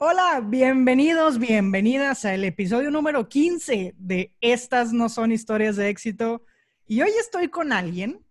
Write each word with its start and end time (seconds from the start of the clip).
Hola, 0.00 0.40
bienvenidos, 0.46 1.40
bienvenidas 1.40 2.24
al 2.24 2.44
episodio 2.44 2.92
número 2.92 3.28
15 3.28 3.96
de 3.98 4.32
Estas 4.40 4.92
no 4.92 5.08
son 5.08 5.32
historias 5.32 5.74
de 5.74 5.88
éxito. 5.88 6.44
Y 6.86 7.02
hoy 7.02 7.10
estoy 7.18 7.48
con 7.48 7.72
alguien 7.72 8.24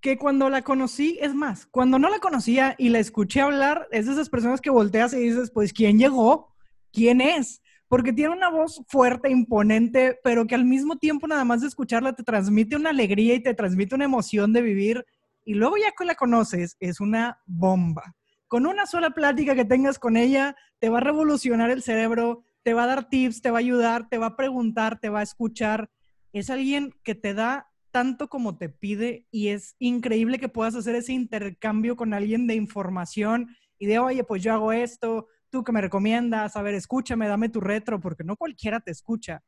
que 0.00 0.18
cuando 0.18 0.50
la 0.50 0.62
conocí, 0.62 1.16
es 1.22 1.32
más, 1.32 1.66
cuando 1.66 2.00
no 2.00 2.10
la 2.10 2.18
conocía 2.18 2.74
y 2.76 2.88
la 2.88 2.98
escuché 2.98 3.40
hablar, 3.40 3.86
es 3.92 4.06
de 4.06 4.14
esas 4.14 4.28
personas 4.28 4.60
que 4.60 4.68
volteas 4.68 5.12
y 5.12 5.18
dices, 5.18 5.52
pues, 5.52 5.72
¿quién 5.72 5.96
llegó? 5.96 6.52
¿Quién 6.92 7.20
es? 7.20 7.62
Porque 7.86 8.12
tiene 8.12 8.34
una 8.34 8.50
voz 8.50 8.82
fuerte, 8.88 9.30
imponente, 9.30 10.18
pero 10.24 10.44
que 10.48 10.56
al 10.56 10.64
mismo 10.64 10.96
tiempo 10.96 11.28
nada 11.28 11.44
más 11.44 11.60
de 11.60 11.68
escucharla 11.68 12.14
te 12.14 12.24
transmite 12.24 12.74
una 12.74 12.90
alegría 12.90 13.36
y 13.36 13.42
te 13.44 13.54
transmite 13.54 13.94
una 13.94 14.06
emoción 14.06 14.52
de 14.52 14.60
vivir. 14.60 15.06
Y 15.44 15.54
luego 15.54 15.76
ya 15.76 15.92
que 15.96 16.04
la 16.04 16.16
conoces, 16.16 16.76
es 16.80 16.98
una 16.98 17.38
bomba 17.46 18.16
con 18.48 18.66
una 18.66 18.86
sola 18.86 19.10
plática 19.10 19.54
que 19.54 19.64
tengas 19.64 19.98
con 19.98 20.16
ella, 20.16 20.56
te 20.78 20.88
va 20.88 20.98
a 20.98 21.02
revolucionar 21.02 21.70
el 21.70 21.82
cerebro, 21.82 22.44
te 22.62 22.74
va 22.74 22.84
a 22.84 22.86
dar 22.86 23.08
tips, 23.08 23.42
te 23.42 23.50
va 23.50 23.58
a 23.58 23.60
ayudar, 23.60 24.08
te 24.08 24.18
va 24.18 24.26
a 24.26 24.36
preguntar, 24.36 24.98
te 25.00 25.08
va 25.08 25.20
a 25.20 25.24
escuchar. 25.24 25.90
Es 26.32 26.50
alguien 26.50 26.92
que 27.02 27.14
te 27.14 27.34
da 27.34 27.68
tanto 27.90 28.28
como 28.28 28.58
te 28.58 28.68
pide 28.68 29.26
y 29.30 29.48
es 29.48 29.74
increíble 29.78 30.38
que 30.38 30.48
puedas 30.48 30.74
hacer 30.74 30.94
ese 30.94 31.12
intercambio 31.12 31.96
con 31.96 32.12
alguien 32.12 32.46
de 32.46 32.54
información 32.54 33.56
y 33.78 33.86
de, 33.86 33.98
oye, 33.98 34.22
pues 34.24 34.42
yo 34.42 34.52
hago 34.52 34.72
esto, 34.72 35.28
tú 35.50 35.64
que 35.64 35.72
me 35.72 35.80
recomiendas, 35.80 36.56
a 36.56 36.62
ver, 36.62 36.74
escúchame, 36.74 37.28
dame 37.28 37.48
tu 37.48 37.60
retro, 37.60 38.00
porque 38.00 38.24
no 38.24 38.36
cualquiera 38.36 38.80
te 38.80 38.90
escucha. 38.90 39.42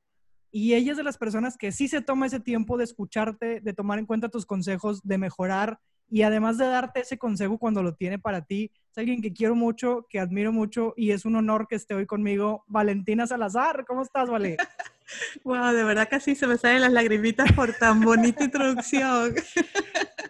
Y 0.50 0.74
ella 0.74 0.92
es 0.92 0.96
de 0.96 1.04
las 1.04 1.18
personas 1.18 1.56
que 1.58 1.72
sí 1.72 1.88
se 1.88 2.00
toma 2.00 2.26
ese 2.26 2.40
tiempo 2.40 2.78
de 2.78 2.84
escucharte, 2.84 3.60
de 3.60 3.72
tomar 3.74 3.98
en 3.98 4.06
cuenta 4.06 4.30
tus 4.30 4.46
consejos, 4.46 5.02
de 5.02 5.18
mejorar 5.18 5.78
y 6.10 6.22
además 6.22 6.58
de 6.58 6.66
darte 6.66 7.00
ese 7.00 7.18
consejo 7.18 7.58
cuando 7.58 7.82
lo 7.82 7.94
tiene 7.94 8.18
para 8.18 8.44
ti, 8.44 8.72
es 8.90 8.98
alguien 8.98 9.20
que 9.20 9.32
quiero 9.32 9.54
mucho, 9.54 10.06
que 10.08 10.18
admiro 10.18 10.52
mucho 10.52 10.94
y 10.96 11.10
es 11.10 11.24
un 11.24 11.36
honor 11.36 11.66
que 11.68 11.76
esté 11.76 11.94
hoy 11.94 12.06
conmigo. 12.06 12.64
Valentina 12.66 13.26
Salazar, 13.26 13.84
¿cómo 13.86 14.02
estás, 14.02 14.30
Vale? 14.30 14.56
wow, 15.44 15.72
de 15.72 15.84
verdad 15.84 16.08
así 16.12 16.34
se 16.34 16.46
me 16.46 16.56
salen 16.56 16.82
las 16.82 16.92
lagrimitas 16.92 17.52
por 17.52 17.74
tan 17.74 18.00
bonita 18.00 18.44
introducción. 18.44 19.34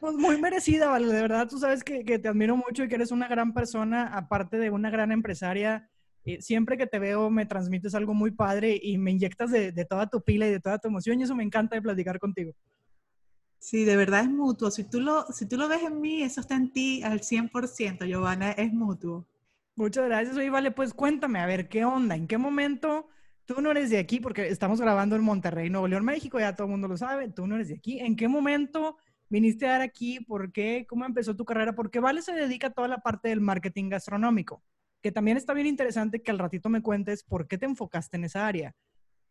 Pues 0.00 0.14
muy 0.14 0.40
merecida, 0.40 0.86
Vale, 0.86 1.12
de 1.12 1.22
verdad, 1.22 1.48
tú 1.48 1.58
sabes 1.58 1.82
que, 1.82 2.04
que, 2.04 2.20
te 2.20 2.28
admiro 2.28 2.56
mucho 2.56 2.84
y 2.84 2.88
que 2.88 2.94
eres 2.94 3.10
una 3.10 3.26
gran 3.26 3.52
persona, 3.52 4.06
aparte 4.06 4.56
de 4.56 4.70
una 4.70 4.90
gran 4.90 5.10
empresaria. 5.10 5.90
Eh, 6.24 6.40
siempre 6.40 6.76
que 6.76 6.86
te 6.86 7.00
veo 7.00 7.30
me 7.30 7.46
transmites 7.46 7.96
algo 7.96 8.14
muy 8.14 8.30
padre 8.30 8.78
y 8.80 8.96
me 8.96 9.10
inyectas 9.10 9.50
de, 9.50 9.72
de 9.72 9.84
toda 9.84 10.06
tu 10.06 10.22
pila 10.22 10.46
y 10.46 10.50
de 10.50 10.60
toda 10.60 10.78
tu 10.78 10.86
emoción 10.86 11.18
y 11.18 11.24
eso 11.24 11.34
me 11.34 11.42
encanta 11.42 11.74
de 11.74 11.82
platicar 11.82 12.20
contigo. 12.20 12.52
Sí, 13.58 13.84
de 13.84 13.96
verdad 13.96 14.22
es 14.22 14.30
mutuo. 14.30 14.70
Si 14.70 14.84
tú, 14.84 15.00
lo, 15.00 15.26
si 15.32 15.46
tú 15.46 15.56
lo 15.56 15.68
ves 15.68 15.82
en 15.82 16.00
mí, 16.00 16.22
eso 16.22 16.40
está 16.40 16.54
en 16.56 16.72
ti 16.72 17.02
al 17.02 17.22
100%, 17.22 18.06
Giovanna, 18.06 18.52
es 18.52 18.72
mutuo. 18.72 19.26
Muchas 19.76 20.06
gracias. 20.06 20.36
Oye, 20.36 20.50
vale, 20.50 20.70
pues 20.70 20.94
cuéntame, 20.94 21.40
a 21.40 21.46
ver, 21.46 21.68
¿qué 21.68 21.84
onda? 21.84 22.16
¿En 22.16 22.26
qué 22.26 22.38
momento 22.38 23.08
tú 23.44 23.60
no 23.60 23.70
eres 23.70 23.90
de 23.90 23.98
aquí? 23.98 24.20
Porque 24.20 24.48
estamos 24.48 24.80
grabando 24.80 25.16
en 25.16 25.22
Monterrey, 25.22 25.70
Nuevo 25.70 25.88
León, 25.88 26.04
México, 26.04 26.38
ya 26.38 26.54
todo 26.56 26.66
el 26.66 26.72
mundo 26.72 26.88
lo 26.88 26.96
sabe, 26.96 27.28
tú 27.30 27.46
no 27.46 27.56
eres 27.56 27.68
de 27.68 27.74
aquí. 27.76 28.00
¿En 28.00 28.16
qué 28.16 28.28
momento 28.28 28.96
viniste 29.28 29.66
a 29.66 29.72
dar 29.72 29.80
aquí? 29.82 30.20
¿Por 30.20 30.52
qué? 30.52 30.86
¿Cómo 30.88 31.04
empezó 31.04 31.36
tu 31.36 31.44
carrera? 31.44 31.74
Porque 31.74 32.00
Vale 32.00 32.22
se 32.22 32.32
dedica 32.32 32.68
a 32.68 32.72
toda 32.72 32.88
la 32.88 32.98
parte 32.98 33.28
del 33.28 33.40
marketing 33.40 33.88
gastronómico, 33.88 34.62
que 35.02 35.12
también 35.12 35.36
está 35.36 35.52
bien 35.54 35.66
interesante 35.66 36.22
que 36.22 36.30
al 36.30 36.38
ratito 36.38 36.68
me 36.68 36.82
cuentes 36.82 37.22
por 37.24 37.46
qué 37.48 37.58
te 37.58 37.66
enfocaste 37.66 38.16
en 38.16 38.24
esa 38.24 38.46
área. 38.46 38.74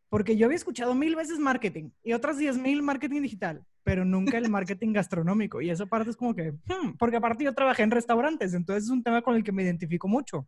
Porque 0.09 0.37
yo 0.37 0.45
había 0.45 0.55
escuchado 0.55 0.95
mil 0.95 1.15
veces 1.15 1.37
marketing 1.37 1.89
y 2.03 2.13
otras 2.13 2.37
diez 2.37 2.57
mil 2.57 2.81
marketing 2.81 3.21
digital, 3.21 3.65
pero 3.83 4.05
nunca 4.05 4.37
el 4.37 4.49
marketing 4.49 4.93
gastronómico. 4.93 5.61
Y 5.61 5.69
esa 5.69 5.85
parte 5.85 6.09
es 6.09 6.15
como 6.15 6.33
que, 6.33 6.51
hmm, 6.51 6.97
porque 6.97 7.17
aparte 7.17 7.43
yo 7.43 7.53
trabajé 7.53 7.83
en 7.83 7.91
restaurantes, 7.91 8.53
entonces 8.53 8.85
es 8.85 8.89
un 8.89 9.03
tema 9.03 9.21
con 9.21 9.35
el 9.35 9.43
que 9.43 9.51
me 9.51 9.63
identifico 9.63 10.07
mucho. 10.07 10.47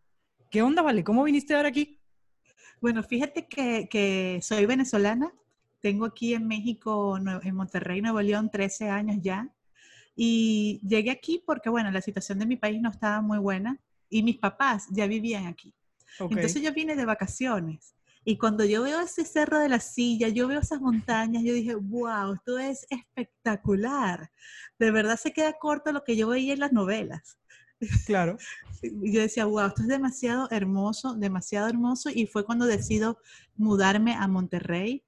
¿Qué 0.49 0.61
onda, 0.61 0.81
Vale? 0.81 1.03
¿Cómo 1.03 1.23
viniste 1.23 1.53
a 1.53 1.57
dar 1.57 1.65
aquí? 1.65 1.99
Bueno, 2.81 3.03
fíjate 3.03 3.47
que, 3.47 3.87
que 3.89 4.39
soy 4.41 4.65
venezolana. 4.65 5.33
Tengo 5.81 6.05
aquí 6.05 6.33
en 6.33 6.47
México, 6.47 7.17
en 7.17 7.55
Monterrey, 7.55 8.02
Nuevo 8.02 8.21
León, 8.21 8.49
13 8.49 8.89
años 8.89 9.17
ya. 9.21 9.53
Y 10.15 10.81
llegué 10.86 11.11
aquí 11.11 11.41
porque, 11.45 11.70
bueno, 11.70 11.91
la 11.91 12.02
situación 12.02 12.39
de 12.39 12.45
mi 12.45 12.58
país 12.58 12.81
no 12.81 12.89
estaba 12.89 13.21
muy 13.21 13.37
buena 13.37 13.80
y 14.09 14.23
mis 14.23 14.37
papás 14.37 14.87
ya 14.91 15.08
vivían 15.08 15.47
aquí. 15.47 15.73
Entonces 16.20 16.61
yo 16.61 16.73
vine 16.73 16.95
de 16.95 17.05
vacaciones 17.05 17.95
y 18.25 18.37
cuando 18.37 18.65
yo 18.65 18.83
veo 18.83 18.99
ese 19.02 19.25
cerro 19.25 19.59
de 19.59 19.69
la 19.69 19.80
silla, 19.80 20.27
yo 20.30 20.47
veo 20.47 20.59
esas 20.59 20.81
montañas, 20.81 21.43
yo 21.43 21.53
dije, 21.53 21.75
wow, 21.75 22.33
esto 22.33 22.59
es 22.59 22.85
espectacular. 22.89 24.31
De 24.77 24.91
verdad 24.91 25.17
se 25.17 25.33
queda 25.33 25.53
corto 25.59 25.91
lo 25.91 26.03
que 26.03 26.15
yo 26.15 26.27
veía 26.27 26.53
en 26.53 26.59
las 26.59 26.73
novelas. 26.73 27.37
Claro. 28.05 28.37
Yo 28.81 29.21
decía, 29.21 29.45
wow, 29.45 29.67
esto 29.67 29.81
es 29.81 29.87
demasiado 29.87 30.49
hermoso, 30.52 31.15
demasiado 31.15 31.67
hermoso. 31.67 32.09
Y 32.09 32.27
fue 32.27 32.45
cuando 32.45 32.65
decido 32.65 33.19
mudarme 33.55 34.15
a 34.15 34.27
Monterrey. 34.27 35.03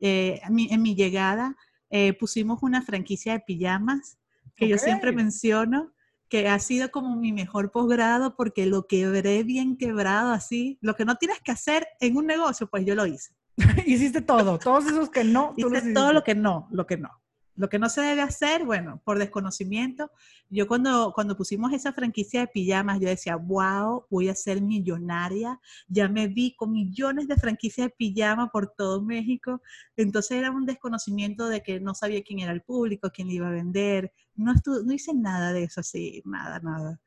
Eh, 0.00 0.40
en 0.42 0.82
mi 0.82 0.94
llegada 0.94 1.56
eh, 1.90 2.12
pusimos 2.12 2.62
una 2.62 2.82
franquicia 2.82 3.32
de 3.32 3.40
pijamas 3.40 4.18
que 4.54 4.68
yo 4.68 4.76
siempre 4.76 5.12
menciono 5.12 5.92
que 6.28 6.48
ha 6.48 6.58
sido 6.58 6.90
como 6.90 7.16
mi 7.16 7.32
mejor 7.32 7.70
posgrado 7.70 8.36
porque 8.36 8.66
lo 8.66 8.86
quebré 8.86 9.42
bien 9.42 9.76
quebrado 9.76 10.32
así. 10.32 10.78
Lo 10.80 10.94
que 10.94 11.04
no 11.04 11.16
tienes 11.16 11.40
que 11.40 11.52
hacer 11.52 11.86
en 12.00 12.16
un 12.16 12.26
negocio, 12.26 12.68
pues 12.68 12.84
yo 12.84 12.94
lo 12.94 13.06
hice. 13.06 13.32
Hiciste 13.86 14.20
todo, 14.20 14.58
todos 14.58 14.86
esos 14.86 15.10
que 15.10 15.24
no. 15.24 15.54
Hice 15.56 15.92
todo 15.92 16.12
lo 16.12 16.22
que 16.22 16.34
no, 16.34 16.68
lo 16.70 16.86
que 16.86 16.96
no. 16.96 17.10
Lo 17.58 17.68
que 17.68 17.80
no 17.80 17.88
se 17.88 18.02
debe 18.02 18.22
hacer, 18.22 18.64
bueno, 18.64 19.02
por 19.04 19.18
desconocimiento. 19.18 20.12
Yo 20.48 20.68
cuando, 20.68 21.10
cuando 21.12 21.36
pusimos 21.36 21.72
esa 21.72 21.92
franquicia 21.92 22.42
de 22.42 22.46
pijamas, 22.46 23.00
yo 23.00 23.08
decía, 23.08 23.34
wow, 23.34 24.06
voy 24.08 24.28
a 24.28 24.34
ser 24.36 24.62
millonaria. 24.62 25.58
Ya 25.88 26.08
me 26.08 26.28
vi 26.28 26.54
con 26.54 26.70
millones 26.70 27.26
de 27.26 27.34
franquicias 27.34 27.88
de 27.88 27.94
pijamas 27.98 28.50
por 28.52 28.72
todo 28.76 29.02
México. 29.02 29.60
Entonces 29.96 30.38
era 30.38 30.52
un 30.52 30.66
desconocimiento 30.66 31.48
de 31.48 31.60
que 31.60 31.80
no 31.80 31.96
sabía 31.96 32.22
quién 32.22 32.38
era 32.38 32.52
el 32.52 32.62
público, 32.62 33.10
quién 33.12 33.26
le 33.26 33.34
iba 33.34 33.48
a 33.48 33.52
vender. 33.52 34.12
No, 34.38 34.54
no 34.84 34.92
hice 34.92 35.12
nada 35.14 35.52
de 35.52 35.64
eso 35.64 35.80
así, 35.80 36.22
nada, 36.24 36.60
nada. 36.60 37.00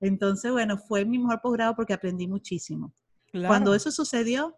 Entonces, 0.00 0.52
bueno, 0.52 0.78
fue 0.78 1.04
mi 1.04 1.18
mejor 1.18 1.40
posgrado 1.40 1.74
porque 1.74 1.94
aprendí 1.94 2.28
muchísimo. 2.28 2.94
Cuando 3.32 3.74
eso 3.74 3.90
sucedió, 3.90 4.56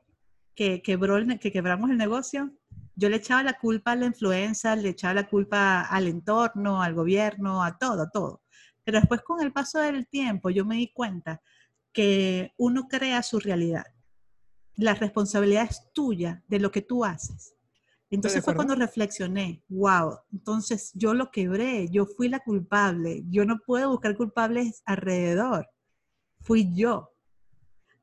que, 0.55 0.83
quebró 0.83 1.17
que 1.41 1.53
quebramos 1.53 1.91
el 1.91 1.97
negocio, 1.97 2.53
yo 2.97 3.09
le 3.09 3.17
echaba 3.17 3.43
la 3.43 3.55
culpa 3.55 3.93
a 3.93 3.97
la 3.97 4.07
influenza, 4.07 4.75
le 4.75 4.91
echaba 4.91 5.15
la 5.15 5.29
culpa 5.29 5.83
al 5.83 6.09
entorno, 6.09 6.83
al 6.83 6.95
gobierno, 6.95 7.63
a 7.63 7.79
todo, 7.79 8.03
a 8.03 8.11
todo. 8.11 8.43
Pero 8.85 8.99
después 8.99 9.23
con 9.23 9.41
el 9.41 9.53
paso 9.53 9.79
del 9.79 10.09
tiempo 10.09 10.51
yo 10.51 10.65
me 10.65 10.77
di 10.77 10.93
cuenta 10.93 11.41
que 11.93 12.53
uno 12.57 12.89
crea 12.89 13.23
su 13.23 13.39
realidad. 13.39 13.85
La 14.75 14.95
responsabilidad 14.95 15.69
es 15.71 15.93
tuya 15.93 16.43
de 16.49 16.59
lo 16.59 16.71
que 16.71 16.83
tú 16.83 17.05
haces. 17.05 17.55
Entonces 18.11 18.43
fue 18.43 18.55
cuando 18.55 18.75
reflexioné, 18.75 19.63
wow, 19.69 20.19
entonces 20.33 20.93
yo 20.95 21.13
lo 21.13 21.31
quebré, 21.31 21.89
yo 21.91 22.07
fui 22.07 22.29
la 22.31 22.41
culpable, 22.41 23.23
yo 23.29 23.45
no 23.45 23.59
puedo 23.59 23.91
buscar 23.91 24.17
culpables 24.17 24.83
alrededor, 24.87 25.69
fui 26.41 26.75
yo. 26.75 27.13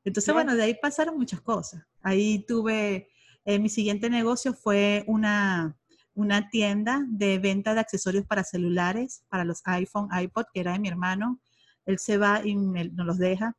Entonces, 0.04 0.32
bueno, 0.32 0.54
de 0.54 0.62
ahí 0.62 0.78
pasaron 0.80 1.18
muchas 1.18 1.40
cosas. 1.40 1.84
Ahí 2.00 2.44
tuve 2.46 3.08
eh, 3.48 3.60
mi 3.60 3.68
siguiente 3.68 4.10
negocio 4.10 4.54
fue 4.54 5.04
una, 5.06 5.76
una 6.14 6.48
tienda 6.50 7.04
de 7.08 7.38
venta 7.38 7.74
de 7.74 7.80
accesorios 7.80 8.26
para 8.26 8.42
celulares, 8.42 9.24
para 9.28 9.44
los 9.44 9.62
iPhone, 9.64 10.08
iPod, 10.12 10.46
que 10.52 10.60
era 10.60 10.72
de 10.72 10.80
mi 10.80 10.88
hermano. 10.88 11.40
Él 11.84 12.00
se 12.00 12.18
va 12.18 12.44
y 12.44 12.56
nos 12.56 13.06
los 13.06 13.18
deja. 13.18 13.56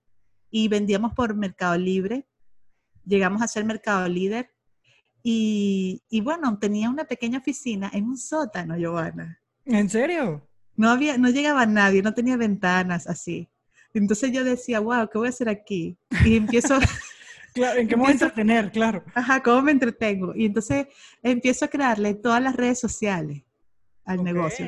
Y 0.51 0.67
vendíamos 0.67 1.13
por 1.13 1.35
Mercado 1.35 1.77
Libre. 1.77 2.27
Llegamos 3.05 3.41
a 3.41 3.47
ser 3.47 3.63
Mercado 3.63 4.09
Líder. 4.09 4.51
Y, 5.23 6.01
y 6.09 6.21
bueno, 6.21 6.57
tenía 6.59 6.89
una 6.89 7.05
pequeña 7.05 7.39
oficina 7.39 7.89
en 7.93 8.05
un 8.05 8.17
sótano, 8.17 8.77
Giovanna. 8.77 9.39
¿En 9.65 9.89
serio? 9.89 10.47
No, 10.75 10.89
había, 10.89 11.17
no 11.17 11.29
llegaba 11.29 11.65
nadie, 11.65 12.01
no 12.01 12.13
tenía 12.13 12.37
ventanas 12.37 13.07
así. 13.07 13.49
Entonces 13.93 14.31
yo 14.31 14.43
decía, 14.43 14.79
wow, 14.79 15.09
¿qué 15.11 15.17
voy 15.17 15.27
a 15.27 15.29
hacer 15.29 15.49
aquí? 15.49 15.97
Y 16.23 16.37
empiezo, 16.37 16.77
¿en 17.55 17.87
qué 17.87 17.95
momento 17.95 18.25
entretener? 18.25 18.71
Claro. 18.71 19.03
Ajá, 19.15 19.41
¿cómo 19.41 19.63
me 19.63 19.71
entretengo? 19.71 20.33
Y 20.35 20.45
entonces 20.45 20.87
empiezo 21.23 21.65
a 21.65 21.67
crearle 21.67 22.13
todas 22.13 22.41
las 22.41 22.55
redes 22.55 22.79
sociales 22.79 23.43
al 24.05 24.23
negocio. 24.23 24.65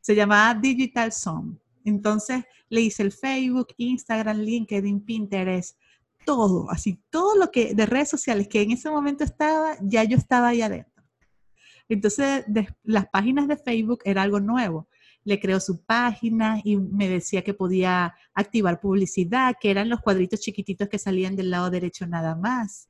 Se 0.00 0.14
llamaba 0.14 0.58
Digital 0.58 1.12
Zone. 1.12 1.56
Entonces 1.84 2.44
le 2.68 2.82
hice 2.82 3.02
el 3.02 3.12
Facebook, 3.12 3.68
Instagram, 3.76 4.38
LinkedIn, 4.38 5.00
Pinterest, 5.00 5.76
todo, 6.28 6.70
así, 6.70 7.02
todo 7.08 7.36
lo 7.36 7.50
que 7.50 7.74
de 7.74 7.86
redes 7.86 8.10
sociales 8.10 8.48
que 8.48 8.60
en 8.60 8.72
ese 8.72 8.90
momento 8.90 9.24
estaba, 9.24 9.78
ya 9.80 10.04
yo 10.04 10.18
estaba 10.18 10.48
ahí 10.48 10.60
adentro. 10.60 11.02
Entonces, 11.88 12.44
las 12.82 13.08
páginas 13.08 13.48
de 13.48 13.56
Facebook 13.56 14.00
era 14.04 14.20
algo 14.20 14.38
nuevo 14.38 14.88
le 15.24 15.40
creó 15.40 15.60
su 15.60 15.84
página 15.84 16.60
y 16.64 16.76
me 16.76 17.08
decía 17.08 17.42
que 17.42 17.52
podía 17.52 18.14
activar 18.34 18.80
publicidad, 18.80 19.56
que 19.60 19.70
eran 19.70 19.88
los 19.88 20.00
cuadritos 20.00 20.40
chiquititos 20.40 20.88
que 20.88 20.98
salían 20.98 21.36
del 21.36 21.50
lado 21.50 21.70
derecho 21.70 22.06
nada 22.06 22.34
más. 22.34 22.88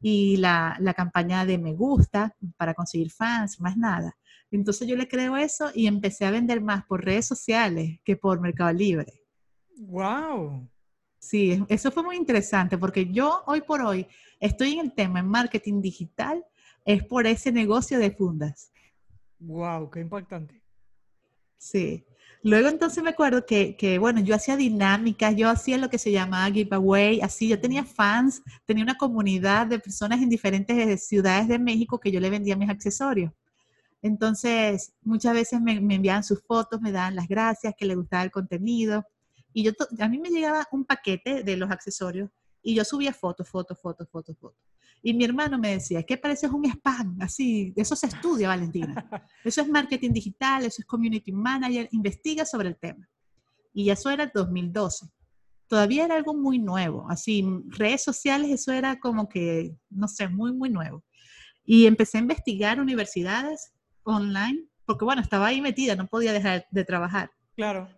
Y 0.00 0.36
la, 0.36 0.76
la 0.80 0.94
campaña 0.94 1.44
de 1.44 1.58
me 1.58 1.74
gusta 1.74 2.36
para 2.56 2.74
conseguir 2.74 3.10
fans, 3.10 3.60
más 3.60 3.76
nada. 3.76 4.16
Entonces 4.50 4.86
yo 4.86 4.96
le 4.96 5.08
creo 5.08 5.36
eso 5.36 5.70
y 5.74 5.86
empecé 5.86 6.24
a 6.24 6.30
vender 6.30 6.60
más 6.60 6.84
por 6.84 7.04
redes 7.04 7.26
sociales 7.26 7.98
que 8.04 8.16
por 8.16 8.40
Mercado 8.40 8.72
Libre. 8.72 9.24
¡Wow! 9.76 10.68
Sí, 11.22 11.64
eso 11.68 11.92
fue 11.92 12.02
muy 12.02 12.16
interesante 12.16 12.76
porque 12.76 13.06
yo 13.06 13.44
hoy 13.46 13.60
por 13.60 13.80
hoy 13.80 14.08
estoy 14.40 14.72
en 14.72 14.80
el 14.80 14.92
tema 14.92 15.20
en 15.20 15.28
marketing 15.28 15.80
digital, 15.80 16.44
es 16.84 17.04
por 17.04 17.28
ese 17.28 17.52
negocio 17.52 18.00
de 18.00 18.10
fundas. 18.10 18.72
Wow, 19.38 19.88
qué 19.88 20.00
impactante. 20.00 20.60
Sí. 21.56 22.04
Luego 22.42 22.68
entonces 22.68 23.04
me 23.04 23.10
acuerdo 23.10 23.46
que, 23.46 23.76
que, 23.76 23.98
bueno, 23.98 24.20
yo 24.20 24.34
hacía 24.34 24.56
dinámicas, 24.56 25.36
yo 25.36 25.48
hacía 25.48 25.78
lo 25.78 25.88
que 25.88 25.98
se 25.98 26.10
llamaba 26.10 26.52
giveaway, 26.52 27.20
así, 27.20 27.46
yo 27.46 27.60
tenía 27.60 27.84
fans, 27.84 28.42
tenía 28.66 28.82
una 28.82 28.96
comunidad 28.96 29.68
de 29.68 29.78
personas 29.78 30.20
en 30.20 30.28
diferentes 30.28 31.06
ciudades 31.06 31.46
de 31.46 31.60
México 31.60 32.00
que 32.00 32.10
yo 32.10 32.18
le 32.18 32.30
vendía 32.30 32.56
mis 32.56 32.68
accesorios. 32.68 33.30
Entonces, 34.02 34.92
muchas 35.02 35.34
veces 35.34 35.60
me, 35.60 35.80
me 35.80 35.94
enviaban 35.94 36.24
sus 36.24 36.42
fotos, 36.42 36.80
me 36.80 36.90
daban 36.90 37.14
las 37.14 37.28
gracias, 37.28 37.74
que 37.78 37.86
les 37.86 37.96
gustaba 37.96 38.24
el 38.24 38.32
contenido. 38.32 39.06
Y 39.52 39.64
yo, 39.64 39.72
a 39.98 40.08
mí 40.08 40.18
me 40.18 40.30
llegaba 40.30 40.66
un 40.72 40.84
paquete 40.84 41.42
de 41.42 41.56
los 41.56 41.70
accesorios 41.70 42.30
y 42.62 42.74
yo 42.74 42.84
subía 42.84 43.12
fotos, 43.12 43.48
fotos, 43.48 43.78
fotos, 43.80 44.08
fotos, 44.08 44.36
fotos. 44.38 44.60
Y 45.02 45.12
mi 45.14 45.24
hermano 45.24 45.58
me 45.58 45.72
decía, 45.72 46.02
¿qué 46.04 46.16
pareces 46.16 46.50
un 46.50 46.64
spam? 46.64 47.18
Así, 47.20 47.72
eso 47.76 47.96
se 47.96 48.06
estudia, 48.06 48.48
Valentina. 48.48 49.04
Eso 49.44 49.60
es 49.60 49.68
marketing 49.68 50.12
digital, 50.12 50.64
eso 50.64 50.80
es 50.80 50.86
community 50.86 51.32
manager, 51.32 51.88
investiga 51.90 52.44
sobre 52.44 52.68
el 52.68 52.76
tema. 52.76 53.08
Y 53.74 53.90
eso 53.90 54.10
era 54.10 54.24
el 54.24 54.30
2012. 54.32 55.06
Todavía 55.66 56.04
era 56.04 56.14
algo 56.16 56.34
muy 56.34 56.58
nuevo, 56.58 57.08
así, 57.08 57.44
redes 57.68 58.04
sociales, 58.04 58.50
eso 58.50 58.72
era 58.72 59.00
como 59.00 59.28
que, 59.28 59.74
no 59.90 60.06
sé, 60.06 60.28
muy, 60.28 60.52
muy 60.52 60.68
nuevo. 60.68 61.02
Y 61.64 61.86
empecé 61.86 62.18
a 62.18 62.20
investigar 62.20 62.78
universidades 62.78 63.72
online, 64.02 64.66
porque 64.84 65.04
bueno, 65.04 65.22
estaba 65.22 65.46
ahí 65.46 65.60
metida, 65.60 65.96
no 65.96 66.06
podía 66.06 66.32
dejar 66.32 66.66
de 66.70 66.84
trabajar. 66.84 67.30
Claro. 67.56 67.88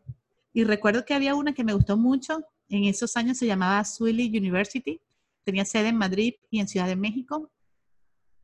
Y 0.55 0.63
recuerdo 0.63 1.05
que 1.05 1.15
había 1.15 1.35
una 1.35 1.53
que 1.53 1.65
me 1.65 1.75
gustó 1.75 1.97
mucho, 1.97 2.45
en 2.69 2.85
esos 2.85 3.17
años 3.17 3.37
se 3.37 3.47
llamaba 3.47 3.85
Swilly 3.85 4.29
University, 4.39 5.01
tenía 5.43 5.65
sede 5.65 5.89
en 5.89 5.97
Madrid 5.97 6.35
y 6.49 6.61
en 6.61 6.69
Ciudad 6.69 6.87
de 6.87 6.95
México. 6.95 7.51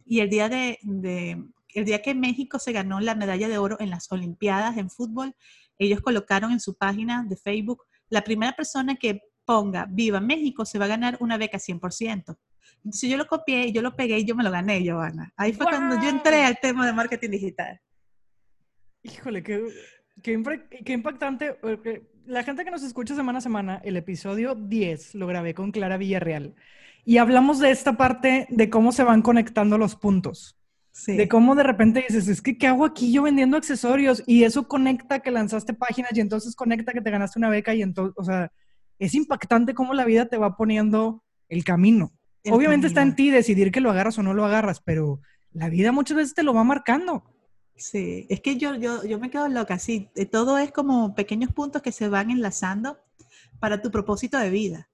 Y 0.05 0.19
el 0.19 0.29
día, 0.29 0.49
de, 0.49 0.81
el 0.83 1.85
día 1.85 2.03
que 2.03 2.15
México 2.15 2.59
se 2.59 2.73
ganó 2.73 2.99
la 2.99 3.15
medalla 3.15 3.49
de 3.49 3.59
oro 3.59 3.77
en 3.79 3.91
las 3.91 4.11
Olimpiadas 4.11 4.77
en 4.77 4.91
fútbol, 4.91 5.37
ellos 5.79 6.01
colocaron 6.01 6.51
en 6.51 6.59
su 6.59 6.75
página 6.75 7.25
de 7.29 7.37
Facebook, 7.37 7.85
la 8.09 8.23
primera 8.23 8.53
persona 8.57 8.97
que 8.97 9.23
ponga 9.45 9.87
Viva 9.89 10.21
México 10.21 10.65
se 10.65 10.81
va 10.81 10.87
a 10.87 10.89
ganar 10.89 11.17
una 11.21 11.39
beca 11.39 11.59
100%. 11.59 12.37
Entonces 12.85 13.09
yo 13.09 13.17
lo 13.17 13.27
copié, 13.29 13.71
yo 13.73 13.83
lo 13.83 13.95
pegué 13.95 14.19
y 14.19 14.25
yo 14.25 14.35
me 14.35 14.43
lo 14.43 14.51
gané, 14.51 14.83
Giovanna. 14.83 15.33
Ahí 15.37 15.53
fue 15.53 15.67
cuando 15.67 15.95
yo 16.03 16.09
entré 16.09 16.43
al 16.43 16.59
tema 16.61 16.85
de 16.87 16.93
marketing 16.93 17.31
digital. 17.31 17.81
Híjole, 19.03 19.43
qué, 19.45 19.63
qué, 20.23 20.43
qué 20.85 20.93
impactante. 20.93 21.57
La 22.27 22.43
gente 22.43 22.65
que 22.65 22.71
nos 22.71 22.83
escucha 22.83 23.15
semana 23.15 23.39
a 23.39 23.43
semana, 23.43 23.81
el 23.85 23.97
episodio 23.97 24.55
10 24.55 25.15
lo 25.15 25.27
grabé 25.27 25.55
con 25.55 25.73
Clara 25.73 25.97
Villarreal. 25.97 26.55
Y 27.05 27.19
hablamos 27.19 27.59
de 27.59 27.71
esta 27.71 27.97
parte 27.97 28.47
de 28.51 28.71
cómo 28.71 28.93
se 28.93 29.05
van 29.05 29.23
conectando 29.23 29.79
los 29.79 29.97
puntos. 29.97 30.57
De 31.07 31.29
cómo 31.29 31.55
de 31.55 31.63
repente 31.63 32.05
dices, 32.07 32.29
es 32.29 32.43
que 32.43 32.59
¿qué 32.59 32.67
hago 32.67 32.85
aquí 32.85 33.13
yo 33.13 33.23
vendiendo 33.23 33.57
accesorios? 33.57 34.23
Y 34.27 34.45
eso 34.45 34.69
conecta 34.69 35.21
que 35.21 35.31
lanzaste 35.31 35.73
páginas 35.73 36.11
y 36.15 36.21
entonces 36.21 36.55
conecta 36.55 36.93
que 36.93 37.01
te 37.01 37.11
ganaste 37.11 37.39
una 37.39 37.49
beca 37.49 37.75
y 37.75 37.83
entonces, 37.83 38.15
o 38.17 38.25
sea, 38.25 38.53
es 38.99 39.15
impactante 39.15 39.73
cómo 39.73 39.95
la 39.95 40.05
vida 40.05 40.27
te 40.27 40.37
va 40.37 40.57
poniendo 40.57 41.25
el 41.49 41.65
camino. 41.65 42.13
Obviamente 42.51 42.87
está 42.87 43.03
en 43.03 43.15
ti 43.15 43.31
decidir 43.31 43.71
que 43.71 43.81
lo 43.81 43.91
agarras 43.91 44.19
o 44.19 44.23
no 44.23 44.35
lo 44.35 44.45
agarras, 44.45 44.81
pero 44.81 45.21
la 45.53 45.69
vida 45.69 45.93
muchas 45.93 46.17
veces 46.17 46.35
te 46.35 46.43
lo 46.43 46.55
va 46.55 46.65
marcando. 46.65 47.25
Sí, 47.81 48.27
es 48.29 48.43
que 48.43 48.59
yo, 48.59 48.75
yo, 48.75 49.03
yo 49.05 49.19
me 49.19 49.31
quedo 49.31 49.49
loca, 49.49 49.79
sí, 49.79 50.11
todo 50.31 50.59
es 50.59 50.71
como 50.71 51.15
pequeños 51.15 51.51
puntos 51.55 51.81
que 51.81 51.93
se 51.93 52.11
van 52.11 52.31
enlazando 52.31 52.99
para 53.59 53.81
tu 53.81 53.91
propósito 53.91 54.39
de 54.39 54.51
vida. 54.51 54.91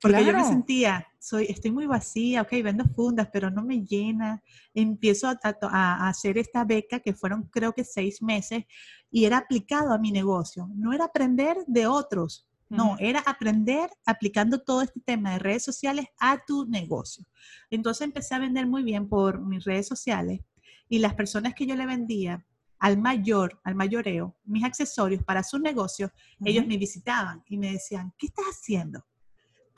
Porque 0.00 0.24
yo 0.24 0.32
me 0.32 0.44
sentía, 0.44 1.08
soy, 1.18 1.46
estoy 1.50 1.72
muy 1.72 1.86
vacía, 1.86 2.40
ok, 2.42 2.52
vendo 2.64 2.84
fundas, 2.86 3.28
pero 3.30 3.50
no 3.50 3.62
me 3.62 3.84
llena. 3.84 4.42
Empiezo 4.72 5.28
a, 5.28 5.38
a, 5.42 6.08
hacer 6.08 6.38
esta 6.38 6.64
beca 6.64 7.00
que 7.00 7.12
fueron 7.12 7.42
creo 7.52 7.74
que 7.74 7.84
seis 7.84 8.22
meses 8.22 8.64
y 9.10 9.26
era 9.26 9.36
aplicado 9.36 9.92
a 9.92 9.98
mi 9.98 10.10
negocio. 10.10 10.70
No 10.74 10.94
era 10.94 11.06
aprender 11.06 11.58
de 11.66 11.86
otros, 11.86 12.48
no, 12.70 12.96
era 13.00 13.20
aprender 13.26 13.90
aplicando 14.06 14.62
todo 14.62 14.82
este 14.82 15.00
tema 15.00 15.32
de 15.32 15.40
redes 15.40 15.64
sociales 15.64 16.06
a 16.20 16.38
tu 16.46 16.64
negocio. 16.66 17.26
Entonces 17.68 18.06
empecé 18.06 18.36
a 18.36 18.38
vender 18.38 18.68
muy 18.68 18.84
bien 18.84 19.08
por 19.08 19.40
mis 19.44 19.64
redes 19.64 19.88
sociales 19.88 20.40
y 20.90 20.98
las 20.98 21.14
personas 21.14 21.54
que 21.54 21.64
yo 21.64 21.74
le 21.74 21.86
vendía 21.86 22.44
al 22.78 22.98
mayor, 22.98 23.58
al 23.64 23.74
mayoreo, 23.74 24.36
mis 24.44 24.64
accesorios 24.64 25.22
para 25.22 25.42
su 25.42 25.58
negocio, 25.58 26.12
ellos 26.44 26.66
me 26.66 26.76
visitaban 26.76 27.42
y 27.46 27.56
me 27.56 27.72
decían, 27.72 28.12
¿qué 28.18 28.26
estás 28.26 28.44
haciendo? 28.44 29.06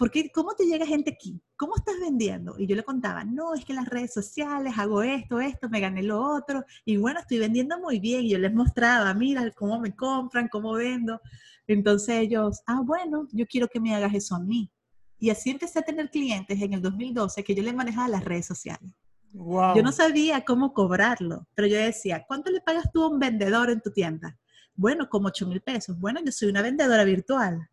porque 0.02 0.32
¿cómo 0.34 0.54
te 0.54 0.64
llega 0.64 0.84
gente 0.84 1.12
aquí? 1.12 1.40
¿Cómo 1.56 1.76
estás 1.76 1.94
vendiendo? 2.00 2.56
Y 2.58 2.66
yo 2.66 2.74
le 2.74 2.82
contaba, 2.82 3.22
no, 3.22 3.54
es 3.54 3.64
que 3.64 3.72
las 3.72 3.86
redes 3.86 4.12
sociales, 4.12 4.74
hago 4.76 5.00
esto, 5.00 5.40
esto, 5.40 5.68
me 5.68 5.78
gané 5.78 6.02
lo 6.02 6.20
otro, 6.20 6.64
y 6.84 6.96
bueno, 6.96 7.20
estoy 7.20 7.38
vendiendo 7.38 7.78
muy 7.78 8.00
bien, 8.00 8.24
y 8.24 8.30
yo 8.30 8.38
les 8.38 8.52
mostraba, 8.52 9.14
mira 9.14 9.48
cómo 9.52 9.78
me 9.78 9.94
compran, 9.94 10.48
cómo 10.48 10.72
vendo. 10.72 11.20
Entonces 11.68 12.16
ellos, 12.16 12.62
ah, 12.66 12.80
bueno, 12.84 13.28
yo 13.30 13.46
quiero 13.46 13.68
que 13.68 13.78
me 13.78 13.94
hagas 13.94 14.12
eso 14.12 14.34
a 14.34 14.40
mí. 14.40 14.72
Y 15.20 15.30
así 15.30 15.50
empecé 15.50 15.78
a 15.78 15.82
tener 15.82 16.10
clientes 16.10 16.60
en 16.60 16.72
el 16.72 16.82
2012 16.82 17.44
que 17.44 17.54
yo 17.54 17.62
les 17.62 17.72
manejaba 17.74 18.08
las 18.08 18.24
redes 18.24 18.46
sociales. 18.46 18.92
Wow. 19.32 19.76
Yo 19.76 19.82
no 19.82 19.92
sabía 19.92 20.44
cómo 20.44 20.72
cobrarlo, 20.72 21.46
pero 21.54 21.66
yo 21.66 21.78
decía, 21.78 22.24
¿cuánto 22.26 22.50
le 22.50 22.60
pagas 22.60 22.90
tú 22.92 23.02
a 23.02 23.08
un 23.08 23.18
vendedor 23.18 23.70
en 23.70 23.80
tu 23.80 23.90
tienda? 23.90 24.38
Bueno, 24.74 25.08
como 25.08 25.28
8 25.28 25.46
mil 25.46 25.60
pesos. 25.60 25.98
Bueno, 25.98 26.20
yo 26.24 26.32
soy 26.32 26.48
una 26.48 26.62
vendedora 26.62 27.04
virtual. 27.04 27.68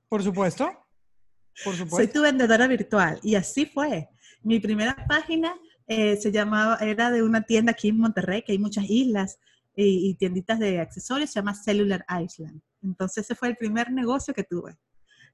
Por 1.64 1.76
supuesto. 1.76 2.06
Soy 2.06 2.08
tu 2.08 2.22
vendedora 2.22 2.68
virtual. 2.68 3.20
Y 3.24 3.36
así 3.36 3.66
fue. 3.66 4.10
Mi 4.42 4.60
primera 4.60 4.96
página 5.08 5.54
eh, 5.88 6.18
se 6.18 6.32
llamaba, 6.32 6.78
era 6.78 7.12
de 7.12 7.24
una 7.24 7.42
tienda 7.42 7.72
aquí 7.72 7.90
en 7.90 7.98
Monterrey, 7.98 8.44
que 8.44 8.52
hay 8.54 8.60
muchas 8.60 8.86
islas 8.88 9.40
y, 9.76 10.14
tienditas 10.16 10.60
de 10.60 10.80
accesorios, 10.80 11.32
se 11.32 11.40
llama 11.40 11.56
Cellular 11.56 12.06
Island. 12.10 12.62
Entonces 12.84 13.26
ese 13.26 13.36
fue 13.36 13.48
el 13.48 13.56
primer 13.56 13.92
negocio 13.92 14.34
que 14.34 14.44
tuve. 14.44 14.78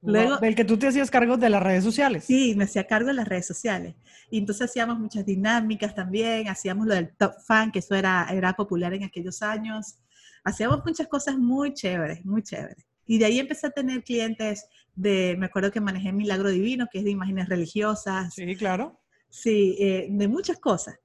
Luego, 0.05 0.37
del 0.37 0.55
que 0.55 0.65
tú 0.65 0.77
te 0.77 0.87
hacías 0.87 1.09
cargo 1.09 1.37
de 1.37 1.49
las 1.49 1.63
redes 1.63 1.83
sociales. 1.83 2.25
Sí, 2.25 2.53
me 2.55 2.65
hacía 2.65 2.85
cargo 2.85 3.07
de 3.07 3.13
las 3.15 3.27
redes 3.27 3.47
sociales. 3.47 3.95
Y 4.29 4.37
entonces 4.39 4.69
hacíamos 4.69 4.99
muchas 4.99 5.25
dinámicas 5.25 5.95
también, 5.95 6.47
hacíamos 6.47 6.87
lo 6.87 6.93
del 6.93 7.15
Top 7.15 7.33
Fan, 7.45 7.71
que 7.71 7.79
eso 7.79 7.95
era, 7.95 8.27
era 8.31 8.53
popular 8.53 8.93
en 8.93 9.03
aquellos 9.03 9.41
años. 9.41 9.97
Hacíamos 10.43 10.83
muchas 10.85 11.07
cosas 11.07 11.37
muy 11.37 11.73
chéveres, 11.73 12.25
muy 12.25 12.43
chéveres. 12.43 12.85
Y 13.05 13.17
de 13.17 13.25
ahí 13.25 13.39
empecé 13.39 13.67
a 13.67 13.71
tener 13.71 14.03
clientes 14.03 14.67
de, 14.95 15.35
me 15.37 15.47
acuerdo 15.47 15.71
que 15.71 15.81
manejé 15.81 16.11
Milagro 16.11 16.49
Divino, 16.49 16.87
que 16.91 16.99
es 16.99 17.03
de 17.03 17.11
imágenes 17.11 17.49
religiosas. 17.49 18.33
Sí, 18.33 18.55
claro. 18.55 18.99
Sí, 19.29 19.75
eh, 19.79 20.07
de 20.09 20.27
muchas 20.27 20.59
cosas. 20.59 20.95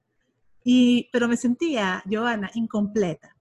Y, 0.63 1.09
pero 1.11 1.27
me 1.27 1.37
sentía, 1.37 2.03
Giovanna, 2.05 2.49
incompleta. 2.53 3.35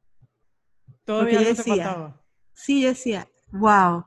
Todavía 1.04 1.40
no 1.40 1.46
decía, 1.46 2.16
Sí, 2.52 2.82
yo 2.82 2.88
decía, 2.88 3.26
wow, 3.52 4.04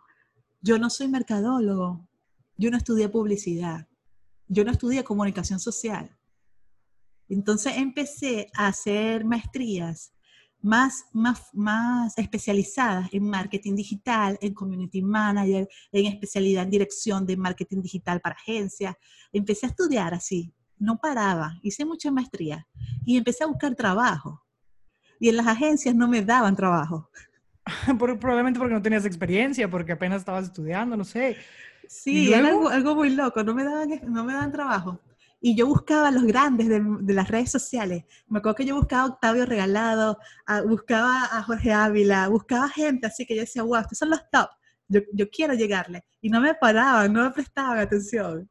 yo 0.64 0.80
no 0.80 0.90
soy 0.90 1.10
mercadólogo, 1.10 2.08
yo 2.58 2.72
no 2.72 2.78
estudié 2.78 3.10
publicidad, 3.10 3.86
yo 4.48 4.64
no 4.64 4.72
estudié 4.72 5.04
comunicación 5.04 5.60
social. 5.60 6.18
Entonces 7.28 7.74
empecé 7.76 8.48
a 8.56 8.68
hacer 8.68 9.26
maestrías 9.26 10.14
más, 10.62 11.04
más, 11.12 11.50
más 11.52 12.18
especializadas 12.18 13.10
en 13.12 13.30
marketing 13.30 13.76
digital, 13.76 14.38
en 14.40 14.54
community 14.54 15.02
manager, 15.02 15.68
en 15.92 16.06
especialidad 16.06 16.64
en 16.64 16.70
dirección 16.70 17.26
de 17.26 17.36
marketing 17.36 17.82
digital 17.82 18.22
para 18.22 18.36
agencias. 18.36 18.96
Empecé 19.34 19.66
a 19.66 19.70
estudiar 19.70 20.14
así, 20.14 20.54
no 20.80 20.98
paraba, 20.98 21.60
hice 21.62 21.84
mucha 21.84 22.10
maestría 22.10 22.66
y 23.06 23.18
empecé 23.18 23.44
a 23.44 23.48
buscar 23.48 23.76
trabajo. 23.76 24.42
Y 25.20 25.28
en 25.28 25.36
las 25.36 25.48
agencias 25.48 25.94
no 25.94 26.08
me 26.08 26.22
daban 26.22 26.56
trabajo. 26.56 27.10
Probablemente 27.98 28.60
porque 28.60 28.74
no 28.74 28.82
tenías 28.82 29.06
experiencia, 29.06 29.70
porque 29.70 29.94
apenas 29.94 30.20
estabas 30.20 30.46
estudiando, 30.46 30.98
no 30.98 31.04
sé. 31.04 31.38
Sí, 31.88 32.34
era 32.34 32.48
algo, 32.48 32.70
algo, 32.70 32.96
muy 32.96 33.10
loco, 33.10 33.44
no 33.44 33.54
me 33.54 33.64
daban, 33.64 33.90
no 34.08 34.24
me 34.24 34.34
daban 34.34 34.52
trabajo. 34.52 35.00
Y 35.40 35.56
yo 35.56 35.68
buscaba 35.68 36.08
a 36.08 36.12
los 36.12 36.24
grandes 36.24 36.70
de, 36.70 37.14
las 37.14 37.28
redes 37.28 37.52
sociales. 37.52 38.06
Me 38.28 38.40
acuerdo 38.40 38.56
que 38.56 38.66
yo 38.66 38.76
buscaba 38.76 39.04
a 39.04 39.08
Octavio 39.08 39.46
Regalado, 39.46 40.18
buscaba 40.66 41.26
a 41.26 41.44
Jorge 41.44 41.74
Ávila, 41.74 42.30
buscaba 42.30 42.70
gente 42.70 43.08
así 43.08 43.26
que 43.26 43.36
yo 43.36 43.42
decía, 43.42 43.64
wow, 43.64 43.82
estos 43.82 43.98
son 43.98 44.10
los 44.10 44.22
top. 44.32 44.50
Yo, 44.88 45.02
yo 45.14 45.30
quiero 45.30 45.54
llegarle. 45.54 46.06
Y 46.22 46.30
no 46.30 46.40
me 46.40 46.54
paraban, 46.56 47.12
no 47.12 47.24
me 47.24 47.32
prestaban 47.32 47.78
atención. 47.78 48.50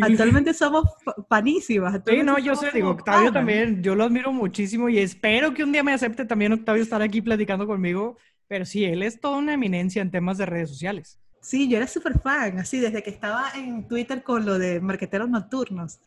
Actualmente 0.00 0.54
somos 0.54 0.84
panísimas. 1.28 2.00
Sí, 2.06 2.22
no, 2.22 2.38
yo 2.38 2.54
sé, 2.54 2.70
digo, 2.72 2.90
Octavio 2.90 3.32
también, 3.32 3.82
yo 3.82 3.94
lo 3.94 4.04
admiro 4.04 4.32
muchísimo 4.32 4.88
y 4.88 4.98
espero 4.98 5.52
que 5.52 5.64
un 5.64 5.72
día 5.72 5.82
me 5.82 5.92
acepte 5.92 6.24
también 6.24 6.52
Octavio 6.52 6.82
estar 6.82 7.02
aquí 7.02 7.20
platicando 7.20 7.66
conmigo, 7.66 8.16
pero 8.46 8.64
sí, 8.64 8.84
él 8.84 9.02
es 9.02 9.20
toda 9.20 9.38
una 9.38 9.54
eminencia 9.54 10.00
en 10.02 10.10
temas 10.10 10.38
de 10.38 10.46
redes 10.46 10.68
sociales. 10.68 11.18
Sí, 11.40 11.68
yo 11.68 11.76
era 11.76 11.86
súper 11.86 12.20
fan, 12.20 12.58
así 12.58 12.78
desde 12.78 13.02
que 13.02 13.10
estaba 13.10 13.50
en 13.54 13.86
Twitter 13.86 14.22
con 14.22 14.46
lo 14.46 14.58
de 14.58 14.80
marqueteros 14.80 15.28
nocturnos. 15.28 16.00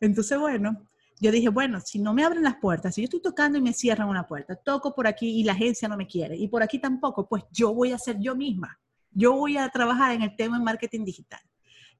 Entonces, 0.00 0.38
bueno, 0.38 0.88
yo 1.20 1.30
dije, 1.32 1.48
bueno, 1.48 1.80
si 1.80 1.98
no 1.98 2.14
me 2.14 2.24
abren 2.24 2.42
las 2.42 2.56
puertas, 2.56 2.94
si 2.94 3.02
yo 3.02 3.06
estoy 3.06 3.20
tocando 3.20 3.58
y 3.58 3.62
me 3.62 3.72
cierran 3.72 4.08
una 4.08 4.26
puerta, 4.26 4.56
toco 4.56 4.94
por 4.94 5.06
aquí 5.06 5.40
y 5.40 5.44
la 5.44 5.52
agencia 5.52 5.88
no 5.88 5.96
me 5.96 6.06
quiere, 6.06 6.36
y 6.36 6.48
por 6.48 6.62
aquí 6.62 6.78
tampoco, 6.78 7.28
pues 7.28 7.44
yo 7.50 7.74
voy 7.74 7.92
a 7.92 7.98
ser 7.98 8.18
yo 8.20 8.34
misma. 8.34 8.78
Yo 9.10 9.32
voy 9.32 9.56
a 9.56 9.68
trabajar 9.68 10.14
en 10.14 10.22
el 10.22 10.36
tema 10.36 10.58
de 10.58 10.64
marketing 10.64 11.04
digital. 11.04 11.40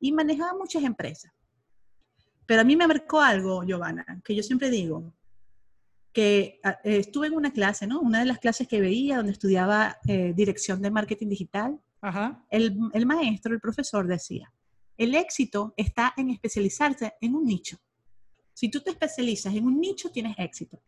Y 0.01 0.13
manejaba 0.13 0.57
muchas 0.57 0.83
empresas. 0.85 1.33
Pero 2.47 2.63
a 2.63 2.65
mí 2.65 2.77
me 2.77 2.87
marcó 2.87 3.21
algo, 3.21 3.63
Giovanna, 3.63 4.05
que 4.25 4.35
yo 4.35 4.43
siempre 4.43 4.71
digo, 4.71 5.13
que 6.13 6.61
ah, 6.65 6.79
eh, 6.83 6.99
estuve 6.99 7.27
en 7.27 7.35
una 7.35 7.53
clase, 7.53 7.87
¿no? 7.87 8.01
Una 8.01 8.21
de 8.21 8.25
las 8.25 8.39
clases 8.39 8.67
que 8.67 8.81
veía 8.81 9.19
donde 9.19 9.33
estudiaba 9.33 9.99
eh, 10.07 10.33
dirección 10.35 10.81
de 10.81 10.91
marketing 10.91 11.29
digital. 11.29 11.81
El, 12.51 12.79
el 12.93 13.07
maestro, 13.07 13.53
el 13.53 13.61
profesor 13.61 14.07
decía, 14.07 14.53
el 14.97 15.15
éxito 15.15 15.75
está 15.77 16.15
en 16.17 16.31
especializarse 16.31 17.15
en 17.21 17.35
un 17.35 17.45
nicho. 17.45 17.77
Si 18.55 18.69
tú 18.69 18.81
te 18.81 18.91
especializas 18.91 19.55
en 19.55 19.67
un 19.67 19.79
nicho, 19.79 20.11
tienes 20.11 20.35
éxito. 20.39 20.81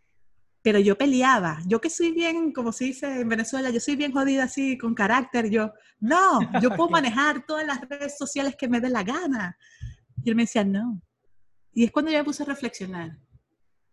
Pero 0.62 0.78
yo 0.78 0.96
peleaba, 0.96 1.58
yo 1.66 1.80
que 1.80 1.88
soy 1.88 2.12
bien, 2.12 2.52
como 2.52 2.72
se 2.72 2.84
dice 2.84 3.20
en 3.20 3.28
Venezuela, 3.28 3.70
yo 3.70 3.80
soy 3.80 3.96
bien 3.96 4.12
jodida 4.12 4.44
así, 4.44 4.76
con 4.76 4.94
carácter, 4.94 5.48
yo, 5.50 5.72
no, 6.00 6.40
yo 6.60 6.70
puedo 6.76 6.90
manejar 6.90 7.46
todas 7.46 7.66
las 7.66 7.80
redes 7.88 8.18
sociales 8.18 8.56
que 8.56 8.68
me 8.68 8.80
dé 8.80 8.90
la 8.90 9.02
gana. 9.02 9.56
Y 10.22 10.28
él 10.28 10.36
me 10.36 10.42
decía, 10.42 10.64
no. 10.64 11.00
Y 11.72 11.84
es 11.84 11.90
cuando 11.90 12.10
yo 12.10 12.18
me 12.18 12.24
puse 12.24 12.42
a 12.42 12.46
reflexionar, 12.46 13.18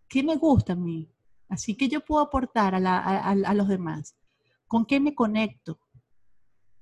¿qué 0.09 0.24
me 0.24 0.36
gusta 0.36 0.74
a 0.74 0.75
mí? 0.75 1.09
Así 1.47 1.75
que 1.75 1.88
yo 1.88 2.03
puedo 2.03 2.21
aportar 2.21 2.75
a, 2.75 3.53
los 3.53 3.67
demás. 3.69 4.15
¿Con 4.67 4.86
qué 4.86 5.00
me 5.00 5.15
conecto? 5.15 5.79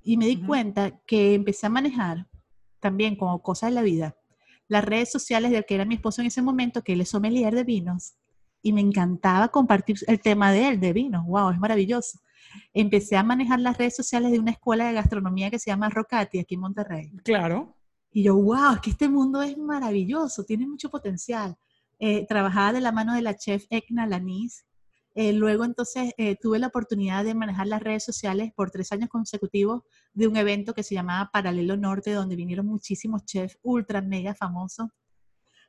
Y 0.01 0.17
me 0.17 0.25
di 0.25 0.41
cuenta 0.41 0.99
que 1.05 1.35
empecé 1.35 1.67
a 1.67 1.69
manejar 1.69 2.27
también 2.79 3.15
como 3.15 3.41
cosa 3.43 3.67
de 3.67 3.73
la 3.73 3.81
vida 3.83 4.15
las 4.67 4.83
redes 4.83 5.11
sociales 5.11 5.51
del 5.51 5.65
que 5.65 5.75
era 5.75 5.85
mi 5.85 5.95
esposo 5.95 6.21
en 6.21 6.27
ese 6.27 6.41
momento, 6.41 6.83
que 6.83 6.93
él 6.93 7.01
es 7.01 7.09
sommelier 7.09 7.53
de 7.53 7.63
vinos, 7.63 8.15
y 8.65 8.73
me 8.73 8.81
encantaba 8.81 9.49
compartir 9.49 9.97
el 10.07 10.19
tema 10.19 10.51
de 10.51 10.69
él, 10.69 10.79
de 10.79 10.91
vinos. 10.91 11.23
¡Wow! 11.27 11.51
Es 11.51 11.59
maravilloso. 11.59 12.19
Empecé 12.73 13.15
a 13.15 13.21
manejar 13.21 13.59
las 13.59 13.77
redes 13.77 13.95
sociales 13.95 14.31
de 14.31 14.39
una 14.39 14.49
escuela 14.49 14.87
de 14.87 14.93
gastronomía 14.93 15.51
que 15.51 15.59
se 15.59 15.69
llama 15.69 15.87
Rocati, 15.87 16.39
aquí 16.39 16.55
en 16.55 16.61
Monterrey. 16.61 17.11
Claro. 17.23 17.77
Y 18.11 18.23
yo, 18.23 18.35
wow, 18.35 18.73
es 18.73 18.79
que 18.79 18.89
este 18.89 19.07
mundo 19.07 19.43
es 19.43 19.55
maravilloso, 19.55 20.43
tiene 20.45 20.65
mucho 20.65 20.89
potencial. 20.89 21.55
Eh, 21.99 22.25
trabajaba 22.25 22.73
de 22.73 22.81
la 22.81 22.91
mano 22.91 23.13
de 23.13 23.21
la 23.21 23.35
chef 23.35 23.65
Ekna 23.69 24.07
Lanis. 24.07 24.65
Eh, 25.13 25.31
luego 25.31 25.63
entonces 25.63 26.13
eh, 26.17 26.35
tuve 26.35 26.57
la 26.57 26.67
oportunidad 26.67 27.23
de 27.23 27.35
manejar 27.35 27.67
las 27.67 27.83
redes 27.83 28.03
sociales 28.03 28.51
por 28.55 28.71
tres 28.71 28.91
años 28.91 29.09
consecutivos 29.09 29.83
de 30.15 30.27
un 30.27 30.37
evento 30.37 30.73
que 30.73 30.81
se 30.81 30.95
llamaba 30.95 31.29
Paralelo 31.31 31.77
Norte, 31.77 32.13
donde 32.13 32.35
vinieron 32.35 32.65
muchísimos 32.65 33.25
chefs 33.25 33.59
ultra, 33.61 34.01
mega 34.01 34.33
famosos. 34.33 34.89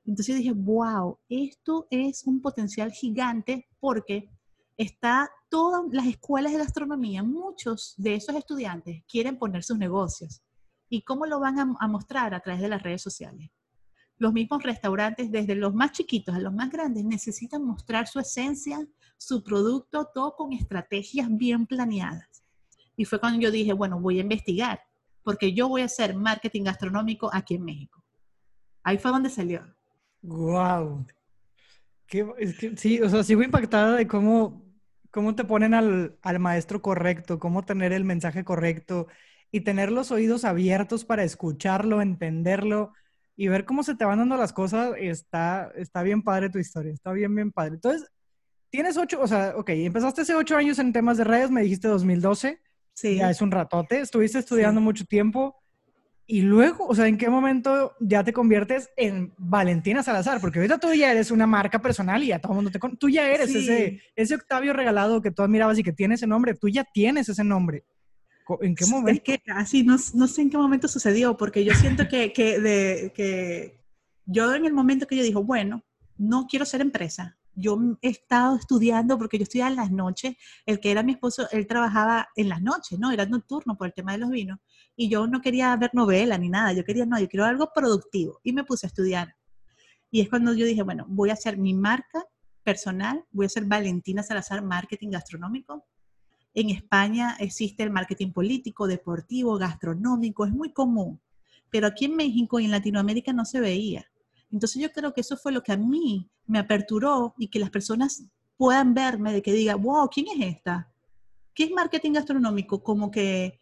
Entonces 0.07 0.37
dije, 0.37 0.53
wow, 0.53 1.19
esto 1.29 1.87
es 1.91 2.25
un 2.25 2.41
potencial 2.41 2.93
gigante 2.93 3.69
porque 3.81 4.31
está 4.77 5.29
todas 5.49 5.83
las 5.91 6.07
escuelas 6.07 6.53
de 6.53 6.59
gastronomía, 6.59 7.23
muchos 7.23 7.95
de 7.97 8.15
esos 8.15 8.35
estudiantes 8.37 9.03
quieren 9.09 9.39
poner 9.39 9.65
sus 9.65 9.79
negocios. 9.79 10.43
¿Y 10.89 11.03
cómo 11.03 11.27
lo 11.27 11.41
van 11.41 11.59
a 11.59 11.89
mostrar 11.89 12.35
a 12.35 12.41
través 12.41 12.63
de 12.63 12.69
las 12.69 12.83
redes 12.83 13.03
sociales? 13.03 13.51
los 14.19 14.33
mismos 14.33 14.63
restaurantes, 14.63 15.31
desde 15.31 15.55
los 15.55 15.75
más 15.75 15.93
chiquitos 15.93 16.35
a 16.35 16.39
los 16.39 16.53
más 16.53 16.71
grandes, 16.71 17.05
necesitan 17.05 17.65
mostrar 17.65 18.07
su 18.07 18.19
esencia, 18.19 18.87
su 19.19 19.43
producto, 19.43 20.09
todo 20.15 20.35
con 20.35 20.53
estrategias 20.53 21.29
bien 21.31 21.67
planeadas. 21.67 22.45
Y 22.97 23.05
fue 23.05 23.21
cuando 23.21 23.41
yo 23.41 23.51
dije, 23.51 23.73
bueno, 23.73 24.01
voy 24.01 24.19
a 24.19 24.23
investigar, 24.23 24.81
porque 25.23 25.53
yo 25.53 25.69
voy 25.69 25.83
a 25.83 25.87
hacer 25.87 26.15
marketing 26.15 26.65
gastronómico 26.65 27.31
aquí 27.33 27.55
en 27.55 27.65
México. 27.65 28.03
Ahí 28.83 28.99
fue 28.99 29.11
donde 29.11 29.29
salió. 29.29 29.76
¡Wow! 30.23 31.07
sí, 32.77 33.01
o 33.01 33.09
sea, 33.09 33.23
sigo 33.25 33.43
impactada 33.43 33.97
de 33.97 34.07
cómo, 34.07 34.65
cómo 35.11 35.35
te 35.35 35.45
ponen 35.45 35.75
al, 35.75 36.17
al 36.23 36.39
maestro 36.39 36.81
correcto, 36.83 37.39
cómo 37.39 37.65
tener 37.65 37.93
el 37.93 38.05
mensaje 38.05 38.45
correcto 38.45 39.09
y 39.51 39.63
tener 39.63 39.91
los 39.91 40.11
oídos 40.11 40.45
abiertos 40.45 41.05
para 41.05 41.25
escucharlo, 41.25 42.01
entenderlo 42.01 42.93
y 43.37 43.49
ver 43.49 43.65
cómo 43.65 43.83
se 43.83 43.95
te 43.95 44.05
van 44.05 44.19
dando 44.19 44.37
las 44.37 44.53
cosas, 44.53 44.95
está, 44.99 45.71
está 45.77 46.03
bien 46.03 46.23
padre 46.23 46.51
tu 46.51 46.59
historia, 46.59 46.93
está 46.93 47.13
bien, 47.13 47.35
bien 47.35 47.53
padre. 47.53 47.75
Entonces, 47.75 48.11
tienes 48.71 48.97
ocho, 48.97 49.21
o 49.21 49.27
sea, 49.27 49.55
ok, 49.57 49.71
empezaste 49.71 50.23
hace 50.23 50.35
ocho 50.35 50.57
años 50.57 50.79
en 50.79 50.93
temas 50.93 51.19
de 51.19 51.25
redes, 51.25 51.51
me 51.51 51.63
dijiste 51.63 51.89
2012. 51.89 52.61
Sí. 52.95 53.17
Ya 53.17 53.31
es 53.31 53.43
un 53.43 53.51
ratote, 53.51 54.01
estuviste 54.01 54.39
estudiando 54.39 54.81
mucho 54.81 55.05
tiempo. 55.05 55.55
Y 56.29 56.43
luego, 56.43 56.87
o 56.89 56.95
sea, 56.95 57.07
¿en 57.07 57.19
qué 57.19 57.31
momento 57.31 57.95
ya 58.01 58.25
te 58.25 58.33
conviertes 58.33 58.91
en 58.97 59.33
Valentina 59.39 60.03
Salazar? 60.03 60.41
Porque 60.41 60.59
ahorita 60.59 60.79
tú 60.79 60.93
ya 60.93 61.13
eres 61.13 61.31
una 61.31 61.47
marca 61.47 61.81
personal 61.81 62.23
y 62.25 62.29
ya 62.29 62.41
todo 62.41 62.53
el 62.53 62.57
mundo 62.57 62.71
te 62.73 62.81
conoce. 62.81 62.99
Tú 62.99 63.09
ya 63.09 63.31
eres 63.31 63.55
ese, 63.55 64.03
ese 64.17 64.35
Octavio 64.35 64.73
regalado 64.73 65.23
que 65.23 65.31
tú 65.31 65.43
admirabas 65.43 65.79
y 65.79 65.85
que 65.85 65.93
tiene 65.93 66.17
ese 66.17 66.27
nombre. 66.27 66.55
Tú 66.55 66.69
ya 66.69 66.83
tienes 66.83 67.29
ese 67.29 67.45
nombre. 67.45 67.85
¿En 68.61 68.75
qué 68.75 68.87
momento? 68.87 69.13
Es 69.13 69.21
que 69.21 69.53
así, 69.53 69.85
no, 69.85 69.97
no, 70.15 70.27
sé 70.27 70.43
en 70.43 70.51
qué 70.51 70.57
momento 70.57 70.89
sucedió, 70.89 71.37
porque 71.37 71.65
yo 71.65 71.75
siento 71.75 72.09
que, 72.09 72.33
que, 72.33 72.61
de, 72.61 73.13
que 73.15 73.81
yo 74.25 74.53
en 74.53 74.65
el 74.65 74.73
momento 74.73 75.07
que 75.07 75.17
yo 75.17 75.23
dijo, 75.23 75.45
bueno, 75.45 75.85
no 76.17 76.47
quiero 76.49 76.65
ser 76.65 76.81
empresa. 76.81 77.39
Yo 77.55 77.79
he 78.03 78.09
estado 78.09 78.57
estudiando 78.57 79.17
porque 79.17 79.39
yo 79.39 79.45
estudiaba 79.45 79.71
en 79.71 79.77
las 79.77 79.91
noches. 79.91 80.37
El 80.67 80.81
que 80.81 80.91
era 80.91 81.03
mi 81.03 81.13
esposo, 81.13 81.49
él 81.53 81.67
trabajaba 81.67 82.29
en 82.37 82.49
las 82.49 82.61
noches, 82.63 82.99
¿no? 82.99 83.11
Era 83.13 83.27
nocturno 83.27 83.77
por 83.77 83.87
el 83.87 83.95
tema 83.95 84.13
de 84.13 84.19
los 84.19 84.31
vinos. 84.31 84.59
Y 84.97 85.09
yo 85.09 85.27
no 85.27 85.41
quería 85.41 85.77
ver 85.77 85.91
novela 85.93 86.39
ni 86.39 86.49
nada. 86.49 86.73
Yo 86.73 86.85
quería, 86.85 87.07
no, 87.07 87.21
yo 87.21 87.29
quiero 87.29 87.45
algo 87.45 87.71
productivo. 87.75 88.41
Y 88.43 88.53
me 88.53 88.65
puse 88.65 88.87
a 88.87 88.89
estudiar. 88.89 89.37
Y 90.11 90.21
es 90.21 90.29
cuando 90.29 90.55
yo 90.55 90.65
dije, 90.65 90.83
bueno, 90.83 91.05
voy 91.09 91.31
a 91.31 91.35
hacer 91.35 91.59
mi 91.59 91.75
marca 91.75 92.25
personal, 92.65 93.25
voy 93.31 93.45
a 93.45 93.49
hacer 93.49 93.65
Valentina 93.67 94.23
Salazar 94.23 94.63
Marketing 94.63 95.11
Gastronómico 95.11 95.85
en 96.57 96.71
España 96.71 97.37
existe 97.39 97.83
el 97.83 97.91
marketing 97.91 98.33
político, 98.33 98.87
deportivo, 98.87 99.59
gastronómico, 99.59 100.47
es 100.47 100.53
muy 100.53 100.73
común, 100.73 101.21
pero 101.71 101.87
aquí 101.87 102.07
en 102.07 102.17
México 102.17 102.59
y 102.59 102.65
en 102.65 102.71
Latinoamérica 102.71 103.35
no 103.35 103.45
se 103.45 103.61
veía. 103.61 104.07
Entonces 104.51 104.81
yo 104.81 104.91
creo 104.91 105.13
que 105.13 105.21
eso 105.21 105.37
fue 105.37 105.53
lo 105.53 105.63
que 105.63 105.73
a 105.73 105.77
mí 105.77 106.31
me 106.47 106.59
aperturó 106.59 107.35
y 107.37 107.49
que 107.49 107.59
las 107.59 107.69
personas 107.69 108.25
puedan 108.57 108.95
verme 108.95 109.35
de 109.35 109.43
que 109.43 109.53
diga, 109.53 109.75
wow, 109.75 110.09
¿quién 110.09 110.29
es 110.29 110.57
esta? 110.57 110.91
¿Qué 111.53 111.65
es 111.65 111.71
marketing 111.73 112.13
gastronómico? 112.13 112.83
Como 112.83 113.11
que, 113.11 113.61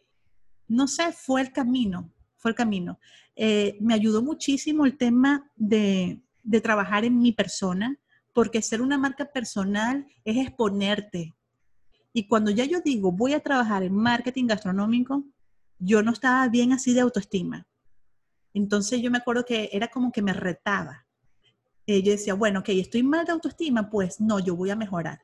no 0.69 0.89
sé, 0.89 1.13
fue 1.13 1.41
el 1.41 1.53
camino, 1.53 2.11
fue 2.37 2.51
el 2.51 2.55
camino. 2.57 2.99
Eh, 3.37 3.77
me 3.81 3.95
ayudó 3.95 4.23
muchísimo 4.23 4.87
el 4.87 4.97
tema 4.97 5.51
de, 5.57 6.21
trabajar 6.63 7.05
en 7.05 7.19
mi 7.19 7.33
persona, 7.33 7.99
porque 8.33 8.63
ser 8.63 8.83
una 8.83 8.99
marca 8.99 9.25
personal 9.27 10.07
es 10.25 10.37
exponerte, 10.37 11.35
y 12.17 12.29
cuando 12.29 12.53
ya 12.53 12.65
yo 12.65 12.81
digo, 12.81 13.11
voy 13.11 13.33
a 13.33 13.41
trabajar 13.41 13.83
en 13.83 13.93
marketing 13.93 14.47
gastronómico, 14.47 15.25
yo 15.81 16.01
no 16.01 16.13
estaba 16.13 16.47
bien 16.49 16.73
así 16.73 16.95
de 16.95 17.01
autoestima. 17.01 17.67
Entonces 18.55 19.03
yo 19.03 19.11
me 19.11 19.19
acuerdo 19.19 19.45
que 19.45 19.69
era 19.73 19.89
como 19.89 20.13
que 20.13 20.23
me 20.23 20.33
retaba. 20.33 21.05
Eh, 21.87 22.03
yo 22.05 22.13
decía, 22.13 22.35
bueno, 22.35 22.61
ok, 22.61 22.69
estoy 22.69 23.03
mal 23.03 23.27
de 23.27 23.33
autoestima, 23.33 23.91
pues 23.91 24.21
no, 24.21 24.39
yo 24.39 24.55
voy 24.55 24.71
a 24.71 24.77
mejorar. 24.77 25.24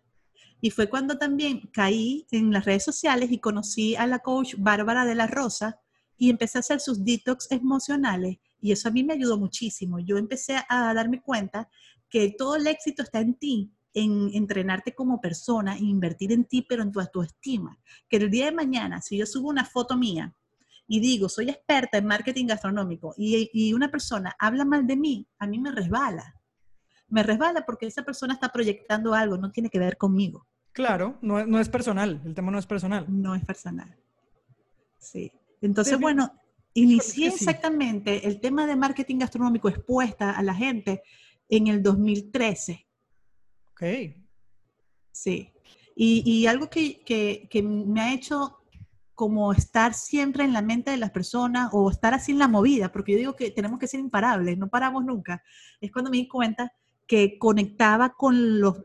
Y 0.61 0.71
fue 0.71 0.89
cuando 0.89 1.17
también 1.19 1.71
caí 1.73 2.27
en 2.31 2.53
las 2.53 2.65
redes 2.65 2.85
sociales 2.85 3.31
y 3.33 3.39
conocí 3.39 3.97
a 3.97 4.07
la 4.07 4.19
coach 4.19 4.55
Bárbara 4.59 5.05
de 5.05 5.15
la 5.15 5.27
Rosa 5.27 5.81
y 6.17 6.31
empecé 6.31 6.59
a 6.59 6.61
hacer 6.61 6.81
sus 6.81 7.05
detox 7.05 7.51
emocionales. 7.51 8.39
Y 8.61 8.73
eso 8.73 8.89
a 8.89 8.93
mí 8.93 9.03
me 9.03 9.15
ayudó 9.15 9.39
muchísimo. 9.39 9.99
Yo 10.01 10.19
empecé 10.19 10.59
a 10.69 10.93
darme 10.93 11.23
cuenta 11.23 11.69
que 12.11 12.35
todo 12.37 12.57
el 12.57 12.67
éxito 12.67 13.03
está 13.03 13.21
en 13.21 13.35
ti 13.35 13.73
en 13.95 14.31
entrenarte 14.35 14.95
como 14.95 15.21
persona, 15.21 15.79
invertir 15.79 16.33
en 16.33 16.45
ti, 16.45 16.63
pero 16.69 16.83
en 16.83 16.93
tu 16.93 17.01
autoestima. 17.01 17.79
Que 18.09 18.17
el 18.19 18.31
día 18.31 18.47
de 18.47 18.53
mañana, 18.53 19.01
si 19.01 19.17
yo 19.17 19.27
subo 19.27 19.49
una 19.49 19.65
foto 19.65 19.97
mía 19.97 20.35
y 20.87 21.01
digo, 21.01 21.29
soy 21.29 21.51
experta 21.51 21.99
en 21.99 22.07
marketing 22.07 22.47
gastronómico 22.47 23.15
y, 23.17 23.73
una 23.73 23.91
persona 23.91 24.35
habla 24.39 24.65
mal 24.65 24.87
de 24.87 24.97
mí, 24.97 25.29
a 25.39 25.47
mí 25.47 25.59
me 25.59 25.73
resbala. 25.73 26.35
Me 27.09 27.23
resbala 27.23 27.65
porque 27.67 27.87
esa 27.87 28.05
persona 28.05 28.35
está 28.35 28.51
proyectando 28.51 29.15
algo, 29.15 29.37
no 29.37 29.51
tiene 29.51 29.71
que 29.71 29.79
ver 29.79 29.97
conmigo. 29.97 30.47
Claro, 30.73 31.19
no, 31.21 31.45
no 31.47 31.61
es 31.61 31.69
personal, 31.69 32.21
el 32.25 32.35
tema 32.35 32.51
no 32.51 32.59
es 32.59 32.67
personal. 32.67 33.07
No 33.09 33.35
es 33.35 33.45
personal. 33.45 33.97
Sí. 34.99 35.33
Entonces, 35.61 35.99
bueno, 35.99 36.33
inicié 36.75 37.29
exactamente 37.29 38.27
el 38.27 38.41
tema 38.41 38.67
de 38.67 38.77
marketing 38.77 39.19
gastronómico 39.19 39.69
expuesta 39.69 40.33
a 40.33 40.43
la 40.43 40.55
gente 40.55 41.03
en 41.49 41.67
el 41.67 41.83
2013 41.83 42.87
Sí. 45.13 45.53
Y, 45.97 46.47
algo 46.47 46.69
que, 46.71 47.49
me 47.63 48.01
ha 48.01 48.15
hecho 48.15 48.57
como 49.15 49.53
estar 49.53 49.93
siempre 49.93 50.45
en 50.45 50.53
la 50.55 50.63
mente 50.63 50.91
de 50.91 50.97
las 50.97 51.11
personas 51.11 51.69
o 51.73 51.91
estar 51.91 52.15
así 52.15 52.33
en 52.33 52.39
la 52.39 52.49
movida, 52.49 52.91
porque 52.91 53.13
yo 53.13 53.19
digo 53.19 53.37
que 53.37 53.51
tenemos 53.51 53.79
que 53.79 53.87
ser 53.87 54.01
imparables, 54.01 54.57
no 54.57 54.69
paramos 54.69 55.05
nunca, 55.05 55.43
es 55.79 55.93
cuando 55.93 56.11
me 56.11 56.17
di 56.17 56.27
cuenta 56.27 56.73
que 57.07 57.39
conectaba 57.39 58.15
con 58.15 58.35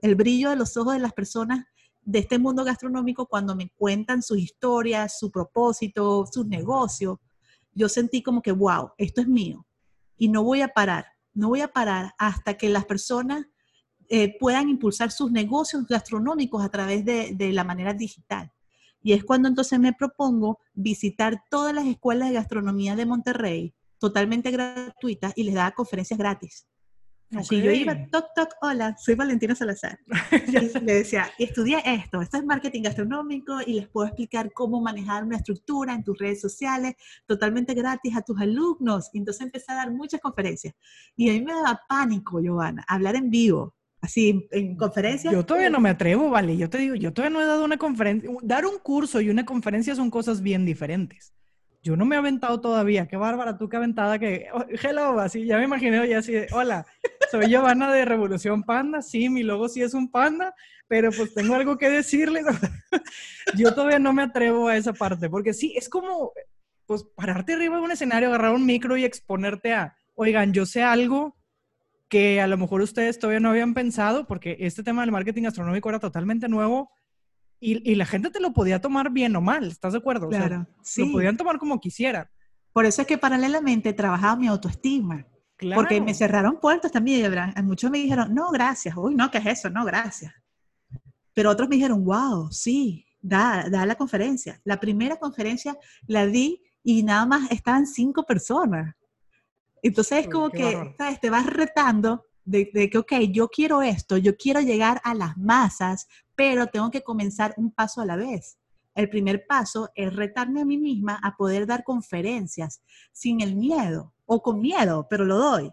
el 0.02 0.16
brillo 0.16 0.50
de 0.50 0.58
los 0.58 0.76
ojos 0.76 0.94
de 0.94 1.00
las 1.00 1.14
personas 1.14 1.66
de 2.06 2.20
este 2.20 2.38
mundo 2.38 2.64
gastronómico 2.64 3.26
cuando 3.26 3.56
me 3.56 3.70
cuentan 3.76 4.22
sus 4.22 4.38
historias, 4.38 5.18
su 5.20 5.32
propósito, 5.32 6.26
sus 6.32 6.46
negocios. 6.48 7.18
Yo 7.74 7.90
sentí 7.90 8.22
como 8.22 8.42
que, 8.42 8.52
wow, 8.52 8.92
esto 8.98 9.22
es 9.22 9.28
mío 9.28 9.66
y 10.18 10.30
no 10.30 10.44
voy 10.44 10.62
a 10.62 10.70
parar, 10.70 11.06
no 11.34 11.50
voy 11.50 11.62
a 11.62 11.68
parar 11.68 12.14
hasta 12.18 12.58
que 12.58 12.70
las 12.70 12.86
personas 12.86 13.46
eh, 14.08 14.38
puedan 14.40 14.70
impulsar 14.70 15.12
sus 15.12 15.32
negocios 15.32 15.88
gastronómicos 15.88 16.64
a 16.64 16.70
través 16.70 17.04
de, 17.04 17.52
la 17.52 17.64
manera 17.64 17.94
digital. 17.94 18.52
Y 19.02 19.14
es 19.14 19.24
cuando 19.24 19.48
entonces 19.48 19.80
me 19.80 19.94
propongo 19.94 20.60
visitar 20.74 21.44
todas 21.50 21.74
las 21.74 21.86
escuelas 21.86 22.30
de 22.30 22.36
gastronomía 22.36 22.96
de 22.96 23.06
Monterrey 23.06 23.74
totalmente 24.00 24.52
gratuitas 24.52 25.34
y 25.36 25.44
les 25.44 25.56
daba 25.56 25.72
conferencias 25.72 26.20
gratis. 26.20 26.68
Así 27.34 27.62
yo 27.62 27.72
iba, 27.72 27.96
toc, 28.12 28.28
toc, 28.36 28.50
hola, 28.62 28.96
soy 28.98 29.16
Valentina 29.16 29.56
Salazar. 29.56 30.00
le 30.84 30.94
decía, 30.94 31.28
estudié 31.40 31.82
esto, 31.84 32.22
esto 32.22 32.38
es 32.38 32.46
marketing 32.46 32.84
gastronómico 32.84 33.60
y 33.66 33.74
les 33.74 33.88
puedo 33.88 34.08
explicar 34.08 34.54
cómo 34.54 34.80
manejar 34.80 35.24
una 35.24 35.38
estructura 35.38 35.94
en 35.94 36.04
tus 36.04 36.18
redes 36.18 36.40
sociales 36.40 36.96
totalmente 37.26 37.74
gratis 37.74 38.16
a 38.16 38.22
tus 38.22 38.40
alumnos. 38.40 39.10
Y 39.14 39.20
entonces 39.20 39.42
empecé 39.42 39.72
a 39.72 39.76
dar 39.76 39.92
muchas 39.92 40.22
conferencias. 40.22 40.76
Y 41.16 41.30
a 41.30 41.34
mí 41.34 41.42
me 41.42 41.54
daba 41.54 41.82
pánico, 41.90 42.40
Giovanna, 42.40 42.86
hablar 42.88 43.16
en 43.16 43.30
vivo. 43.30 43.76
Así, 44.02 44.48
en 44.52 44.78
conferencias. 44.78 45.34
Yo 45.34 45.44
todavía 45.44 45.72
no 45.72 45.80
me 45.80 45.90
atrevo, 45.90 46.30
vale. 46.30 46.56
Yo 46.58 46.70
te 46.70 46.78
digo, 46.78 46.94
yo 46.94 47.12
todavía 47.12 47.36
no 47.36 47.44
he 47.44 47.48
dado 47.48 47.66
una 47.66 47.78
conferencia. 47.78 48.30
Dar 48.44 48.66
un 48.68 48.78
curso 48.78 49.20
y 49.20 49.32
una 49.32 49.46
conferencia 49.46 49.96
son 49.96 50.12
cosas 50.12 50.42
bien 50.42 50.64
diferentes. 50.64 51.34
Yo 51.86 51.96
no 51.96 52.04
me 52.04 52.16
he 52.16 52.20
aventado 52.20 52.60
todavía. 52.60 53.08
Qué 53.08 53.16
bárbara, 53.16 53.60
tú 53.60 53.70
qué 53.70 53.78
aventada 53.78 54.18
que. 54.18 54.48
Oh, 54.52 54.66
hello, 54.82 55.20
así, 55.20 55.46
ya 55.46 55.60
me 55.60 55.66
imaginé 55.66 56.08
ya 56.10 56.18
así 56.18 56.34
hola, 56.52 56.84
soy 57.32 57.48
Giovanna 57.50 57.92
de 57.92 58.06
Revolución 58.06 58.64
Panda. 58.64 59.02
Sí, 59.02 59.30
mi 59.30 59.44
logo 59.44 59.70
sí 59.70 59.82
es 59.82 59.94
un 59.94 60.10
panda, 60.10 60.54
pero 60.88 61.12
pues 61.12 61.34
tengo 61.34 61.56
algo 61.56 61.78
que 61.78 61.90
decirles. 61.90 62.46
yo 63.56 63.74
todavía 63.74 64.00
no 64.00 64.14
me 64.14 64.24
atrevo 64.24 64.68
a 64.68 64.78
esa 64.78 64.94
parte, 64.94 65.30
porque 65.30 65.54
sí, 65.54 65.74
es 65.76 65.90
como, 65.90 66.32
pues, 66.86 67.04
pararte 67.16 67.54
arriba 67.54 67.78
de 67.78 67.84
un 67.84 67.92
escenario, 67.92 68.30
agarrar 68.30 68.54
un 68.54 68.66
micro 68.66 68.98
y 68.98 69.06
exponerte 69.06 69.74
a, 69.74 69.96
oigan, 70.16 70.54
yo 70.54 70.66
sé 70.66 70.84
algo 70.84 71.38
que 72.08 72.40
a 72.40 72.48
lo 72.48 72.58
mejor 72.58 72.82
ustedes 72.82 73.20
todavía 73.20 73.40
no 73.40 73.50
habían 73.50 73.74
pensado, 73.74 74.28
porque 74.28 74.58
este 74.60 74.84
tema 74.84 75.02
del 75.02 75.12
marketing 75.12 75.46
astronómico 75.46 75.90
era 75.90 76.00
totalmente 76.00 76.48
nuevo 76.48 76.92
y, 77.60 77.90
y 77.90 77.96
la 77.96 78.06
gente 78.06 78.30
te 78.30 78.40
lo 78.40 78.54
podía 78.54 78.80
tomar 78.80 79.12
bien 79.12 79.36
o 79.36 79.42
mal, 79.42 79.68
¿estás 79.68 79.94
de 79.94 80.00
acuerdo? 80.00 80.30
Claro, 80.30 80.68
sí. 80.84 81.06
Lo 81.06 81.14
podían 81.14 81.38
tomar 81.38 81.58
como 81.58 81.80
quisieran. 81.80 82.28
Por 82.74 82.86
eso 82.86 83.02
es 83.02 83.08
que 83.08 83.18
paralelamente 83.18 83.94
trabajaba 83.94 84.36
mi 84.36 84.48
autoestima. 84.48 85.26
Claro. 85.58 85.82
Porque 85.82 86.02
me 86.02 86.14
cerraron 86.14 86.60
puertas 86.60 86.92
también. 86.92 87.32
Muchos 87.64 87.90
me 87.90 88.00
dijeron, 88.00 88.34
no, 88.34 88.52
gracias. 88.52 88.96
Uy, 88.98 89.16
no, 89.16 89.32
¿qué 89.32 89.38
es 89.38 89.46
eso? 89.46 89.70
No, 89.70 89.86
gracias. 89.86 90.34
Pero 91.34 91.50
otros 91.50 91.70
me 91.70 91.76
dijeron, 91.76 92.04
wow, 92.04 92.52
sí, 92.52 93.06
da, 93.22 93.70
da 93.70 93.86
la 93.86 93.96
conferencia. 93.96 94.60
La 94.64 94.80
primera 94.80 95.18
conferencia 95.18 95.78
la 96.08 96.26
di 96.26 96.62
y 96.84 97.04
nada 97.04 97.26
más 97.26 97.52
estaban 97.52 97.88
cinco 97.88 98.24
personas. 98.24 98.96
Entonces 99.82 100.26
es 100.26 100.28
como 100.28 100.50
que 100.50 100.96
¿sabes? 100.98 101.20
te 101.20 101.30
vas 101.30 101.46
retando 101.46 102.26
de, 102.44 102.70
de, 102.74 102.90
que, 102.90 102.98
ok, 102.98 103.14
yo 103.32 103.48
quiero 103.50 103.82
esto, 103.82 104.18
yo 104.18 104.36
quiero 104.36 104.60
llegar 104.60 105.02
a 105.04 105.14
las 105.14 105.38
masas, 105.38 106.08
pero 106.36 106.68
tengo 106.68 106.92
que 106.92 107.04
comenzar 107.04 107.54
un 107.58 107.72
paso 107.72 108.02
a 108.02 108.06
la 108.06 108.16
vez. 108.16 108.58
El 108.96 109.10
primer 109.10 109.46
paso 109.46 109.92
es 109.94 110.16
retarme 110.16 110.62
a 110.62 110.66
mí 110.66 110.78
misma 110.78 111.20
a 111.22 111.36
poder 111.36 111.68
dar 111.68 111.84
conferencias 111.84 112.82
sin 113.12 113.42
el 113.42 113.56
miedo 113.56 114.14
o 114.26 114.42
con 114.42 114.62
miedo, 114.62 115.06
pero 115.10 115.26
lo 115.26 115.38
doy. 115.38 115.72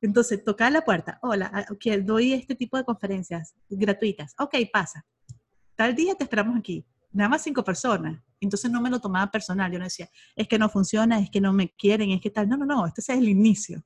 Entonces, 0.00 0.44
tocar 0.44 0.70
la 0.72 0.84
puerta. 0.84 1.18
Hola, 1.22 1.66
que 1.80 1.98
doy 1.98 2.34
este 2.34 2.54
tipo 2.54 2.76
de 2.76 2.84
conferencias 2.84 3.54
gratuitas. 3.70 4.34
Ok, 4.38 4.56
pasa. 4.72 5.06
Tal 5.76 5.94
día 5.94 6.14
te 6.14 6.24
esperamos 6.24 6.58
aquí. 6.58 6.84
Nada 7.12 7.30
más 7.30 7.42
cinco 7.42 7.64
personas. 7.64 8.20
Entonces 8.40 8.70
no 8.70 8.82
me 8.82 8.90
lo 8.90 9.00
tomaba 9.00 9.30
personal. 9.30 9.70
Yo 9.72 9.78
no 9.78 9.84
decía, 9.84 10.10
es 10.34 10.48
que 10.48 10.58
no 10.58 10.68
funciona, 10.68 11.20
es 11.20 11.30
que 11.30 11.40
no 11.40 11.52
me 11.52 11.70
quieren, 11.70 12.10
es 12.10 12.20
que 12.20 12.30
tal. 12.30 12.48
No, 12.48 12.56
no, 12.56 12.66
no. 12.66 12.86
Este 12.86 13.00
es 13.00 13.08
el 13.08 13.28
inicio. 13.28 13.82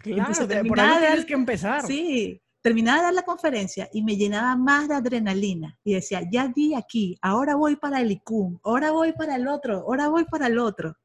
Claro, 0.00 0.30
Entonces, 0.30 0.68
por 0.68 0.80
ahí 0.80 0.98
tienes 1.00 1.24
que 1.26 1.34
empezar. 1.34 1.84
Sí, 1.84 2.40
terminaba 2.62 2.98
de 2.98 3.04
dar 3.04 3.14
la 3.14 3.22
conferencia 3.22 3.88
y 3.92 4.02
me 4.02 4.16
llenaba 4.16 4.56
más 4.56 4.88
de 4.88 4.94
adrenalina 4.94 5.78
y 5.84 5.94
decía, 5.94 6.22
ya 6.30 6.48
di 6.48 6.74
aquí, 6.74 7.16
ahora 7.22 7.54
voy 7.54 7.76
para 7.76 8.00
el 8.00 8.10
ICUM, 8.10 8.58
ahora 8.64 8.90
voy 8.90 9.12
para 9.12 9.36
el 9.36 9.46
otro, 9.46 9.78
ahora 9.78 10.08
voy 10.08 10.24
para 10.24 10.48
el 10.48 10.58
otro. 10.58 10.96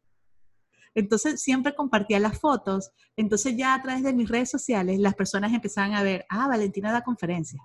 Entonces 0.96 1.42
siempre 1.42 1.74
compartía 1.74 2.20
las 2.20 2.40
fotos, 2.40 2.92
entonces 3.16 3.56
ya 3.56 3.74
a 3.74 3.82
través 3.82 4.04
de 4.04 4.14
mis 4.14 4.30
redes 4.30 4.50
sociales 4.50 5.00
las 5.00 5.16
personas 5.16 5.54
empezaban 5.54 5.94
a 5.94 6.04
ver, 6.04 6.26
ah, 6.30 6.48
Valentina 6.48 6.92
da 6.92 7.04
conferencia. 7.04 7.62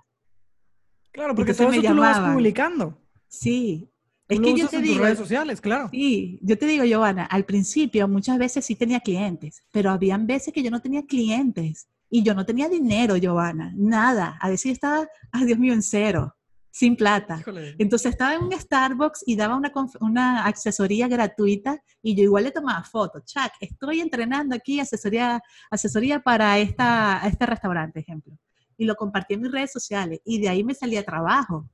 Claro, 1.11 1.35
porque 1.35 1.53
todo 1.53 1.71
eso 1.71 1.81
tú 1.81 1.93
lo 1.93 2.01
vas 2.01 2.33
publicando. 2.33 2.97
Sí. 3.27 3.91
es 4.27 4.39
que 4.39 4.55
yo 4.55 4.67
te 4.67 4.79
digo, 4.79 5.03
redes 5.03 5.17
sociales, 5.17 5.61
claro. 5.61 5.89
Sí, 5.91 6.39
yo 6.41 6.57
te 6.57 6.65
digo, 6.65 6.85
Giovanna, 6.85 7.25
al 7.25 7.45
principio 7.45 8.07
muchas 8.07 8.37
veces 8.37 8.65
sí 8.65 8.75
tenía 8.75 8.99
clientes, 8.99 9.63
pero 9.71 9.91
habían 9.91 10.25
veces 10.27 10.53
que 10.53 10.63
yo 10.63 10.71
no 10.71 10.81
tenía 10.81 11.05
clientes 11.05 11.87
y 12.09 12.23
yo 12.23 12.33
no 12.33 12.45
tenía 12.45 12.67
dinero, 12.67 13.15
Giovanna, 13.17 13.71
nada. 13.75 14.37
A 14.41 14.49
decir 14.49 14.71
estaba, 14.71 15.07
ay 15.31 15.45
Dios 15.45 15.59
mío, 15.59 15.73
en 15.73 15.83
cero, 15.83 16.35
sin 16.71 16.95
plata. 16.95 17.43
Entonces 17.77 18.11
estaba 18.11 18.35
en 18.35 18.43
un 18.43 18.51
Starbucks 18.51 19.23
y 19.25 19.35
daba 19.35 19.55
una, 19.55 19.71
una 19.99 20.45
asesoría 20.45 21.07
gratuita 21.07 21.81
y 22.01 22.15
yo 22.15 22.23
igual 22.23 22.45
le 22.45 22.51
tomaba 22.51 22.83
fotos. 22.83 23.25
Chuck, 23.25 23.51
estoy 23.59 23.99
entrenando 24.01 24.55
aquí 24.55 24.79
asesoría, 24.79 25.41
asesoría 25.69 26.19
para 26.19 26.57
esta, 26.57 27.21
este 27.25 27.45
restaurante, 27.45 27.99
ejemplo. 27.99 28.37
Y 28.77 28.85
lo 28.85 28.95
compartí 28.95 29.33
en 29.33 29.41
mis 29.41 29.51
redes 29.51 29.71
sociales 29.71 30.19
y 30.25 30.39
de 30.39 30.49
ahí 30.49 30.63
me 30.63 30.73
salía 30.73 31.03
trabajo. 31.03 31.69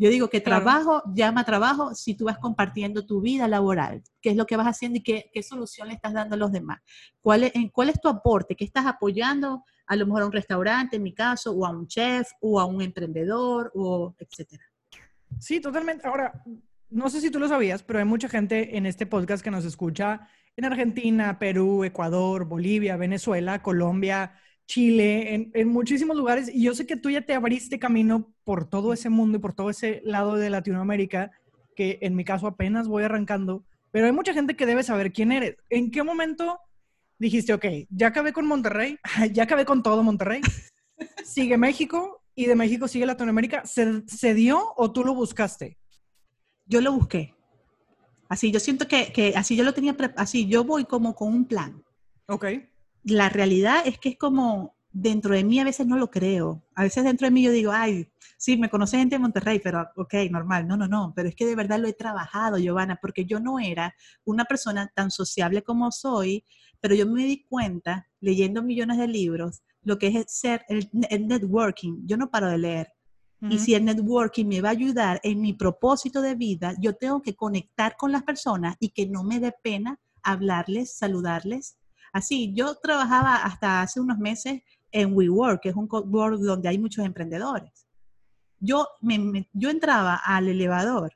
Yo 0.00 0.10
digo 0.10 0.30
que 0.30 0.40
trabajo 0.40 1.02
llama 1.12 1.44
trabajo 1.44 1.92
si 1.92 2.14
tú 2.14 2.26
vas 2.26 2.38
compartiendo 2.38 3.04
tu 3.04 3.20
vida 3.20 3.48
laboral, 3.48 4.02
qué 4.22 4.30
es 4.30 4.36
lo 4.36 4.46
que 4.46 4.56
vas 4.56 4.68
haciendo 4.68 4.98
y 4.98 5.02
qué, 5.02 5.28
qué 5.32 5.42
solución 5.42 5.88
le 5.88 5.94
estás 5.94 6.12
dando 6.12 6.36
a 6.36 6.38
los 6.38 6.52
demás. 6.52 6.80
¿Cuál 7.20 7.44
es, 7.44 7.52
¿Cuál 7.72 7.88
es 7.88 8.00
tu 8.00 8.08
aporte? 8.08 8.54
¿Qué 8.54 8.64
estás 8.64 8.86
apoyando 8.86 9.64
a 9.86 9.96
lo 9.96 10.06
mejor 10.06 10.22
a 10.22 10.26
un 10.26 10.32
restaurante, 10.32 10.96
en 10.96 11.02
mi 11.02 11.12
caso, 11.12 11.50
o 11.50 11.66
a 11.66 11.70
un 11.70 11.88
chef, 11.88 12.30
o 12.40 12.60
a 12.60 12.64
un 12.64 12.80
emprendedor, 12.80 13.72
o 13.74 14.14
etcétera? 14.20 14.64
Sí, 15.40 15.60
totalmente. 15.60 16.06
Ahora, 16.06 16.44
no 16.90 17.10
sé 17.10 17.20
si 17.20 17.30
tú 17.30 17.40
lo 17.40 17.48
sabías, 17.48 17.82
pero 17.82 17.98
hay 17.98 18.04
mucha 18.04 18.28
gente 18.28 18.76
en 18.76 18.86
este 18.86 19.04
podcast 19.04 19.42
que 19.42 19.50
nos 19.50 19.64
escucha 19.64 20.28
en 20.56 20.64
Argentina, 20.64 21.38
Perú, 21.38 21.82
Ecuador, 21.84 22.44
Bolivia, 22.44 22.96
Venezuela, 22.96 23.62
Colombia, 23.62 24.32
Chile, 24.68 25.50
en, 25.54 25.68
muchísimos 25.68 26.14
lugares. 26.14 26.54
Y 26.54 26.62
yo 26.62 26.74
sé 26.74 26.86
que 26.86 26.96
tú 26.96 27.08
ya 27.08 27.22
te 27.22 27.34
abriste 27.34 27.78
camino 27.78 28.30
por 28.44 28.68
todo 28.68 28.92
ese 28.92 29.08
mundo 29.08 29.38
y 29.38 29.40
por 29.40 29.54
todo 29.54 29.70
ese 29.70 30.02
lado 30.04 30.36
de 30.36 30.50
Latinoamérica, 30.50 31.32
que 31.74 31.98
en 32.02 32.14
mi 32.14 32.22
caso 32.22 32.46
apenas 32.46 32.86
voy 32.86 33.02
arrancando. 33.02 33.64
Pero 33.90 34.04
hay 34.04 34.12
mucha 34.12 34.34
gente 34.34 34.56
que 34.56 34.66
debe 34.66 34.82
saber 34.82 35.10
quién 35.10 35.32
eres. 35.32 35.56
¿En 35.70 35.90
qué 35.90 36.02
momento 36.02 36.60
dijiste, 37.18 37.54
ok, 37.54 37.64
ya 37.88 38.08
acabé 38.08 38.34
con 38.34 38.46
Monterrey, 38.46 38.98
ya 39.32 39.44
acabé 39.44 39.64
con 39.64 39.82
todo 39.82 40.02
Monterrey? 40.02 40.42
sigue 41.24 41.56
México 41.56 42.22
y 42.34 42.44
de 42.44 42.54
México 42.54 42.88
sigue 42.88 43.06
Latinoamérica. 43.06 43.64
¿Se, 43.64 44.06
¿Se, 44.06 44.34
dio 44.34 44.74
o 44.76 44.92
tú 44.92 45.02
lo 45.02 45.14
buscaste? 45.14 45.78
Yo 46.66 46.82
lo 46.82 46.92
busqué. 46.92 47.34
Así, 48.28 48.52
yo 48.52 48.60
siento 48.60 48.86
que, 48.86 49.14
que 49.14 49.32
así 49.34 49.56
yo 49.56 49.64
lo 49.64 49.72
tenía, 49.72 49.96
así 50.16 50.46
yo 50.46 50.62
voy 50.62 50.84
como 50.84 51.14
con 51.14 51.32
un 51.32 51.46
plan. 51.46 51.82
Ok 52.26 52.44
la 53.08 53.28
realidad 53.28 53.82
es 53.84 53.98
que 53.98 54.10
es 54.10 54.18
como 54.18 54.76
dentro 54.92 55.34
de 55.34 55.44
mí 55.44 55.58
a 55.60 55.64
veces 55.64 55.86
no 55.86 55.96
lo 55.96 56.10
creo. 56.10 56.64
A 56.74 56.82
veces 56.82 57.04
dentro 57.04 57.26
de 57.26 57.30
mí 57.30 57.42
yo 57.42 57.50
digo, 57.50 57.72
ay, 57.72 58.10
sí, 58.36 58.56
me 58.56 58.70
conoce 58.70 58.98
gente 58.98 59.16
de 59.16 59.20
Monterrey, 59.20 59.60
pero 59.62 59.88
ok, 59.96 60.14
normal. 60.30 60.66
No, 60.66 60.76
no, 60.76 60.88
no, 60.88 61.12
pero 61.14 61.28
es 61.28 61.34
que 61.34 61.46
de 61.46 61.54
verdad 61.54 61.78
lo 61.78 61.88
he 61.88 61.92
trabajado, 61.92 62.58
Giovanna, 62.58 62.98
porque 63.00 63.24
yo 63.24 63.40
no 63.40 63.58
era 63.58 63.94
una 64.24 64.44
persona 64.44 64.90
tan 64.94 65.10
sociable 65.10 65.62
como 65.62 65.90
soy, 65.92 66.44
pero 66.80 66.94
yo 66.94 67.06
me 67.06 67.24
di 67.24 67.44
cuenta, 67.44 68.08
leyendo 68.20 68.62
millones 68.62 68.98
de 68.98 69.08
libros, 69.08 69.62
lo 69.82 69.98
que 69.98 70.08
es 70.08 70.24
ser 70.28 70.64
el, 70.68 70.88
networking. 70.92 72.06
Yo 72.06 72.16
no 72.16 72.30
paro 72.30 72.48
de 72.48 72.58
leer. 72.58 72.92
Y 73.40 73.60
si 73.60 73.76
el 73.76 73.84
networking 73.84 74.46
me 74.46 74.60
va 74.60 74.70
a 74.70 74.72
ayudar 74.72 75.20
en 75.22 75.40
mi 75.40 75.52
propósito 75.52 76.20
de 76.20 76.34
vida, 76.34 76.74
yo 76.80 76.96
tengo 76.96 77.22
que 77.22 77.36
conectar 77.36 77.96
con 77.96 78.10
las 78.10 78.24
personas 78.24 78.74
y 78.80 78.88
que 78.88 79.06
no 79.06 79.22
me 79.22 79.38
dé 79.38 79.54
pena 79.62 80.00
hablarles, 80.24 80.96
saludarles, 80.96 81.78
Así, 82.12 82.52
yo 82.54 82.74
trabajaba 82.76 83.36
hasta 83.36 83.82
hace 83.82 84.00
unos 84.00 84.18
meses 84.18 84.62
en 84.92 85.14
WeWork, 85.14 85.62
que 85.62 85.68
es 85.70 85.74
un 85.76 85.86
cowork 85.86 86.38
donde 86.38 86.68
hay 86.68 86.78
muchos 86.78 87.04
emprendedores. 87.04 87.86
Yo, 88.60 88.88
entraba 89.60 90.16
al 90.16 90.48
elevador, 90.48 91.12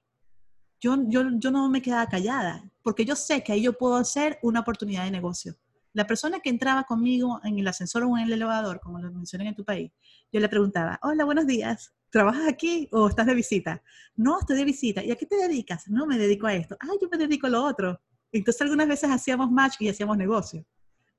yo, 0.81 0.96
yo, 1.09 1.50
no 1.50 1.68
me 1.68 1.83
quedaba 1.83 2.07
callada, 2.09 2.64
porque 2.83 3.05
yo 3.05 3.16
sé 3.16 3.42
que 3.42 3.52
ahí 3.52 3.62
yo 3.62 3.72
puedo 3.72 3.96
hacer 3.96 4.38
una 4.42 4.61
oportunidad 4.61 5.05
de 5.05 5.11
negocio. 5.11 5.57
La 5.92 6.07
persona 6.07 6.40
que 6.40 6.50
entraba 6.50 6.85
conmigo 6.85 7.40
en 7.44 7.59
el 7.59 7.68
ascensor 7.68 8.05
o 8.05 8.16
en 8.16 8.24
el 8.24 8.33
elevador, 8.33 8.81
como 8.81 8.98
lo 8.98 9.12
mencioné 9.12 9.48
en 9.48 9.55
tu 9.55 9.64
país, 9.64 9.90
yo 10.33 10.40
le 10.40 10.48
preguntaba, 10.48 10.98
hola, 11.02 11.24
buenos 11.24 11.46
días, 11.46 11.92
¿trabajas 12.11 12.48
aquí 12.48 12.88
o 12.92 13.09
estás 13.09 13.26
de 13.26 13.35
visita? 13.35 13.83
No, 14.16 14.40
estoy 14.40 14.57
de 14.57 14.64
visita. 14.64 15.05
¿Y 15.05 15.11
a 15.11 15.16
qué 15.16 15.26
te 15.26 15.37
dedicas? 15.37 15.88
No, 15.88 16.07
me 16.07 16.18
dedico 16.18 16.46
a 16.46 16.55
esto. 16.55 16.76
Ah, 16.81 16.92
yo 17.00 17.09
me 17.11 17.18
dedico 17.18 17.46
a 17.46 17.50
lo 17.50 17.64
otro. 17.64 18.00
Entonces 18.31 18.62
algunas 18.62 18.88
veces 18.88 19.11
hacíamos 19.11 19.50
match 19.50 19.76
y 19.81 19.88
hacíamos 19.88 20.16
negocio. 20.16 20.64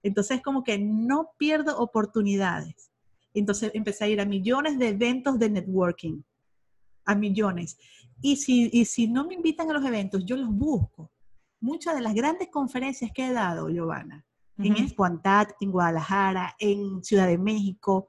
Entonces, 0.04 0.42
como 0.42 0.64
que 0.64 0.78
no 0.78 1.32
pierdo 1.38 1.80
oportunidades. 1.80 2.92
Entonces, 3.34 3.72
empecé 3.74 4.04
a 4.04 4.10
ir 4.10 4.22
a 4.22 4.26
millones 4.26 4.78
de 4.78 4.90
eventos 4.90 5.40
de 5.40 5.50
networking, 5.50 6.22
a 7.06 7.16
millones. 7.16 7.78
Y 8.22 8.36
si, 8.36 8.70
y 8.72 8.86
si 8.86 9.08
no 9.08 9.26
me 9.26 9.34
invitan 9.34 9.70
a 9.70 9.74
los 9.74 9.86
eventos, 9.86 10.26
yo 10.26 10.38
los 10.38 10.50
busco. 10.50 11.12
Muchas 11.60 11.96
de 11.96 12.02
las 12.02 12.14
grandes 12.14 12.50
conferencias 12.50 13.12
que 13.14 13.28
he 13.28 13.34
dado, 13.34 13.70
Giovanna, 13.70 14.26
en 14.58 14.76
Espuantat, 14.76 15.54
en 15.62 15.72
Guadalajara, 15.72 16.56
en 16.60 17.04
Ciudad 17.04 17.28
de 17.28 17.38
México, 17.38 18.08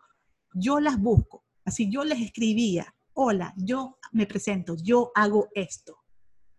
yo 0.52 0.80
las 0.80 1.00
busco. 1.00 1.44
Así 1.64 1.90
yo 1.90 2.04
les 2.04 2.20
escribía, 2.20 2.94
hola, 3.14 3.54
yo 3.56 3.98
me 4.12 4.26
presento, 4.26 4.76
yo 4.76 5.10
hago 5.14 5.48
esto. 5.54 6.03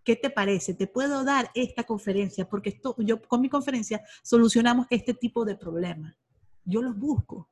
¿Qué 0.05 0.15
te 0.15 0.29
parece? 0.29 0.73
Te 0.73 0.87
puedo 0.87 1.25
dar 1.25 1.51
esta 1.53 1.83
conferencia 1.83 2.47
porque 2.47 2.69
esto, 2.69 2.95
yo 2.99 3.21
con 3.21 3.41
mi 3.41 3.49
conferencia 3.49 4.01
solucionamos 4.23 4.87
este 4.89 5.13
tipo 5.13 5.43
de 5.43 5.55
problemas. 5.55 6.15
Yo 6.63 6.81
los 6.81 6.97
busco. 6.97 7.49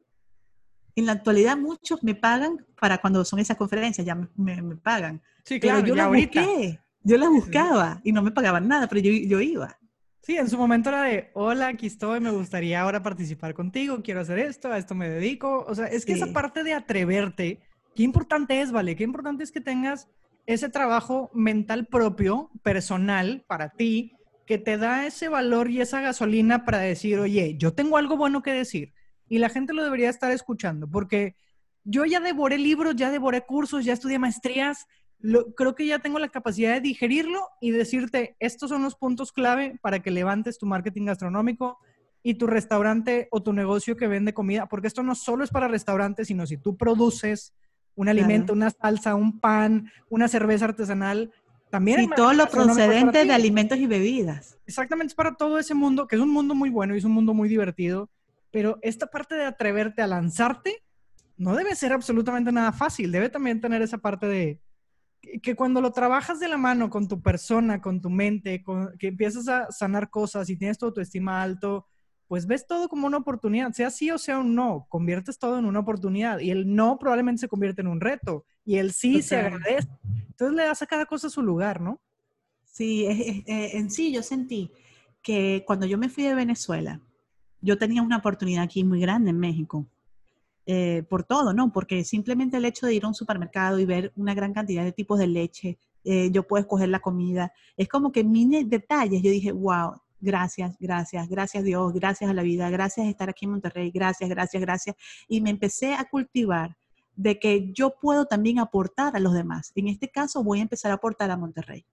En 0.96 1.08
la 1.08 1.14
actualidad 1.14 1.58
muchos 1.58 2.04
me 2.04 2.16
pagan 2.16 2.66
para 2.80 3.00
cuando 3.00 3.26
son 3.26 3.40
esas 3.40 3.58
conferencias, 3.58 4.06
ya 4.06 4.16
me, 4.16 4.76
pagan. 4.78 5.22
Sí, 5.44 5.60
claro, 5.60 5.82
pero 5.82 5.88
yo 5.88 5.96
las 5.96 6.08
busqué, 6.08 6.80
yo 7.02 7.18
las 7.18 7.30
buscaba 7.30 8.00
y 8.04 8.12
no 8.12 8.22
me 8.22 8.32
pagaban 8.32 8.68
nada, 8.68 8.88
pero 8.88 9.02
yo, 9.02 9.12
yo 9.12 9.42
iba. 9.42 9.78
Sí, 10.22 10.38
en 10.38 10.50
su 10.50 10.58
momento 10.58 10.90
era 10.90 11.04
de, 11.04 11.32
hola, 11.34 11.68
aquí 11.68 11.88
estoy, 11.88 12.22
me 12.22 12.32
gustaría 12.32 12.80
ahora 12.80 13.04
participar 13.04 13.54
contigo, 13.54 14.02
quiero 14.04 14.22
hacer 14.22 14.40
esto, 14.40 14.72
a 14.72 14.78
esto 14.78 14.96
me 14.96 15.10
dedico. 15.10 15.66
O 15.68 15.76
sea, 15.76 15.88
es 15.88 16.06
que 16.06 16.14
esa 16.14 16.32
parte 16.32 16.64
de 16.64 16.74
atreverte, 16.74 17.60
qué 17.94 18.04
importante 18.04 18.62
es, 18.62 18.72
¿vale? 18.72 18.96
Qué 18.96 19.04
importante 19.04 19.44
es 19.44 19.52
que 19.52 19.60
tengas 19.60 20.08
ese 20.46 20.70
trabajo 20.70 21.32
mental 21.34 21.88
propio, 21.88 22.50
personal, 22.64 23.44
para 23.48 23.70
ti, 23.70 24.18
que 24.46 24.58
te 24.58 24.78
da 24.78 25.06
ese 25.06 25.30
valor 25.30 25.70
y 25.70 25.82
esa 25.82 26.02
gasolina 26.02 26.66
para 26.66 26.80
decir, 26.80 27.20
oye, 27.20 27.56
yo 27.58 27.74
tengo 27.74 27.98
algo 27.98 28.18
bueno 28.18 28.42
que 28.42 28.52
decir 28.52 28.94
y 29.30 29.40
la 29.40 29.50
gente 29.50 29.74
lo 29.74 29.84
debería 29.84 30.10
estar 30.10 30.32
escuchando, 30.32 30.90
porque 30.90 31.36
yo 31.84 32.06
ya 32.06 32.20
devoré 32.20 32.58
libros, 32.58 32.96
ya 32.96 33.10
devoré 33.10 33.42
cursos, 33.46 33.86
ya 33.86 33.94
estudié 33.94 34.20
maestrías, 34.20 34.86
creo 35.56 35.76
que 35.76 35.86
ya 35.86 36.00
tengo 36.00 36.20
la 36.20 36.30
capacidad 36.30 36.74
de 36.74 36.82
digerirlo 36.82 37.48
y 37.62 37.72
decirte, 37.72 38.36
estos 38.40 38.70
son 38.70 38.84
los 38.84 38.96
puntos 38.96 39.32
clave 39.32 39.80
para 39.82 40.02
que 40.02 40.12
levantes 40.12 40.58
tu 40.58 40.66
marketing 40.66 41.06
gastronómico 41.06 41.80
y 42.22 42.36
tu 42.36 42.48
restaurante 42.48 43.28
o 43.32 43.42
tu 43.42 43.54
negocio 43.54 43.96
que 43.96 44.08
vende 44.08 44.34
comida, 44.34 44.68
porque 44.68 44.88
esto 44.88 45.04
no 45.04 45.16
solo 45.16 45.44
es 45.44 45.50
para 45.50 45.68
restaurantes, 45.68 46.28
sino 46.28 46.46
si 46.46 46.58
tú 46.58 46.78
produces 46.78 47.54
un 47.96 48.10
alimento, 48.10 48.54
una 48.54 48.70
salsa, 48.70 49.16
un 49.16 49.40
pan, 49.40 49.92
una 50.10 50.28
cerveza 50.28 50.66
artesanal, 50.66 51.32
también... 51.70 52.02
Y 52.02 52.10
todo 52.10 52.34
lo 52.34 52.48
procedente 52.48 53.26
de 53.26 53.34
alimentos 53.34 53.78
y 53.78 53.88
bebidas. 53.88 54.58
Exactamente, 54.66 55.12
es 55.12 55.16
para 55.16 55.36
todo 55.36 55.60
ese 55.60 55.74
mundo, 55.74 56.08
que 56.08 56.16
es 56.16 56.22
un 56.22 56.30
mundo 56.30 56.56
muy 56.56 56.70
bueno 56.70 56.96
y 56.96 57.00
es 57.00 57.04
un 57.04 57.12
mundo 57.12 57.34
muy 57.34 57.50
divertido, 57.50 58.10
pero 58.52 58.78
esta 58.82 59.08
parte 59.08 59.36
de 59.36 59.46
atreverte 59.46 60.02
a 60.02 60.08
lanzarte 60.08 60.84
no 61.38 61.56
debe 61.56 61.76
ser 61.76 61.94
absolutamente 61.94 62.52
nada 62.52 62.72
fácil, 62.72 63.12
debe 63.12 63.30
también 63.30 63.60
tener 63.60 63.82
esa 63.82 63.98
parte 63.98 64.28
de, 64.28 64.62
que 65.42 65.56
cuando 65.56 65.82
lo 65.82 65.92
trabajas 65.92 66.40
de 66.40 66.48
la 66.48 66.58
mano 66.58 66.90
con 66.90 67.08
tu 67.08 67.22
persona, 67.22 67.82
con 67.82 68.02
tu 68.02 68.10
mente, 68.10 68.64
que 69.00 69.08
empiezas 69.08 69.48
a 69.48 69.72
sanar 69.72 70.10
cosas 70.10 70.50
y 70.50 70.58
tienes 70.58 70.78
tu 70.78 70.86
autoestima 70.86 71.42
alto, 71.42 71.88
pues 72.34 72.48
ves 72.48 72.66
todo 72.66 72.90
como 72.90 73.06
una 73.06 73.18
oportunidad, 73.18 73.74
sea 73.74 73.92
sí 73.92 74.10
o 74.10 74.18
sea 74.18 74.40
un 74.40 74.56
no, 74.56 74.88
conviertes 74.90 75.38
todo 75.38 75.60
en 75.60 75.66
una 75.66 75.82
oportunidad 75.82 76.40
y 76.40 76.50
el 76.50 76.74
no 76.74 76.98
probablemente 76.98 77.42
se 77.42 77.48
convierte 77.48 77.82
en 77.82 77.88
un 77.88 78.02
reto 78.02 78.44
y 78.66 78.78
el 78.78 78.92
sí 78.92 79.22
se 79.22 79.36
agradece. 79.36 79.88
Entonces 80.30 80.58
le 80.58 80.64
das 80.64 80.82
a 80.82 80.88
cada 80.88 81.06
cosa 81.06 81.30
su 81.30 81.44
lugar, 81.44 81.80
¿no? 81.80 82.02
Sí, 82.64 83.06
eh, 83.06 83.44
en 83.46 83.92
sí 83.92 84.12
yo 84.12 84.24
sentí 84.24 84.72
que 85.22 85.64
cuando 85.68 85.86
yo 85.86 86.00
me 86.00 86.10
fui 86.10 86.24
de 86.24 86.34
Venezuela, 86.34 87.00
yo 87.62 87.78
tenía 87.78 88.02
una 88.02 88.18
oportunidad 88.18 88.64
aquí 88.64 88.84
muy 88.84 89.00
grande 89.00 89.30
en 89.30 89.38
México 89.38 89.86
eh, 90.66 91.04
por 91.08 91.24
todo, 91.26 91.54
¿no? 91.54 91.72
Porque 91.72 92.04
simplemente 92.04 92.58
el 92.58 92.66
hecho 92.66 92.88
de 92.88 92.96
ir 92.96 93.06
a 93.06 93.10
un 93.10 93.14
supermercado 93.14 93.78
y 93.78 93.86
ver 93.86 94.12
una 94.16 94.34
gran 94.34 94.54
cantidad 94.54 94.84
de 94.84 94.92
tipos 94.92 95.20
de 95.20 95.28
leche, 95.28 95.78
eh, 96.04 96.32
yo 96.32 96.48
puedo 96.48 96.62
escoger 96.62 96.90
la 96.90 97.00
comida, 97.00 97.54
es 97.78 97.88
como 97.88 98.12
que 98.12 98.24
mini 98.24 98.64
detalles, 98.64 99.22
yo 99.22 99.30
dije, 99.30 99.52
wow, 99.52 100.02
gracias, 100.24 100.76
gracias, 100.80 101.28
gracias 101.28 101.64
Dios, 101.64 101.94
gracias 101.94 102.30
a 102.30 102.34
la 102.34 102.42
vida, 102.42 102.70
gracias 102.70 103.06
a 103.06 103.10
estar 103.10 103.30
aquí 103.30 103.46
en 103.46 103.52
Monterrey, 103.52 103.92
gracias, 103.92 104.30
gracias, 104.30 104.62
gracias. 104.62 104.96
Y 105.28 105.42
me 105.42 105.50
empecé 105.50 105.94
a 105.94 106.06
cultivar 106.06 106.76
de 107.16 107.40
que 107.40 107.72
yo 107.74 107.96
puedo 108.00 108.26
también 108.26 108.60
aportar 108.60 109.16
a 109.16 109.20
los 109.20 109.34
demás. 109.34 109.72
En 109.76 109.88
este 109.88 110.10
caso 110.10 110.44
voy 110.44 110.60
a 110.60 110.64
empezar 110.64 110.92
a 110.92 110.96
aportar 110.96 111.30
a 111.30 111.38
Monterrey. 111.38 111.86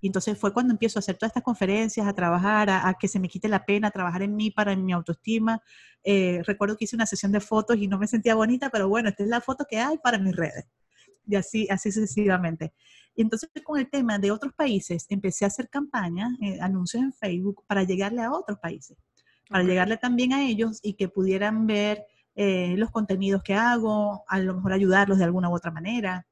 Y 0.00 0.08
entonces 0.08 0.38
fue 0.38 0.52
cuando 0.52 0.72
empiezo 0.72 0.98
a 0.98 1.00
hacer 1.00 1.16
todas 1.16 1.30
estas 1.30 1.42
conferencias, 1.42 2.06
a 2.06 2.12
trabajar, 2.12 2.70
a, 2.70 2.94
que 2.98 3.08
se 3.08 3.18
me 3.18 3.28
quite 3.28 3.48
la 3.48 3.64
pena, 3.64 3.88
a 3.88 3.90
trabajar 3.90 4.22
en 4.22 4.36
mí 4.36 4.50
para 4.50 4.76
mi 4.76 4.92
autoestima. 4.92 5.60
Eh, 6.04 6.42
recuerdo 6.44 6.76
que 6.76 6.84
hice 6.84 6.96
una 6.96 7.06
sesión 7.06 7.32
de 7.32 7.40
fotos 7.40 7.76
y 7.78 7.88
no 7.88 7.98
me 7.98 8.06
sentía 8.06 8.34
bonita, 8.34 8.70
pero 8.70 8.88
bueno, 8.88 9.08
esta 9.08 9.24
es 9.24 9.28
la 9.28 9.40
foto 9.40 9.66
que 9.68 9.78
hay 9.78 9.98
para 9.98 10.18
mis 10.18 10.36
redes. 10.36 10.66
Y 11.26 11.34
así, 11.34 11.66
así 11.70 11.90
sucesivamente. 11.90 12.72
Y 13.16 13.22
entonces 13.22 13.50
con 13.64 13.80
el 13.80 13.90
tema 13.90 14.18
de 14.18 14.30
otros 14.30 14.52
países, 14.52 15.06
empecé 15.08 15.44
a 15.44 15.48
hacer 15.48 15.68
campañas, 15.68 16.30
eh, 16.40 16.60
anuncios 16.60 17.02
en 17.02 17.12
Facebook 17.12 17.64
para 17.66 17.82
llegarle 17.82 18.22
a 18.22 18.30
otros 18.30 18.58
países, 18.58 18.96
para 19.48 19.64
llegarle 19.64 19.96
también 19.96 20.32
a 20.32 20.46
ellos 20.46 20.78
y 20.82 20.94
que 20.94 21.08
pudieran 21.08 21.66
ver 21.66 22.04
eh, 22.34 22.74
los 22.76 22.90
contenidos 22.90 23.42
que 23.42 23.54
hago, 23.54 24.22
a 24.28 24.38
lo 24.38 24.54
mejor 24.54 24.72
ayudarlos 24.72 25.18
de 25.18 25.24
alguna 25.24 25.48
u 25.48 25.54
otra 25.54 25.72
manera. 25.72 26.26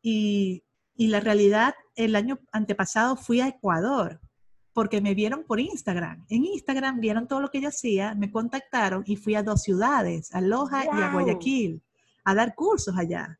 Y 0.00 0.62
y 1.00 1.06
la 1.06 1.20
realidad, 1.20 1.72
el 1.94 2.14
año 2.14 2.40
antepasado 2.52 3.16
fui 3.16 3.40
a 3.40 3.48
Ecuador 3.48 4.20
porque 4.74 5.00
me 5.00 5.14
vieron 5.14 5.44
por 5.44 5.58
Instagram. 5.58 6.26
En 6.28 6.44
Instagram 6.44 7.00
vieron 7.00 7.26
todo 7.26 7.40
lo 7.40 7.50
que 7.50 7.62
yo 7.62 7.68
hacía, 7.68 8.14
me 8.14 8.30
contactaron 8.30 9.02
y 9.06 9.16
fui 9.16 9.34
a 9.34 9.42
dos 9.42 9.62
ciudades, 9.62 10.34
a 10.34 10.42
Loja 10.42 10.84
y 10.84 11.00
a 11.00 11.10
Guayaquil, 11.10 11.82
a 12.22 12.34
dar 12.34 12.54
cursos 12.54 12.98
allá. 12.98 13.39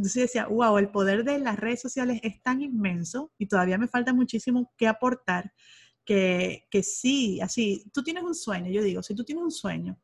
Entonces 0.00 0.22
decía, 0.22 0.46
wow, 0.46 0.78
el 0.78 0.88
poder 0.88 1.24
de 1.24 1.38
las 1.38 1.58
redes 1.58 1.82
sociales 1.82 2.20
es 2.22 2.42
tan 2.42 2.62
inmenso 2.62 3.30
y 3.36 3.44
todavía 3.44 3.76
me 3.76 3.86
falta 3.86 4.14
muchísimo 4.14 4.72
que 4.78 4.88
aportar 4.88 5.52
que, 6.06 6.66
que 6.70 6.82
sí, 6.82 7.38
así, 7.42 7.84
tú 7.92 8.02
tienes 8.02 8.22
un 8.22 8.34
sueño, 8.34 8.70
yo 8.70 8.82
digo, 8.82 9.02
si 9.02 9.14
tú 9.14 9.24
tienes 9.24 9.44
un 9.44 9.50
sueño, 9.50 10.00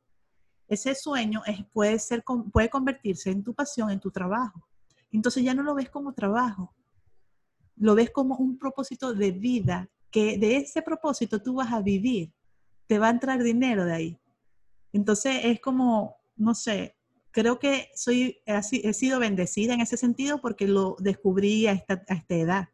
ese 0.68 0.94
sueño 0.94 1.40
es, 1.46 1.64
puede, 1.72 1.98
ser, 1.98 2.22
puede 2.52 2.68
convertirse 2.68 3.30
en 3.30 3.42
tu 3.42 3.54
pasión, 3.54 3.90
en 3.90 3.98
tu 3.98 4.10
trabajo. 4.10 4.68
Entonces 5.10 5.42
ya 5.42 5.54
no 5.54 5.62
lo 5.62 5.74
ves 5.74 5.88
como 5.88 6.12
trabajo, 6.12 6.74
lo 7.76 7.94
ves 7.94 8.10
como 8.10 8.36
un 8.36 8.58
propósito 8.58 9.14
de 9.14 9.32
vida, 9.32 9.88
que 10.10 10.36
de 10.36 10.58
ese 10.58 10.82
propósito 10.82 11.40
tú 11.40 11.54
vas 11.54 11.72
a 11.72 11.80
vivir, 11.80 12.34
te 12.86 12.98
va 12.98 13.06
a 13.06 13.12
entrar 13.12 13.42
dinero 13.42 13.86
de 13.86 13.94
ahí. 13.94 14.20
Entonces 14.92 15.40
es 15.42 15.58
como, 15.58 16.16
no 16.36 16.54
sé, 16.54 16.95
creo 17.36 17.58
que 17.58 17.90
soy, 17.94 18.38
he 18.46 18.94
sido 18.94 19.18
bendecida 19.18 19.74
en 19.74 19.82
ese 19.82 19.98
sentido 19.98 20.40
porque 20.40 20.66
lo 20.66 20.96
descubrí 21.00 21.66
a 21.66 21.72
esta, 21.72 22.02
a 22.08 22.14
esta 22.14 22.34
edad. 22.34 22.68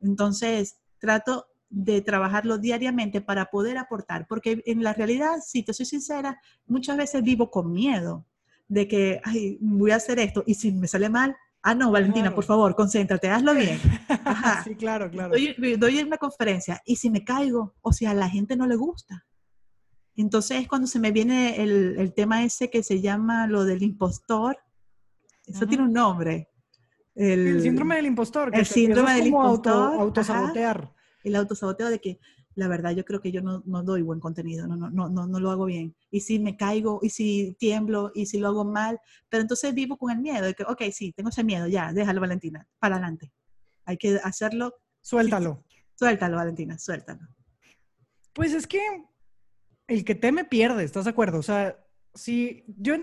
Entonces 0.00 0.76
trato 1.00 1.46
de 1.68 2.00
trabajarlo 2.00 2.58
diariamente 2.58 3.20
para 3.20 3.46
poder 3.46 3.78
aportar, 3.78 4.28
porque 4.28 4.62
en 4.66 4.84
la 4.84 4.92
realidad, 4.92 5.38
si 5.44 5.64
te 5.64 5.74
soy 5.74 5.86
sincera, 5.86 6.40
muchas 6.66 6.96
veces 6.96 7.24
vivo 7.24 7.50
con 7.50 7.72
miedo 7.72 8.24
de 8.68 8.86
que, 8.86 9.20
ay, 9.24 9.58
voy 9.60 9.90
a 9.90 9.96
hacer 9.96 10.20
esto 10.20 10.44
y 10.46 10.54
si 10.54 10.70
me 10.70 10.86
sale 10.86 11.08
mal, 11.08 11.36
Ah, 11.64 11.76
no, 11.76 11.92
Valentina, 11.92 12.34
por 12.34 12.42
favor, 12.42 12.74
concéntrate, 12.74 13.28
hazlo 13.28 13.54
bien. 13.54 13.78
sí, 14.64 14.74
claro, 14.74 15.08
claro. 15.08 15.30
Doy, 15.30 15.76
doy, 15.76 16.02
una 16.02 16.16
conferencia 16.16 16.82
y 16.84 16.96
si 16.96 17.08
me 17.08 17.22
caigo 17.22 17.76
o 17.82 17.92
si 17.92 18.04
a 18.04 18.14
la 18.14 18.28
gente 18.28 18.56
no 18.56 18.66
le 18.66 18.74
gusta. 18.74 19.24
Entonces 20.16 20.62
es 20.62 20.68
cuando 20.68 20.86
se 20.86 20.98
me 20.98 21.10
viene 21.10 21.62
el, 21.62 22.12
tema 22.14 22.44
ese 22.44 22.70
que 22.70 22.82
se 22.82 23.00
llama 23.00 23.46
lo 23.46 23.64
del 23.64 23.82
impostor. 23.82 24.58
Eso 25.46 25.66
tiene 25.66 25.84
un 25.84 25.92
nombre. 25.92 26.50
El, 27.14 27.60
síndrome 27.62 27.96
del 27.96 28.06
impostor. 28.06 28.50
el 28.54 28.66
síndrome 28.66 29.14
del 29.14 29.26
impostor. 29.28 29.72
Auto, 29.72 30.00
autosabotear. 30.00 30.92
el 31.24 31.36
autosaboteo 31.36 31.88
de 31.88 32.00
que 32.00 32.20
la 32.54 32.68
verdad 32.68 32.92
yo 32.92 33.04
creo 33.04 33.20
que 33.20 33.32
yo 33.32 33.40
no, 33.40 33.62
no, 33.64 33.82
doy 33.82 34.02
buen 34.02 34.20
contenido, 34.20 34.66
no, 34.66 34.76
no, 34.76 35.08
no, 35.08 35.26
no, 35.26 35.40
lo 35.40 35.50
hago 35.50 35.64
bien. 35.64 35.94
Y 36.10 36.20
si 36.20 36.38
me 36.38 36.56
caigo, 36.56 37.00
y 37.02 37.08
si 37.08 37.56
tiemblo, 37.58 38.12
y 38.14 38.26
si 38.26 38.38
lo 38.38 38.48
hago 38.48 38.64
mal, 38.64 39.00
pero 39.28 39.42
entonces 39.42 39.74
vivo 39.74 39.96
con 39.96 40.10
el 40.10 40.18
miedo 40.18 40.44
de 40.44 40.54
que, 40.54 40.64
ok, 40.64 40.82
sí, 40.92 41.12
tengo 41.12 41.30
ese 41.30 41.44
miedo, 41.44 41.66
ya, 41.66 41.92
déjalo 41.92 42.20
Valentina, 42.20 42.66
para 42.78 42.96
adelante. 42.96 43.32
Hay 43.84 43.96
que 43.96 44.20
hacerlo. 44.22 44.74
Suéltalo. 45.00 45.64
Suéltalo, 45.94 46.36
Valentina, 46.36 46.78
suéltalo. 46.78 47.26
Pues 48.32 48.52
es 48.52 48.66
que 48.66 48.80
el 49.86 50.04
que 50.04 50.14
teme 50.14 50.44
pierde, 50.44 50.84
¿estás 50.84 51.04
de 51.04 51.10
acuerdo? 51.10 51.38
O 51.38 51.42
sea, 51.42 51.78
si 52.14 52.64
yo, 52.66 52.94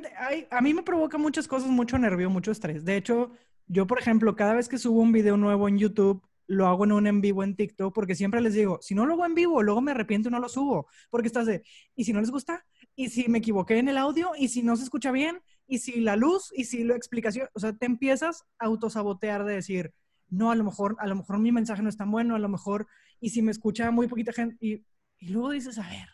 a 0.52 0.62
mí 0.62 0.74
me 0.74 0.84
provoca 0.84 1.18
muchas 1.18 1.48
cosas, 1.48 1.70
mucho 1.70 1.98
nervio, 1.98 2.30
mucho 2.30 2.52
estrés. 2.52 2.86
De 2.86 2.96
hecho, 2.96 3.32
yo, 3.68 3.88
por 3.88 4.00
ejemplo, 4.00 4.36
cada 4.36 4.54
vez 4.54 4.70
que 4.70 4.78
subo 4.78 5.02
un 5.02 5.12
video 5.12 5.38
nuevo 5.38 5.68
en 5.68 5.78
YouTube, 5.78 6.24
lo 6.48 6.66
hago 6.66 6.84
en 6.84 6.92
un 6.92 7.06
en 7.06 7.22
vivo 7.22 7.44
en 7.44 7.56
TikTok 7.56 7.94
porque 7.94 8.16
siempre 8.16 8.42
les 8.42 8.56
digo, 8.56 8.80
si 8.82 8.96
no 8.96 9.06
lo 9.06 9.14
hago 9.14 9.26
en 9.26 9.36
vivo, 9.36 9.62
luego 9.62 9.82
me 9.82 9.92
arrepiento 9.92 10.30
y 10.30 10.32
no 10.32 10.40
lo 10.40 10.50
subo, 10.50 10.88
porque 11.12 11.28
estás 11.28 11.46
de, 11.46 11.64
¿y 11.96 12.06
si 12.06 12.12
no 12.12 12.20
les 12.20 12.32
gusta? 12.32 12.66
¿Y 12.96 13.10
si 13.10 13.28
me 13.30 13.38
equivoqué 13.38 13.78
en 13.78 13.88
el 13.88 13.98
audio? 13.98 14.32
¿Y 14.36 14.48
si 14.48 14.64
no 14.64 14.76
se 14.76 14.84
escucha 14.84 15.12
bien? 15.12 15.40
¿Y 15.68 15.78
si 15.78 16.02
la 16.02 16.16
luz? 16.16 16.52
¿Y 16.56 16.66
si 16.66 16.84
la 16.84 16.96
explicación? 16.96 17.48
O 17.54 17.60
sea, 17.60 17.74
te 17.74 17.86
empiezas 17.86 18.46
a 18.58 18.66
autosabotear 18.66 19.46
de 19.46 19.54
decir, 19.54 19.94
no, 20.28 20.50
a 20.50 20.56
lo 20.56 20.64
mejor, 20.64 20.96
a 21.00 21.06
lo 21.06 21.16
mejor 21.16 21.38
mi 21.38 21.52
mensaje 21.52 21.84
no 21.84 21.90
es 21.90 21.98
tan 21.98 22.10
bueno, 22.10 22.36
a 22.36 22.40
lo 22.40 22.50
mejor, 22.50 22.88
y 23.20 23.30
si 23.30 23.44
me 23.44 23.52
escucha 23.52 23.92
muy 23.92 24.08
poquita 24.08 24.34
gente, 24.34 24.58
y, 24.60 24.84
y 25.20 25.30
luego 25.30 25.52
dices, 25.52 25.78
a 25.78 25.88
ver, 25.88 26.08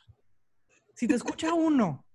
si 0.95 1.07
te 1.07 1.13
escucha 1.13 1.53
uno, 1.53 2.05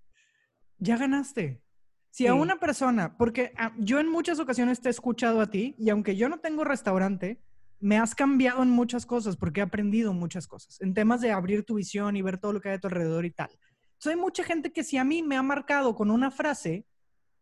ya 0.78 0.96
ganaste. 0.96 1.62
Si 2.10 2.26
a 2.26 2.34
una 2.34 2.58
persona, 2.58 3.16
porque 3.16 3.52
ah, 3.56 3.72
yo 3.78 4.00
en 4.00 4.08
muchas 4.08 4.40
ocasiones 4.40 4.80
te 4.80 4.88
he 4.88 4.90
escuchado 4.90 5.40
a 5.40 5.46
ti, 5.46 5.76
y 5.78 5.90
aunque 5.90 6.16
yo 6.16 6.28
no 6.28 6.40
tengo 6.40 6.64
restaurante, 6.64 7.40
me 7.78 7.98
has 7.98 8.16
cambiado 8.16 8.64
en 8.64 8.70
muchas 8.70 9.06
cosas 9.06 9.36
porque 9.36 9.60
he 9.60 9.62
aprendido 9.62 10.12
muchas 10.12 10.48
cosas, 10.48 10.80
en 10.80 10.92
temas 10.92 11.20
de 11.20 11.30
abrir 11.30 11.64
tu 11.64 11.76
visión 11.76 12.16
y 12.16 12.22
ver 12.22 12.38
todo 12.38 12.52
lo 12.52 12.60
que 12.60 12.70
hay 12.70 12.74
a 12.76 12.80
tu 12.80 12.88
alrededor 12.88 13.24
y 13.24 13.30
tal. 13.30 13.50
Soy 13.98 14.16
mucha 14.16 14.42
gente 14.42 14.72
que 14.72 14.82
si 14.82 14.96
a 14.96 15.04
mí 15.04 15.22
me 15.22 15.36
ha 15.36 15.42
marcado 15.42 15.94
con 15.94 16.10
una 16.10 16.32
frase, 16.32 16.84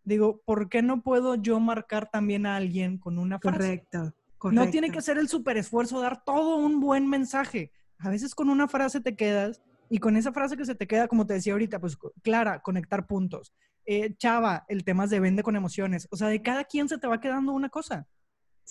digo, 0.05 0.42
¿por 0.44 0.68
qué 0.68 0.83
no 0.83 1.03
puedo 1.03 1.35
yo 1.37 1.59
marcar 1.61 2.11
también 2.11 2.44
a 2.44 2.57
alguien 2.57 2.98
con 2.98 3.18
una 3.18 3.38
frase? 3.38 3.87
Correcto. 3.87 4.14
No 4.53 4.68
tiene 4.70 4.90
que 4.90 5.01
ser 5.01 5.18
el 5.18 5.29
super 5.29 5.57
esfuerzo 5.57 6.01
dar 6.01 6.24
todo 6.24 6.57
un 6.57 6.79
buen 6.79 7.09
mensaje. 7.09 7.72
A 7.98 8.11
veces 8.11 8.35
con 8.35 8.51
una 8.51 8.68
frase 8.68 9.01
te 9.01 9.16
quedas 9.16 9.62
y 9.90 9.98
con 9.98 10.16
esa 10.16 10.33
frase 10.33 10.57
que 10.57 10.64
se 10.64 10.74
te 10.74 10.87
queda, 10.87 11.09
como 11.09 11.27
te 11.27 11.35
decía 11.35 11.53
ahorita, 11.53 11.81
pues 11.81 11.96
clara, 12.22 12.61
conectar 12.61 13.07
puntos. 13.07 13.53
Eh, 13.85 14.14
chava, 14.16 14.64
el 14.68 14.85
tema 14.85 15.07
de 15.07 15.18
vende 15.20 15.42
con 15.42 15.57
emociones. 15.57 16.07
O 16.11 16.16
sea, 16.16 16.29
de 16.29 16.42
cada 16.42 16.64
quien 16.64 16.88
se 16.88 16.98
te 16.98 17.07
va 17.07 17.20
quedando 17.20 17.53
una 17.53 17.70
cosa. 17.70 18.07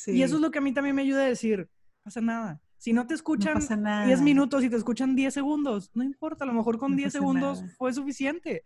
Y 0.06 0.22
eso 0.22 0.36
es 0.36 0.42
lo 0.42 0.52
que 0.52 0.60
a 0.60 0.62
mí 0.62 0.74
también 0.74 0.96
me 0.96 1.02
ayuda 1.02 1.24
a 1.24 1.28
decir, 1.28 1.70
pasa 2.04 2.22
nada. 2.22 2.62
Si 2.78 2.94
no 2.94 3.08
te 3.08 3.16
escuchan 3.16 3.60
10 4.06 4.22
minutos 4.22 4.64
y 4.64 4.70
te 4.70 4.76
escuchan 4.76 5.16
10 5.16 5.34
segundos, 5.34 5.90
no 5.96 6.04
importa, 6.04 6.44
a 6.44 6.48
lo 6.48 6.54
mejor 6.54 6.78
con 6.78 6.96
10 6.96 7.12
segundos 7.12 7.64
fue 7.78 7.92
suficiente. 7.94 8.64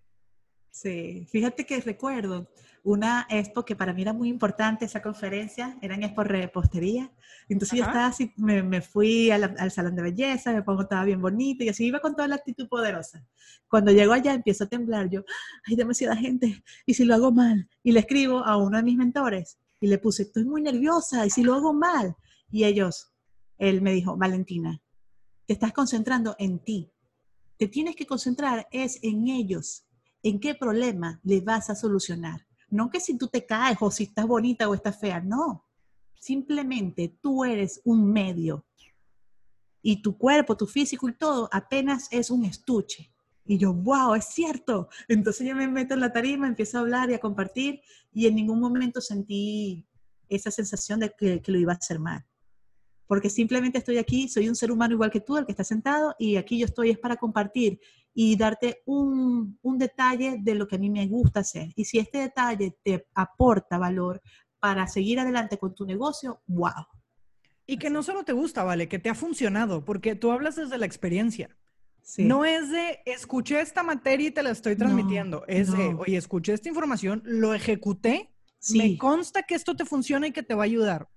Sí, 0.72 1.28
fíjate 1.30 1.66
que 1.66 1.82
recuerdo 1.82 2.48
una 2.84 3.28
expo 3.30 3.64
que 3.64 3.76
para 3.76 3.94
mí 3.94 4.02
era 4.02 4.14
muy 4.14 4.30
importante, 4.30 4.86
esa 4.86 5.02
conferencia, 5.02 5.78
era 5.82 5.96
en 5.96 6.04
expo 6.04 6.24
repostería. 6.24 7.12
Entonces 7.50 7.80
yo 7.80 7.86
estaba 7.86 8.08
así, 8.08 8.34
me, 8.38 8.82
fui 8.82 9.30
al 9.30 9.72
salón 9.72 9.96
de 9.96 10.02
belleza, 10.02 10.54
me 10.54 10.64
pongo, 10.64 10.84
estaba 10.84 11.04
bien 11.04 11.22
bonita 11.22 11.64
y 11.64 11.70
así 11.70 11.86
iba 11.86 12.00
con 12.00 12.16
toda 12.16 12.28
la 12.28 12.36
actitud 12.36 12.68
poderosa. 12.68 13.24
Cuando 13.68 13.92
llego 13.92 14.14
allá 14.14 14.34
empiezo 14.34 14.64
a 14.64 14.68
temblar, 14.68 15.10
yo, 15.10 15.24
hay 15.68 15.76
demasiada 15.76 16.16
gente, 16.16 16.64
y 16.86 16.94
si 16.94 17.04
lo 17.04 17.14
hago 17.16 17.32
mal, 17.32 17.70
y 17.84 17.92
le 17.92 18.00
escribo 18.00 18.40
a 18.40 18.58
uno 18.58 18.78
de 18.78 18.84
mis 18.84 18.98
mentores 18.98 19.60
y 19.80 19.88
le 19.88 19.98
puse, 19.98 20.24
estoy 20.24 20.46
muy 20.46 20.62
nerviosa, 20.62 21.26
y 21.26 21.30
si 21.30 21.44
lo 21.44 21.54
hago 21.54 21.74
mal, 21.74 22.16
y 22.50 22.64
ellos, 22.64 23.12
él 23.58 23.82
me 23.82 23.92
dijo, 23.92 24.16
Valentina, 24.16 24.82
te 25.46 25.54
estás 25.54 25.74
concentrando 25.74 26.36
en 26.40 26.60
ti, 26.60 26.92
te 27.58 27.68
tienes 27.68 27.96
que 27.96 28.08
concentrar 28.08 28.68
es 28.72 29.00
en 29.04 29.28
ellos, 29.28 29.86
en 30.24 30.40
qué 30.40 30.56
problema 30.56 31.20
le 31.24 31.42
vas 31.42 31.70
a 31.70 31.76
solucionar. 31.76 32.46
No 32.70 32.90
que 32.90 33.00
si 33.00 33.18
tú 33.18 33.28
te 33.28 33.46
caes 33.46 33.78
o 33.82 33.92
si 33.92 34.04
estás 34.04 34.26
bonita 34.28 34.70
o 34.70 34.74
estás 34.74 35.00
fea, 35.00 35.20
no. 35.20 35.66
Simplemente 36.20 37.18
tú 37.22 37.44
eres 37.44 37.82
un 37.84 38.12
medio 38.12 38.66
y 39.82 40.02
tu 40.02 40.18
cuerpo, 40.18 40.56
tu 40.56 40.68
físico 40.68 41.10
y 41.10 41.14
todo 41.14 41.50
apenas 41.52 42.08
es 42.12 42.30
un 42.30 42.46
estuche. 42.46 43.12
Y 43.46 43.58
yo, 43.58 43.74
wow, 43.74 44.14
es 44.14 44.26
cierto. 44.26 44.88
Entonces 45.08 45.48
yo 45.48 45.56
me 45.56 45.68
meto 45.68 45.96
en 45.96 46.00
la 46.00 46.14
tarima, 46.14 46.48
empiezo 46.48 46.78
a 46.78 46.82
hablar 46.82 47.10
y 47.10 47.16
a 47.16 47.20
compartir 47.20 47.82
y 48.14 48.28
en 48.28 48.36
ningún 48.36 48.60
momento 48.60 49.02
sentí 49.02 49.88
esa 50.30 50.52
sensación 50.52 51.00
de 51.00 51.12
que, 51.18 51.42
que 51.42 51.52
lo 51.52 51.58
iba 51.58 51.74
a 51.74 51.76
hacer 51.76 52.00
mal. 52.00 52.26
Porque 53.08 53.30
simplemente 53.30 53.80
estoy 53.80 53.98
aquí, 53.98 54.30
soy 54.30 54.48
un 54.48 54.56
ser 54.56 54.72
humano 54.72 54.94
igual 54.94 55.12
que 55.12 55.20
tú, 55.20 55.38
el 55.38 55.46
que 55.46 55.52
está 55.52 55.66
sentado, 55.66 56.16
y 56.18 56.38
aquí 56.38 56.58
yo 56.58 56.66
estoy 56.66 56.92
es 56.92 56.98
para 56.98 57.18
compartir 57.18 57.82
y 58.14 58.36
darte 58.36 58.82
un, 58.86 59.58
un 59.62 59.78
detalle 59.78 60.38
de 60.40 60.56
lo 60.56 60.68
que 60.68 60.76
a 60.76 60.80
mí 60.80 60.90
me 60.90 61.08
gusta 61.08 61.42
hacer. 61.42 61.70
Y 61.76 61.86
si 61.86 62.00
este 62.00 62.20
detalle 62.20 62.78
te 62.84 63.08
aporta 63.16 63.78
valor 63.78 64.22
para 64.60 64.88
seguir 64.88 65.20
adelante 65.20 65.58
con 65.58 65.74
tu 65.74 65.86
negocio, 65.86 66.42
wow. 66.48 66.86
Y 67.66 67.78
que 67.78 67.90
no 67.90 68.04
solo 68.04 68.24
te 68.24 68.34
gusta, 68.34 68.64
vale, 68.64 68.90
que 68.90 69.00
te 69.00 69.10
ha 69.10 69.16
funcionado, 69.16 69.86
porque 69.86 70.16
tú 70.16 70.32
hablas 70.32 70.56
desde 70.56 70.78
la 70.78 70.86
experiencia. 70.86 71.56
No 72.18 72.46
es 72.46 72.70
de 72.70 73.00
escuché 73.06 73.62
esta 73.62 73.84
materia 73.84 74.28
y 74.28 74.32
te 74.32 74.44
la 74.44 74.52
estoy 74.52 74.76
transmitiendo. 74.76 75.46
es 75.48 75.72
de, 75.72 75.94
oye, 75.94 76.18
escuché 76.18 76.54
esta 76.54 76.68
información, 76.68 77.22
lo 77.26 77.54
ejecuté, 77.54 78.32
me 78.74 78.98
consta 78.98 79.44
que 79.44 79.56
esto 79.56 79.76
te 79.76 79.86
funciona 79.86 80.28
y 80.28 80.32
que 80.32 80.44
te 80.44 80.54
va 80.54 80.64
a 80.64 80.66
ayudar. 80.66 81.10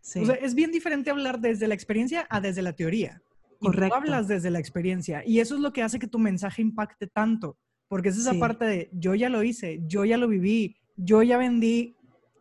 O 0.00 0.26
sea, 0.26 0.34
es 0.34 0.54
bien 0.54 0.70
diferente 0.70 1.10
hablar 1.10 1.40
desde 1.40 1.68
la 1.68 1.74
experiencia 1.74 2.26
a 2.30 2.40
desde 2.40 2.62
la 2.62 2.74
teoría. 2.74 3.22
Correcto. 3.58 3.88
tú 3.88 3.94
hablas 3.94 4.28
desde 4.28 4.50
la 4.50 4.58
experiencia 4.58 5.22
y 5.26 5.40
eso 5.40 5.56
es 5.56 5.60
lo 5.60 5.72
que 5.72 5.82
hace 5.82 5.98
que 5.98 6.06
tu 6.06 6.18
mensaje 6.18 6.62
impacte 6.62 7.06
tanto, 7.06 7.58
porque 7.88 8.10
es 8.10 8.18
esa 8.18 8.34
parte 8.34 8.64
de 8.64 8.90
yo 8.92 9.14
ya 9.14 9.28
lo 9.28 9.42
hice, 9.42 9.80
yo 9.86 10.04
ya 10.04 10.16
lo 10.16 10.28
viví, 10.28 10.76
yo 10.96 11.22
ya 11.22 11.38
vendí 11.38 11.96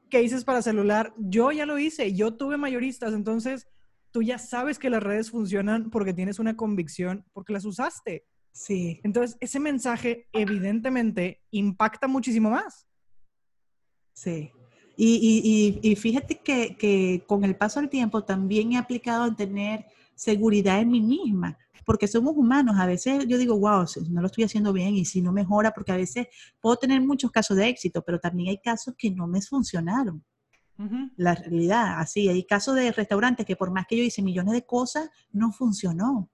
cases 0.10 0.44
para 0.44 0.62
celular, 0.62 1.14
yo 1.18 1.52
ya 1.52 1.66
lo 1.66 1.78
hice, 1.78 2.14
yo 2.14 2.36
tuve 2.36 2.58
mayoristas, 2.58 3.14
entonces 3.14 3.68
tú 4.12 4.22
ya 4.22 4.38
sabes 4.38 4.80
que 4.80 4.90
las 4.90 5.04
redes 5.04 5.32
funcionan 5.32 5.90
porque 5.90 6.14
tienes 6.14 6.40
una 6.40 6.56
convicción, 6.56 7.26
porque 7.34 7.54
las 7.54 7.66
usaste. 7.66 8.26
Sí. 8.52 9.00
Entonces, 9.04 9.38
ese 9.40 9.60
mensaje 9.60 10.28
evidentemente 10.34 11.42
impacta 11.52 12.08
muchísimo 12.08 12.50
más. 12.50 12.88
Sí. 14.14 14.52
Y, 14.96 15.80
y, 15.84 15.88
y 15.88 15.96
fíjate 15.96 16.40
que, 16.40 16.76
que, 16.76 17.24
con 17.28 17.44
el 17.44 17.56
paso 17.56 17.80
del 17.80 17.90
tiempo 17.90 18.24
también 18.24 18.74
he 18.74 18.78
aplicado 18.78 19.28
en 19.28 19.36
tener 19.36 19.86
seguridad 20.18 20.82
en 20.82 20.90
mí 20.90 21.00
misma, 21.00 21.58
porque 21.86 22.08
somos 22.08 22.36
humanos. 22.36 22.76
A 22.78 22.86
veces 22.86 23.26
yo 23.28 23.38
digo, 23.38 23.58
wow, 23.58 23.86
no 24.10 24.22
lo 24.22 24.28
estoy 24.28 24.44
haciendo 24.44 24.74
bien 24.74 24.96
y 24.96 25.06
si 25.06 25.22
no 25.22 25.32
mejora, 25.32 25.72
porque 25.72 25.94
a 25.94 25.98
veces 25.98 26.28
puedo 26.60 26.76
tener 26.76 27.02
muchos 27.02 27.32
casos 27.32 27.56
de 27.56 27.70
éxito, 27.70 28.02
pero 28.02 28.20
también 28.20 28.50
hay 28.50 28.58
casos 28.58 28.96
que 28.98 29.12
no 29.12 29.28
me 29.28 29.42
funcionaron. 29.42 30.24
La 31.16 31.34
realidad, 31.34 32.00
así, 32.00 32.30
hay 32.30 32.44
casos 32.46 32.76
de 32.76 32.92
restaurantes 32.92 33.46
que 33.46 33.56
por 33.56 33.72
más 33.72 33.88
que 33.88 33.98
yo 33.98 34.04
hice 34.04 34.22
millones 34.22 34.54
de 34.54 34.66
cosas, 34.66 35.10
no 35.32 35.52
funcionó. 35.52 36.30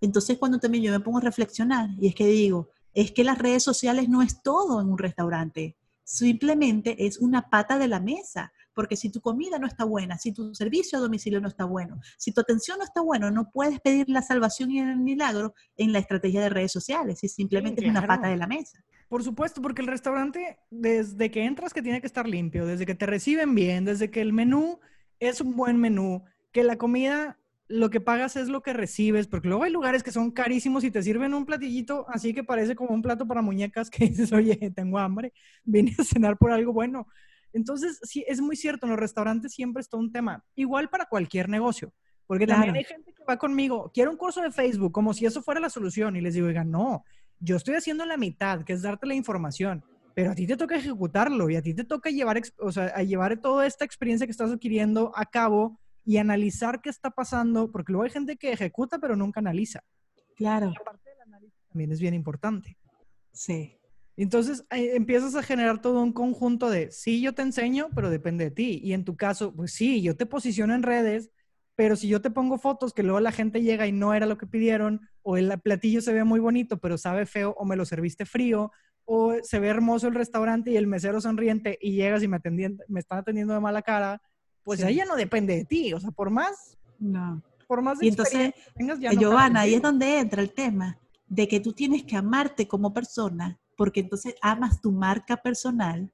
Entonces 0.00 0.38
cuando 0.38 0.58
también 0.58 0.84
yo 0.84 0.92
me 0.92 1.00
pongo 1.00 1.18
a 1.18 1.22
reflexionar 1.22 1.90
y 1.98 2.08
es 2.08 2.14
que 2.14 2.26
digo, 2.26 2.68
es 2.94 3.12
que 3.12 3.24
las 3.24 3.38
redes 3.38 3.62
sociales 3.62 4.08
no 4.08 4.22
es 4.22 4.42
todo 4.42 4.80
en 4.80 4.88
un 4.88 4.98
restaurante, 4.98 5.76
simplemente 6.04 7.06
es 7.06 7.18
una 7.18 7.48
pata 7.48 7.78
de 7.78 7.88
la 7.88 8.00
mesa. 8.00 8.52
Porque 8.74 8.96
si 8.96 9.10
tu 9.10 9.20
comida 9.20 9.58
no 9.58 9.66
está 9.66 9.84
buena, 9.84 10.18
si 10.18 10.32
tu 10.32 10.54
servicio 10.54 10.98
a 10.98 11.00
domicilio 11.00 11.40
no 11.40 11.48
está 11.48 11.64
bueno, 11.64 12.00
si 12.18 12.32
tu 12.32 12.40
atención 12.40 12.78
no 12.78 12.84
está 12.84 13.00
buena, 13.00 13.30
no 13.30 13.50
puedes 13.50 13.80
pedir 13.80 14.08
la 14.08 14.22
salvación 14.22 14.70
y 14.70 14.80
el 14.80 14.96
milagro 14.96 15.54
en 15.76 15.92
la 15.92 15.98
estrategia 15.98 16.40
de 16.40 16.48
redes 16.48 16.72
sociales, 16.72 17.22
y 17.22 17.28
simplemente 17.28 17.84
es 17.84 17.90
una 17.90 18.06
pata 18.06 18.28
de 18.28 18.36
la 18.36 18.46
mesa. 18.46 18.82
Por 19.08 19.22
supuesto, 19.22 19.60
porque 19.60 19.82
el 19.82 19.88
restaurante, 19.88 20.58
desde 20.70 21.30
que 21.30 21.44
entras, 21.44 21.74
que 21.74 21.82
tiene 21.82 22.00
que 22.00 22.06
estar 22.06 22.26
limpio, 22.26 22.64
desde 22.64 22.86
que 22.86 22.94
te 22.94 23.04
reciben 23.04 23.54
bien, 23.54 23.84
desde 23.84 24.10
que 24.10 24.22
el 24.22 24.32
menú 24.32 24.80
es 25.20 25.40
un 25.40 25.54
buen 25.54 25.76
menú, 25.76 26.24
que 26.50 26.62
la 26.62 26.76
comida 26.76 27.38
lo 27.72 27.90
que 27.90 28.00
pagas 28.00 28.36
es 28.36 28.48
lo 28.48 28.62
que 28.62 28.72
recibes, 28.74 29.26
porque 29.26 29.48
luego 29.48 29.64
hay 29.64 29.72
lugares 29.72 30.02
que 30.02 30.12
son 30.12 30.30
carísimos 30.30 30.84
y 30.84 30.90
te 30.90 31.02
sirven 31.02 31.32
un 31.32 31.46
platillito 31.46 32.06
así 32.08 32.34
que 32.34 32.44
parece 32.44 32.74
como 32.74 32.94
un 32.94 33.00
plato 33.00 33.26
para 33.26 33.40
muñecas 33.40 33.88
que 33.88 34.04
dices, 34.08 34.32
oye, 34.32 34.56
tengo 34.74 34.98
hambre, 34.98 35.32
vine 35.64 35.94
a 35.98 36.04
cenar 36.04 36.36
por 36.36 36.52
algo 36.52 36.72
bueno. 36.72 37.06
Entonces, 37.52 37.98
sí, 38.02 38.24
es 38.26 38.40
muy 38.40 38.56
cierto, 38.56 38.86
en 38.86 38.90
los 38.90 39.00
restaurantes 39.00 39.52
siempre 39.52 39.80
está 39.80 39.96
un 39.96 40.10
tema, 40.10 40.44
igual 40.54 40.88
para 40.88 41.06
cualquier 41.06 41.48
negocio, 41.48 41.92
porque 42.26 42.46
también 42.46 42.74
hay 42.74 42.84
gente 42.84 43.12
que 43.12 43.24
va 43.24 43.36
conmigo, 43.36 43.90
quiero 43.92 44.10
un 44.10 44.16
curso 44.16 44.40
de 44.40 44.50
Facebook, 44.50 44.92
como 44.92 45.12
si 45.12 45.26
eso 45.26 45.42
fuera 45.42 45.60
la 45.60 45.70
solución, 45.70 46.16
y 46.16 46.20
les 46.20 46.34
digo, 46.34 46.46
oiga, 46.46 46.64
no, 46.64 47.04
yo 47.40 47.56
estoy 47.56 47.74
haciendo 47.74 48.06
la 48.06 48.16
mitad, 48.16 48.62
que 48.64 48.72
es 48.72 48.82
darte 48.82 49.06
la 49.06 49.14
información, 49.14 49.84
pero 50.14 50.32
a 50.32 50.34
ti 50.34 50.46
te 50.46 50.56
toca 50.56 50.76
ejecutarlo 50.76 51.48
y 51.50 51.56
a 51.56 51.62
ti 51.62 51.74
te 51.74 51.84
toca 51.84 52.10
llevar, 52.10 52.40
o 52.58 52.72
sea, 52.72 52.86
a 52.94 53.02
llevar 53.02 53.38
toda 53.38 53.66
esta 53.66 53.84
experiencia 53.84 54.26
que 54.26 54.30
estás 54.30 54.50
adquiriendo 54.50 55.12
a 55.14 55.26
cabo 55.26 55.80
y 56.04 56.16
analizar 56.18 56.80
qué 56.80 56.90
está 56.90 57.10
pasando, 57.10 57.70
porque 57.70 57.92
luego 57.92 58.04
hay 58.04 58.10
gente 58.10 58.36
que 58.36 58.52
ejecuta 58.52 58.98
pero 58.98 59.16
nunca 59.16 59.40
analiza. 59.40 59.82
Claro. 60.36 60.70
La 60.70 60.84
parte 60.84 61.10
del 61.10 61.20
análisis 61.20 61.58
también 61.68 61.92
es 61.92 62.00
bien 62.00 62.14
importante. 62.14 62.76
Sí. 63.32 63.78
Entonces 64.16 64.64
empiezas 64.70 65.34
a 65.34 65.42
generar 65.42 65.80
todo 65.80 66.02
un 66.02 66.12
conjunto 66.12 66.68
de, 66.70 66.90
sí, 66.90 67.20
yo 67.20 67.34
te 67.34 67.42
enseño, 67.42 67.88
pero 67.94 68.10
depende 68.10 68.44
de 68.44 68.50
ti. 68.50 68.80
Y 68.82 68.92
en 68.92 69.04
tu 69.04 69.16
caso, 69.16 69.54
pues 69.54 69.72
sí, 69.72 70.02
yo 70.02 70.16
te 70.16 70.26
posiciono 70.26 70.74
en 70.74 70.82
redes, 70.82 71.30
pero 71.74 71.96
si 71.96 72.08
yo 72.08 72.20
te 72.20 72.30
pongo 72.30 72.58
fotos 72.58 72.92
que 72.92 73.02
luego 73.02 73.20
la 73.20 73.32
gente 73.32 73.62
llega 73.62 73.86
y 73.86 73.92
no 73.92 74.12
era 74.12 74.26
lo 74.26 74.36
que 74.36 74.46
pidieron, 74.46 75.08
o 75.22 75.36
el 75.36 75.58
platillo 75.60 76.02
se 76.02 76.12
ve 76.12 76.24
muy 76.24 76.40
bonito, 76.40 76.78
pero 76.78 76.98
sabe 76.98 77.24
feo, 77.24 77.54
o 77.56 77.64
me 77.64 77.76
lo 77.76 77.84
serviste 77.86 78.26
frío, 78.26 78.70
o 79.04 79.34
se 79.42 79.58
ve 79.58 79.68
hermoso 79.68 80.08
el 80.08 80.14
restaurante 80.14 80.70
y 80.70 80.76
el 80.76 80.86
mesero 80.86 81.20
sonriente 81.20 81.78
y 81.80 81.92
llegas 81.92 82.22
y 82.22 82.28
me, 82.28 82.38
me 82.88 83.00
están 83.00 83.18
atendiendo 83.18 83.54
de 83.54 83.60
mala 83.60 83.82
cara, 83.82 84.20
pues 84.62 84.82
ahí 84.84 84.96
ya 84.96 85.06
no 85.06 85.16
depende 85.16 85.56
de 85.56 85.64
ti. 85.64 85.92
O 85.94 86.00
sea, 86.00 86.10
por 86.10 86.30
más... 86.30 86.76
No. 86.98 87.42
Por 87.66 87.80
más 87.80 88.02
y 88.02 88.08
entonces, 88.08 88.52
tengas, 88.76 89.00
ya 89.00 89.12
Giovanna, 89.12 89.60
ahí 89.60 89.74
es 89.74 89.82
donde 89.82 90.18
entra 90.18 90.42
el 90.42 90.52
tema 90.52 90.98
de 91.26 91.48
que 91.48 91.58
tú 91.58 91.72
tienes 91.72 92.04
que 92.04 92.16
amarte 92.16 92.68
como 92.68 92.92
persona 92.92 93.58
porque 93.82 93.98
entonces 93.98 94.36
amas 94.40 94.80
tu 94.80 94.92
marca 94.92 95.36
personal, 95.36 96.08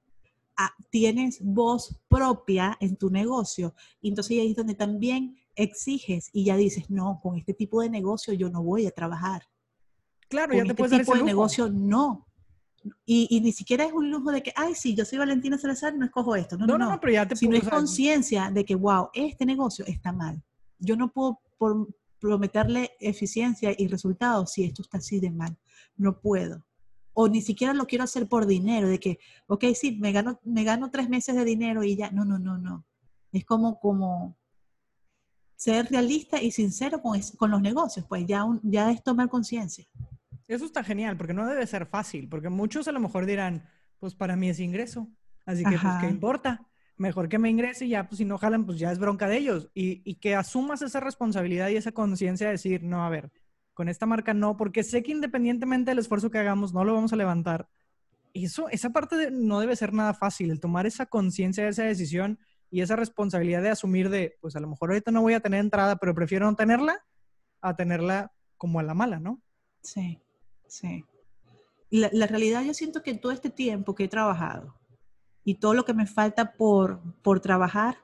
tienes 0.88 1.38
voz 1.42 2.00
propia 2.08 2.74
en 2.80 2.96
tu 2.96 3.10
negocio, 3.10 3.74
y 4.00 4.08
entonces 4.08 4.38
ahí 4.38 4.52
es 4.52 4.56
donde 4.56 4.74
también 4.74 5.36
exiges 5.54 6.30
y 6.32 6.44
ya 6.44 6.56
dices, 6.56 6.88
no, 6.88 7.20
con 7.22 7.36
este 7.36 7.52
tipo 7.52 7.82
de 7.82 7.90
negocio 7.90 8.32
yo 8.32 8.48
no 8.48 8.62
voy 8.62 8.86
a 8.86 8.90
trabajar. 8.90 9.42
Claro, 10.30 10.54
ya 10.54 10.62
te 10.62 10.70
este 10.70 10.74
puedes 10.76 10.98
tipo 11.00 11.14
de 11.14 11.24
negocio 11.24 11.68
no. 11.68 12.26
Y, 13.04 13.38
ni 13.42 13.52
siquiera 13.52 13.84
es 13.84 13.92
un 13.92 14.10
lujo 14.10 14.32
de 14.32 14.42
que, 14.42 14.54
ay, 14.56 14.74
sí, 14.74 14.94
yo 14.94 15.04
soy 15.04 15.18
Valentina 15.18 15.58
Salazar, 15.58 15.94
no 15.94 16.06
escojo 16.06 16.36
esto. 16.36 16.56
No, 16.56 16.64
no, 16.64 16.78
no, 16.78 16.98
pero 16.98 17.12
ya 17.12 17.28
te 17.28 17.36
Sino 17.36 17.54
es 17.54 17.68
conciencia 17.68 18.50
de 18.50 18.64
que, 18.64 18.76
wow, 18.76 19.10
este 19.12 19.44
negocio 19.44 19.84
está 19.86 20.10
mal. 20.10 20.42
Yo 20.78 20.96
no 20.96 21.12
puedo 21.12 21.42
prometerle 22.18 22.92
eficiencia 22.98 23.74
y 23.76 23.88
resultados 23.88 24.52
si 24.52 24.64
esto 24.64 24.80
está 24.80 24.96
así 24.96 25.20
de 25.20 25.30
mal. 25.30 25.58
No 25.98 26.18
puedo 26.18 26.64
o 27.20 27.28
ni 27.28 27.42
siquiera 27.42 27.74
lo 27.74 27.88
quiero 27.88 28.04
hacer 28.04 28.28
por 28.28 28.46
dinero, 28.46 28.86
de 28.88 29.00
que, 29.00 29.18
ok, 29.48 29.64
sí, 29.74 29.98
me 30.00 30.12
gano, 30.12 30.38
me 30.44 30.62
gano 30.62 30.88
tres 30.88 31.08
meses 31.08 31.34
de 31.34 31.44
dinero 31.44 31.82
y 31.82 31.96
ya, 31.96 32.12
no, 32.12 32.24
no, 32.24 32.38
no, 32.38 32.56
no. 32.58 32.84
Es 33.32 33.44
como, 33.44 33.80
como 33.80 34.36
ser 35.56 35.86
realista 35.90 36.40
y 36.40 36.52
sincero 36.52 37.02
con, 37.02 37.20
con 37.36 37.50
los 37.50 37.60
negocios, 37.60 38.06
pues 38.08 38.24
ya, 38.24 38.46
ya 38.62 38.92
es 38.92 39.02
tomar 39.02 39.28
conciencia. 39.28 39.84
Eso 40.46 40.64
está 40.64 40.84
genial, 40.84 41.16
porque 41.16 41.34
no 41.34 41.44
debe 41.44 41.66
ser 41.66 41.86
fácil, 41.86 42.28
porque 42.28 42.50
muchos 42.50 42.86
a 42.86 42.92
lo 42.92 43.00
mejor 43.00 43.26
dirán, 43.26 43.64
pues 43.98 44.14
para 44.14 44.36
mí 44.36 44.48
es 44.48 44.60
ingreso, 44.60 45.08
así 45.44 45.64
que 45.64 45.76
pues 45.76 45.94
qué 46.00 46.06
importa. 46.08 46.68
mejor 46.98 47.28
que 47.28 47.38
me 47.40 47.50
ingrese 47.50 47.86
y 47.86 47.88
ya, 47.88 48.06
pues 48.06 48.18
si 48.18 48.24
no 48.24 48.38
jalan, 48.38 48.64
pues 48.64 48.78
ya 48.78 48.92
es 48.92 49.00
bronca 49.00 49.26
de 49.26 49.38
ellos. 49.38 49.70
Y, 49.74 50.02
y 50.08 50.14
que 50.20 50.36
asumas 50.36 50.82
esa 50.82 51.00
responsabilidad 51.00 51.68
y 51.68 51.76
esa 51.76 51.90
conciencia 51.90 52.46
de 52.46 52.52
decir, 52.52 52.84
no, 52.84 53.04
a 53.04 53.08
ver, 53.08 53.32
con 53.78 53.88
esta 53.88 54.06
marca 54.06 54.34
no, 54.34 54.56
porque 54.56 54.82
sé 54.82 55.04
que 55.04 55.12
independientemente 55.12 55.92
del 55.92 56.00
esfuerzo 56.00 56.32
que 56.32 56.38
hagamos, 56.38 56.74
no 56.74 56.82
lo 56.82 56.94
vamos 56.94 57.12
a 57.12 57.16
levantar. 57.16 57.68
Eso, 58.34 58.68
esa 58.70 58.90
parte 58.90 59.30
no 59.30 59.60
debe 59.60 59.76
ser 59.76 59.92
nada 59.92 60.14
fácil, 60.14 60.50
el 60.50 60.58
tomar 60.58 60.84
esa 60.84 61.06
conciencia 61.06 61.62
de 61.62 61.70
esa 61.70 61.84
decisión 61.84 62.40
y 62.72 62.80
esa 62.80 62.96
responsabilidad 62.96 63.62
de 63.62 63.68
asumir 63.68 64.10
de, 64.10 64.36
pues 64.40 64.56
a 64.56 64.60
lo 64.60 64.66
mejor 64.66 64.90
ahorita 64.90 65.12
no 65.12 65.22
voy 65.22 65.34
a 65.34 65.38
tener 65.38 65.60
entrada, 65.60 65.94
pero 65.94 66.12
prefiero 66.12 66.46
no 66.46 66.56
tenerla 66.56 67.06
a 67.60 67.76
tenerla 67.76 68.32
como 68.56 68.80
a 68.80 68.82
la 68.82 68.94
mala, 68.94 69.20
¿no? 69.20 69.40
Sí, 69.80 70.18
sí. 70.66 71.04
La, 71.88 72.10
la 72.12 72.26
realidad 72.26 72.64
yo 72.64 72.74
siento 72.74 73.04
que 73.04 73.14
todo 73.14 73.30
este 73.30 73.48
tiempo 73.48 73.94
que 73.94 74.02
he 74.02 74.08
trabajado 74.08 74.74
y 75.44 75.54
todo 75.54 75.74
lo 75.74 75.84
que 75.84 75.94
me 75.94 76.08
falta 76.08 76.54
por, 76.54 77.00
por 77.22 77.38
trabajar, 77.38 77.98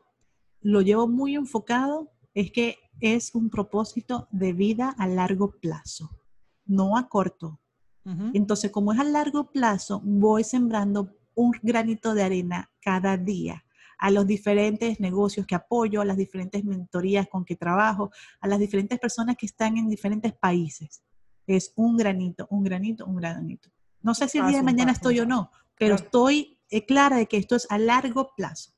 lo 0.61 0.83
llevo 0.83 1.09
muy 1.09 1.35
enfocado, 1.35 2.13
es 2.33 2.53
que 2.53 2.79
es 3.01 3.35
un 3.35 3.51
propósito 3.51 4.29
de 4.31 4.53
vida 4.53 4.95
a 4.99 5.07
largo 5.07 5.53
plazo, 5.61 6.11
no 6.65 6.97
a 6.97 7.09
corto. 7.09 7.61
Entonces, 8.35 8.71
como 8.71 8.93
es 8.93 8.99
a 8.99 9.05
largo 9.05 9.51
plazo, 9.51 10.03
voy 10.05 10.45
sembrando 10.45 11.17
un 11.35 11.53
granito 11.63 12.13
de 12.13 12.23
arena 12.23 12.71
cada 12.83 13.17
día 13.17 13.65
a 13.99 14.11
los 14.11 14.27
diferentes 14.27 15.01
negocios 15.01 15.47
que 15.47 15.55
apoyo, 15.55 16.03
a 16.03 16.05
las 16.05 16.19
diferentes 16.19 16.63
mentorías 16.65 17.27
con 17.29 17.45
que 17.45 17.57
trabajo, 17.57 18.11
a 18.41 18.49
las 18.49 18.59
diferentes 18.59 18.99
personas 18.99 19.37
que 19.37 19.47
están 19.47 19.79
en 19.79 19.89
diferentes 19.89 20.35
países. 20.35 21.03
Es 21.47 21.73
un 21.77 21.97
granito, 21.97 22.47
un 22.51 22.65
granito, 22.65 23.07
un 23.07 23.17
granito. 23.17 23.71
No 24.03 24.15
sé 24.15 24.29
si 24.29 24.39
el 24.39 24.49
día 24.49 24.59
de 24.59 24.63
mañana 24.63 24.93
estoy 24.93 25.21
o 25.21 25.27
no, 25.27 25.51
pero 25.79 25.95
estoy 25.95 26.59
eh, 26.69 26.85
clara 26.85 27.17
de 27.17 27.27
que 27.27 27.39
esto 27.39 27.57
es 27.57 27.67
a 27.71 27.79
largo 27.79 28.35
plazo. 28.37 28.73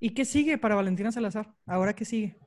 ¿Y 0.00 0.10
qué 0.10 0.24
sigue 0.24 0.56
para 0.56 0.76
Valentina 0.76 1.12
Salazar? 1.12 1.54
¿Ahora 1.66 1.94
qué 1.94 2.04
sigue? 2.04 2.38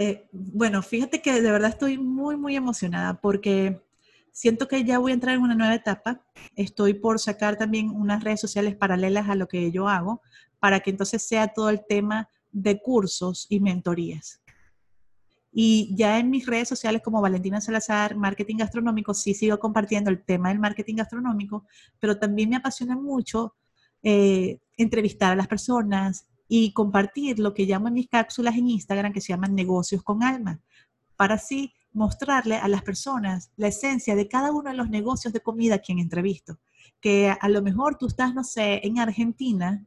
Eh, 0.00 0.28
bueno, 0.32 0.80
fíjate 0.80 1.20
que 1.20 1.42
de 1.42 1.50
verdad 1.50 1.70
estoy 1.70 1.98
muy, 1.98 2.36
muy 2.36 2.54
emocionada 2.54 3.20
porque 3.20 3.82
siento 4.30 4.68
que 4.68 4.84
ya 4.84 5.00
voy 5.00 5.10
a 5.10 5.14
entrar 5.14 5.34
en 5.34 5.42
una 5.42 5.56
nueva 5.56 5.74
etapa. 5.74 6.24
Estoy 6.54 6.94
por 6.94 7.18
sacar 7.18 7.58
también 7.58 7.90
unas 7.90 8.22
redes 8.22 8.40
sociales 8.40 8.76
paralelas 8.76 9.28
a 9.28 9.34
lo 9.34 9.48
que 9.48 9.72
yo 9.72 9.88
hago 9.88 10.22
para 10.60 10.80
que 10.80 10.90
entonces 10.90 11.22
sea 11.26 11.48
todo 11.48 11.68
el 11.68 11.84
tema 11.84 12.28
de 12.52 12.80
cursos 12.80 13.46
y 13.48 13.58
mentorías. 13.58 14.40
Y 15.50 15.92
ya 15.96 16.20
en 16.20 16.30
mis 16.30 16.46
redes 16.46 16.68
sociales 16.68 17.02
como 17.02 17.20
Valentina 17.20 17.60
Salazar, 17.60 18.14
Marketing 18.14 18.58
Gastronómico, 18.58 19.14
sí 19.14 19.34
sigo 19.34 19.58
compartiendo 19.58 20.10
el 20.10 20.22
tema 20.22 20.50
del 20.50 20.60
marketing 20.60 20.96
gastronómico, 20.96 21.66
pero 21.98 22.18
también 22.18 22.50
me 22.50 22.56
apasiona 22.56 22.94
mucho 22.94 23.56
eh, 24.04 24.60
entrevistar 24.76 25.32
a 25.32 25.36
las 25.36 25.48
personas, 25.48 26.27
y 26.48 26.72
compartir 26.72 27.38
lo 27.38 27.54
que 27.54 27.66
llamo 27.66 27.88
en 27.88 27.94
mis 27.94 28.08
cápsulas 28.08 28.56
en 28.56 28.68
Instagram 28.68 29.12
que 29.12 29.20
se 29.20 29.28
llaman 29.28 29.54
negocios 29.54 30.02
con 30.02 30.22
alma, 30.22 30.60
para 31.16 31.34
así 31.34 31.74
mostrarle 31.92 32.56
a 32.56 32.68
las 32.68 32.82
personas 32.82 33.52
la 33.56 33.68
esencia 33.68 34.16
de 34.16 34.28
cada 34.28 34.52
uno 34.52 34.70
de 34.70 34.76
los 34.76 34.88
negocios 34.88 35.32
de 35.32 35.40
comida 35.40 35.76
a 35.76 35.78
quien 35.78 35.98
entrevisto. 35.98 36.58
Que 37.00 37.30
a 37.38 37.48
lo 37.48 37.62
mejor 37.62 37.96
tú 37.98 38.06
estás, 38.06 38.34
no 38.34 38.44
sé, 38.44 38.80
en 38.84 38.98
Argentina, 38.98 39.84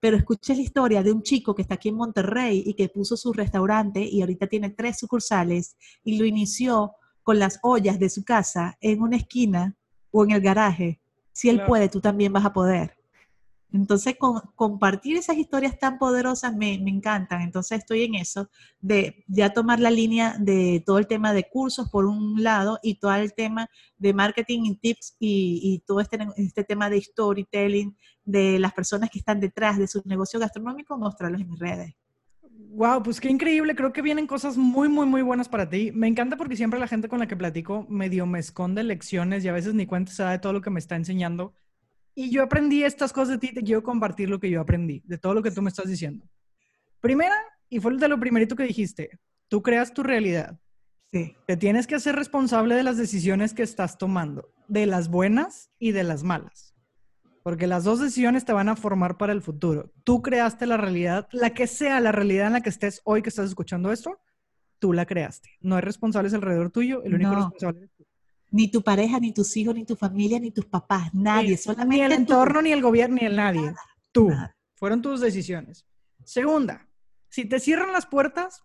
pero 0.00 0.16
escuches 0.16 0.56
la 0.56 0.62
historia 0.62 1.02
de 1.02 1.12
un 1.12 1.22
chico 1.22 1.54
que 1.54 1.62
está 1.62 1.74
aquí 1.74 1.88
en 1.88 1.96
Monterrey 1.96 2.62
y 2.66 2.74
que 2.74 2.88
puso 2.88 3.16
su 3.16 3.32
restaurante 3.32 4.00
y 4.00 4.20
ahorita 4.20 4.46
tiene 4.46 4.70
tres 4.70 4.98
sucursales 4.98 5.76
y 6.04 6.18
lo 6.18 6.24
inició 6.24 6.92
con 7.22 7.38
las 7.38 7.58
ollas 7.62 7.98
de 7.98 8.08
su 8.08 8.24
casa 8.24 8.76
en 8.80 9.02
una 9.02 9.16
esquina 9.16 9.76
o 10.10 10.24
en 10.24 10.32
el 10.32 10.40
garaje. 10.40 11.00
Si 11.32 11.48
él 11.48 11.64
puede, 11.66 11.88
tú 11.88 12.00
también 12.00 12.32
vas 12.32 12.44
a 12.44 12.52
poder. 12.52 12.95
Entonces, 13.72 14.16
compartir 14.54 15.16
esas 15.16 15.36
historias 15.36 15.78
tan 15.78 15.98
poderosas 15.98 16.54
me, 16.54 16.74
encantan. 16.74 17.42
Entonces, 17.42 17.78
estoy 17.78 18.04
en 18.04 18.14
eso, 18.14 18.48
de 18.80 19.24
ya 19.26 19.52
tomar 19.52 19.80
la 19.80 19.90
línea 19.90 20.36
de 20.38 20.82
todo 20.86 20.98
el 20.98 21.06
tema 21.06 21.32
de 21.32 21.48
cursos 21.48 21.90
por 21.90 22.06
un 22.06 22.42
lado 22.42 22.78
y 22.82 22.94
todo 22.94 23.14
el 23.14 23.34
tema 23.34 23.68
de 23.98 24.14
marketing 24.14 24.64
y 24.64 24.76
tips 24.76 25.16
y, 25.18 25.82
todo 25.86 26.00
este, 26.00 26.18
este 26.36 26.64
tema 26.64 26.88
de 26.88 27.00
storytelling 27.00 27.96
de 28.24 28.58
las 28.58 28.72
personas 28.72 29.10
que 29.10 29.18
están 29.18 29.40
detrás 29.40 29.78
de 29.78 29.88
su 29.88 30.02
negocio 30.04 30.40
gastronómico, 30.40 30.96
mostrarlos 30.96 31.40
en 31.40 31.50
mis 31.50 31.58
redes. 31.58 31.94
Wow, 32.70 33.02
pues 33.02 33.20
qué 33.20 33.28
increíble. 33.28 33.74
Creo 33.74 33.92
que 33.92 34.02
vienen 34.02 34.26
cosas 34.26 34.56
muy, 34.56 34.88
muy, 34.88 35.06
muy 35.06 35.22
buenas 35.22 35.48
para 35.48 35.68
ti. 35.68 35.92
Me 35.92 36.08
encanta 36.08 36.36
porque 36.36 36.56
siempre 36.56 36.78
la 36.78 36.88
gente 36.88 37.08
con 37.08 37.18
la 37.18 37.26
que 37.26 37.36
platico 37.36 37.86
medio 37.88 38.26
me 38.26 38.38
esconde 38.38 38.82
lecciones 38.82 39.44
y 39.44 39.48
a 39.48 39.52
veces 39.52 39.74
ni 39.74 39.86
cuenta 39.86 40.12
se 40.12 40.22
da 40.22 40.30
de 40.30 40.38
todo 40.38 40.52
lo 40.52 40.60
que 40.60 40.70
me 40.70 40.78
está 40.78 40.96
enseñando 40.96 41.54
y 42.16 42.30
yo 42.30 42.42
aprendí 42.42 42.82
estas 42.82 43.12
cosas 43.12 43.28
de 43.28 43.38
ti, 43.38 43.54
te 43.54 43.62
quiero 43.62 43.82
compartir 43.82 44.30
lo 44.30 44.40
que 44.40 44.50
yo 44.50 44.60
aprendí, 44.60 45.02
de 45.04 45.18
todo 45.18 45.34
lo 45.34 45.42
que 45.42 45.50
tú 45.50 45.60
me 45.60 45.68
estás 45.68 45.86
diciendo. 45.86 46.26
Primera, 47.00 47.36
y 47.68 47.78
fue 47.78 47.94
de 47.96 48.08
lo 48.08 48.18
primerito 48.18 48.56
que 48.56 48.64
dijiste, 48.64 49.20
tú 49.48 49.62
creas 49.62 49.92
tu 49.92 50.02
realidad. 50.02 50.58
Sí. 51.12 51.36
Te 51.46 51.58
tienes 51.58 51.86
que 51.86 51.94
hacer 51.94 52.16
responsable 52.16 52.74
de 52.74 52.82
las 52.82 52.96
decisiones 52.96 53.52
que 53.52 53.62
estás 53.62 53.98
tomando, 53.98 54.50
de 54.66 54.86
las 54.86 55.08
buenas 55.08 55.70
y 55.78 55.92
de 55.92 56.04
las 56.04 56.22
malas. 56.22 56.74
Porque 57.42 57.66
las 57.66 57.84
dos 57.84 58.00
decisiones 58.00 58.46
te 58.46 58.54
van 58.54 58.70
a 58.70 58.76
formar 58.76 59.18
para 59.18 59.34
el 59.34 59.42
futuro. 59.42 59.92
Tú 60.02 60.22
creaste 60.22 60.66
la 60.66 60.78
realidad, 60.78 61.28
la 61.32 61.50
que 61.50 61.66
sea 61.66 62.00
la 62.00 62.12
realidad 62.12 62.48
en 62.48 62.54
la 62.54 62.60
que 62.62 62.70
estés 62.70 63.02
hoy 63.04 63.20
que 63.20 63.28
estás 63.28 63.46
escuchando 63.46 63.92
esto, 63.92 64.18
tú 64.78 64.94
la 64.94 65.04
creaste. 65.04 65.50
No 65.60 65.76
hay 65.76 65.82
responsables 65.82 66.32
alrededor 66.34 66.70
tuyo, 66.70 67.02
el 67.04 67.14
único 67.14 67.34
responsable 67.34 67.84
es 67.84 67.92
tú. 67.94 67.95
Ni 68.56 68.68
tu 68.68 68.82
pareja, 68.82 69.20
ni 69.20 69.32
tus 69.32 69.54
hijos, 69.58 69.74
ni 69.74 69.84
tu 69.84 69.96
familia, 69.96 70.40
ni 70.40 70.50
tus 70.50 70.64
papás, 70.64 71.12
nadie, 71.12 71.58
solamente 71.58 71.96
Ni 71.96 72.02
el 72.02 72.12
entorno, 72.12 72.62
ni 72.62 72.72
el 72.72 72.80
gobierno, 72.80 73.16
ni 73.16 73.26
el 73.26 73.36
nadie. 73.36 73.74
tú. 74.12 74.30
Fueron 74.76 75.02
tus 75.02 75.20
decisiones. 75.20 75.86
Segunda, 76.24 76.88
si 77.28 77.44
te 77.44 77.60
cierran 77.60 77.92
las 77.92 78.06
puertas, 78.06 78.64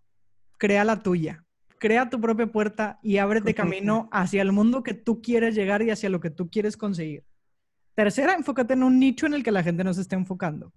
crea 0.57 0.85
la 0.85 1.03
tuya. 1.03 1.45
Crea 1.77 2.09
tu 2.09 2.21
propia 2.21 2.47
puerta 2.47 2.99
y 3.03 3.17
ábrete 3.17 3.53
camino 3.53 4.07
hacia 4.13 4.41
el 4.41 4.53
mundo 4.53 4.81
que 4.81 4.93
tú 4.93 5.21
quieres 5.21 5.55
llegar 5.55 5.81
y 5.81 5.89
hacia 5.89 6.09
lo 6.09 6.21
que 6.21 6.29
tú 6.29 6.49
quieres 6.49 6.77
conseguir. 6.77 7.25
Tercera, 7.93 8.33
enfócate 8.33 8.73
en 8.73 8.83
un 8.83 8.97
nicho 8.97 9.25
en 9.25 9.33
el 9.33 9.43
que 9.43 9.51
la 9.51 9.61
gente 9.63 9.83
no 9.83 9.93
se 9.93 10.01
esté 10.01 10.15
enfocando. 10.15 10.71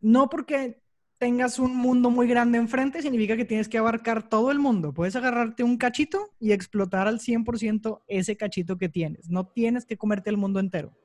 No 0.00 0.28
porque 0.28 0.79
tengas 1.20 1.58
un 1.58 1.76
mundo 1.76 2.08
muy 2.08 2.26
grande 2.26 2.56
enfrente, 2.56 3.02
significa 3.02 3.36
que 3.36 3.44
tienes 3.44 3.68
que 3.68 3.76
abarcar 3.76 4.26
todo 4.26 4.50
el 4.50 4.58
mundo. 4.58 4.94
Puedes 4.94 5.14
agarrarte 5.16 5.62
un 5.62 5.76
cachito 5.76 6.30
y 6.40 6.52
explotar 6.52 7.06
al 7.06 7.20
100% 7.20 8.00
ese 8.08 8.38
cachito 8.38 8.78
que 8.78 8.88
tienes. 8.88 9.28
No 9.28 9.46
tienes 9.46 9.84
que 9.84 9.98
comerte 9.98 10.30
el 10.30 10.38
mundo 10.38 10.60
entero. 10.60 10.96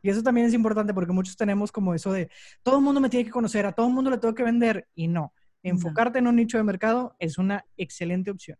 Y 0.00 0.10
eso 0.10 0.22
también 0.22 0.46
es 0.46 0.54
importante 0.54 0.94
porque 0.94 1.12
muchos 1.12 1.36
tenemos 1.36 1.72
como 1.72 1.92
eso 1.92 2.12
de, 2.12 2.30
todo 2.62 2.76
el 2.78 2.84
mundo 2.84 3.00
me 3.00 3.08
tiene 3.08 3.24
que 3.24 3.32
conocer, 3.32 3.66
a 3.66 3.72
todo 3.72 3.88
el 3.88 3.92
mundo 3.92 4.12
le 4.12 4.18
tengo 4.18 4.32
que 4.32 4.44
vender. 4.44 4.86
Y 4.94 5.08
no, 5.08 5.34
enfocarte 5.64 6.20
en 6.20 6.28
un 6.28 6.36
nicho 6.36 6.56
de 6.56 6.62
mercado 6.62 7.16
es 7.18 7.36
una 7.36 7.66
excelente 7.76 8.30
opción. 8.30 8.56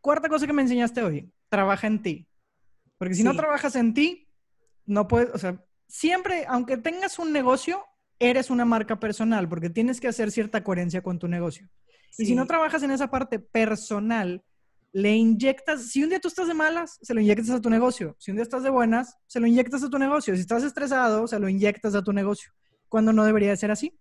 Cuarta 0.00 0.28
cosa 0.28 0.44
que 0.44 0.52
me 0.52 0.62
enseñaste 0.62 1.04
hoy, 1.04 1.30
trabaja 1.48 1.86
en 1.86 2.02
ti. 2.02 2.26
Porque 2.98 3.14
si 3.14 3.22
no 3.22 3.36
trabajas 3.36 3.76
en 3.76 3.94
ti, 3.94 4.28
no 4.86 5.06
puedes, 5.06 5.30
o 5.32 5.38
sea, 5.38 5.64
siempre, 5.86 6.46
aunque 6.48 6.78
tengas 6.78 7.20
un 7.20 7.32
negocio, 7.32 7.84
eres 8.20 8.50
una 8.50 8.64
marca 8.64 9.00
personal 9.00 9.48
porque 9.48 9.70
tienes 9.70 10.00
que 10.00 10.08
hacer 10.08 10.30
cierta 10.30 10.62
coherencia 10.62 11.02
con 11.02 11.18
tu 11.18 11.26
negocio. 11.26 11.68
Y 12.18 12.26
si 12.26 12.34
no 12.34 12.46
trabajas 12.46 12.82
en 12.82 12.90
esa 12.90 13.10
parte 13.10 13.38
personal, 13.38 14.44
le 14.92 15.16
inyectas, 15.16 15.88
si 15.88 16.02
un 16.02 16.10
día 16.10 16.20
tú 16.20 16.28
estás 16.28 16.48
de 16.48 16.54
malas, 16.54 16.98
se 17.00 17.14
lo 17.14 17.20
inyectas 17.20 17.50
a 17.50 17.60
tu 17.60 17.70
negocio. 17.70 18.16
Si 18.18 18.30
un 18.30 18.36
día 18.36 18.42
estás 18.42 18.62
de 18.62 18.70
buenas, 18.70 19.16
se 19.26 19.40
lo 19.40 19.46
inyectas 19.46 19.82
a 19.82 19.90
tu 19.90 19.98
negocio. 19.98 20.34
Si 20.34 20.40
estás 20.40 20.62
estresado, 20.62 21.26
se 21.26 21.38
lo 21.38 21.48
inyectas 21.48 21.94
a 21.94 22.02
tu 22.02 22.12
negocio. 22.12 22.52
Cuando 22.88 23.12
no 23.12 23.24
debería 23.24 23.56
ser 23.56 23.70
así. 23.70 23.98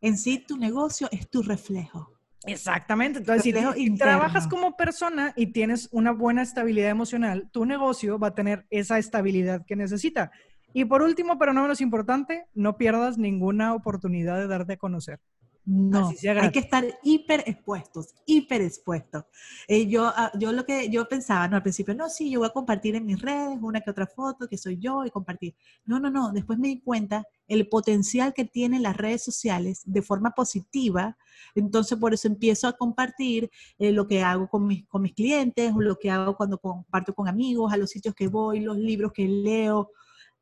En 0.00 0.16
sí, 0.16 0.44
tu 0.46 0.56
negocio 0.56 1.08
es 1.10 1.28
tu 1.28 1.42
reflejo. 1.42 2.20
Exactamente. 2.46 3.18
Entonces, 3.18 3.42
si, 3.42 3.94
trabajas 3.96 4.46
como 4.46 4.76
persona 4.76 5.32
y 5.36 5.48
tienes 5.48 5.88
una 5.92 6.12
buena 6.12 6.42
estabilidad 6.42 6.90
emocional, 6.90 7.50
tu 7.52 7.66
negocio 7.66 8.18
va 8.18 8.28
a 8.28 8.34
tener 8.34 8.66
esa 8.70 8.98
estabilidad 8.98 9.64
que 9.66 9.76
necesita. 9.76 10.30
Y 10.72 10.84
por 10.84 11.02
último, 11.02 11.38
pero 11.38 11.52
no 11.52 11.62
menos 11.62 11.80
importante, 11.80 12.46
no 12.54 12.76
pierdas 12.76 13.18
ninguna 13.18 13.74
oportunidad 13.74 14.38
de 14.38 14.46
darte 14.46 14.74
a 14.74 14.76
conocer. 14.76 15.20
No, 15.66 16.08
hay 16.08 16.50
que 16.50 16.58
estar 16.58 16.84
hiper 17.02 17.44
expuestos, 17.46 18.14
hiper 18.26 18.62
expuestos. 18.62 19.24
Eh, 19.68 19.86
yo, 19.86 20.06
ah, 20.06 20.32
yo 20.38 20.52
lo 20.52 20.64
que 20.64 20.88
yo 20.88 21.06
pensaba, 21.06 21.46
no, 21.46 21.56
al 21.56 21.62
principio, 21.62 21.94
no, 21.94 22.08
sí, 22.08 22.30
yo 22.30 22.40
voy 22.40 22.48
a 22.48 22.52
compartir 22.52 22.96
en 22.96 23.04
mis 23.04 23.20
redes 23.20 23.58
una 23.60 23.80
que 23.80 23.90
otra 23.90 24.06
foto, 24.06 24.48
que 24.48 24.56
soy 24.56 24.78
yo, 24.78 25.04
y 25.04 25.10
compartir. 25.10 25.54
No, 25.84 26.00
no, 26.00 26.10
no, 26.10 26.32
después 26.32 26.58
me 26.58 26.68
di 26.68 26.80
cuenta 26.80 27.24
el 27.46 27.68
potencial 27.68 28.32
que 28.32 28.46
tienen 28.46 28.82
las 28.82 28.96
redes 28.96 29.22
sociales 29.22 29.82
de 29.84 30.02
forma 30.02 30.30
positiva, 30.30 31.16
entonces 31.54 31.98
por 31.98 32.14
eso 32.14 32.26
empiezo 32.26 32.66
a 32.66 32.72
compartir 32.72 33.50
eh, 33.78 33.92
lo 33.92 34.08
que 34.08 34.22
hago 34.22 34.48
con 34.48 34.66
mis, 34.66 34.86
con 34.88 35.02
mis 35.02 35.12
clientes, 35.12 35.72
o 35.72 35.80
lo 35.80 35.98
que 35.98 36.10
hago 36.10 36.36
cuando 36.36 36.58
comparto 36.58 37.14
con 37.14 37.28
amigos, 37.28 37.72
a 37.72 37.76
los 37.76 37.90
sitios 37.90 38.14
que 38.14 38.28
voy, 38.28 38.60
los 38.60 38.78
libros 38.78 39.12
que 39.12 39.28
leo, 39.28 39.90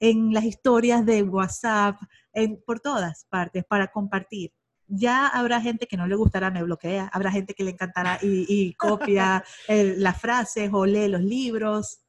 en 0.00 0.32
las 0.32 0.44
historias 0.44 1.04
de 1.04 1.22
WhatsApp, 1.22 1.96
en, 2.32 2.62
por 2.64 2.80
todas 2.80 3.26
partes, 3.28 3.64
para 3.64 3.88
compartir. 3.88 4.52
Ya 4.86 5.26
habrá 5.26 5.60
gente 5.60 5.86
que 5.86 5.96
no 5.96 6.06
le 6.06 6.16
gustará, 6.16 6.50
me 6.50 6.62
bloquea, 6.62 7.10
habrá 7.12 7.30
gente 7.30 7.54
que 7.54 7.64
le 7.64 7.72
encantará 7.72 8.18
y, 8.22 8.74
copia 8.74 9.44
las 9.68 10.20
frases 10.20 10.70
o 10.72 10.86
lee 10.86 11.08
los 11.08 11.22
libros. 11.22 12.00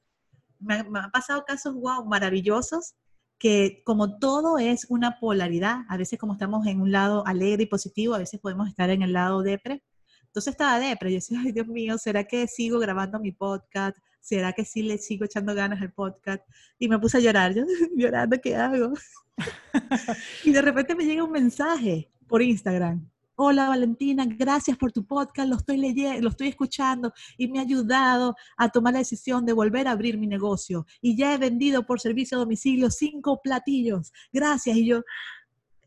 Me, 0.60 0.76
han 0.76 1.12
pasado 1.12 1.44
casos 1.46 1.74
wow, 1.76 2.06
maravillosos 2.06 2.96
que 3.38 3.82
como 3.86 4.20
todo 4.20 4.60
es 4.60 4.86
una 4.90 5.20
polaridad, 5.20 5.80
a 5.88 5.98
veces 5.98 6.20
como 6.20 6.34
estamos 6.34 6.68
en 6.68 6.82
un 6.82 6.92
lado 6.92 7.26
alegre 7.26 7.64
y 7.64 7.68
positivo, 7.68 8.14
a 8.14 8.20
veces 8.20 8.40
podemos 8.40 8.68
estar 8.68 8.90
en 8.90 9.02
el 9.02 9.14
lado 9.14 9.42
depre. 9.42 9.84
Entonces 10.26 10.52
estaba 10.52 10.80
depre, 10.80 11.12
yo 11.12 11.16
decía, 11.16 11.40
ay 11.44 11.54
Dios 11.54 11.68
mío, 11.68 11.98
¿será 11.98 12.26
que 12.26 12.48
sigo 12.48 12.80
grabando 12.80 13.20
mi 13.20 13.32
podcast? 13.32 13.98
¿Será 14.20 14.54
que 14.54 14.66
sí 14.66 14.84
le 14.84 14.98
sigo 14.98 15.26
echando 15.26 15.56
ganas 15.56 15.82
al 15.82 15.92
podcast? 15.92 16.44
Y 16.78 16.88
me 16.88 17.00
puse 17.00 17.18
a 17.18 17.22
llorar, 17.22 17.54
yo 17.54 17.64
llorando, 17.96 18.40
¿qué 18.42 18.56
hago? 18.56 18.94
y 20.44 20.52
de 20.52 20.62
repente 20.62 20.96
me 20.96 21.06
llega 21.06 21.24
un 21.24 21.32
mensaje 21.32 22.10
por 22.28 22.42
Instagram. 22.42 23.10
Hola 23.42 23.70
Valentina, 23.70 24.26
gracias 24.28 24.78
por 24.78 24.92
tu 24.92 25.06
podcast, 25.06 25.48
lo 25.48 25.56
estoy 25.56 25.78
leyendo, 25.78 26.22
lo 26.24 26.30
estoy 26.30 26.50
escuchando 26.50 27.14
y 27.38 27.48
me 27.48 27.60
ha 27.60 27.62
ayudado 27.62 28.36
a 28.58 28.68
tomar 28.68 28.92
la 28.92 29.00
decisión 29.00 29.46
de 29.46 29.54
volver 29.54 29.88
a 29.88 29.92
abrir 29.92 30.18
mi 30.18 30.28
negocio. 30.28 30.86
Y 31.02 31.16
ya 31.16 31.34
he 31.34 31.38
vendido 31.38 31.86
por 31.86 32.02
servicio 32.02 32.38
a 32.38 32.42
domicilio 32.42 32.92
cinco 32.92 33.40
platillos. 33.42 34.12
Gracias. 34.34 34.76
Y 34.76 34.88
yo, 34.88 35.04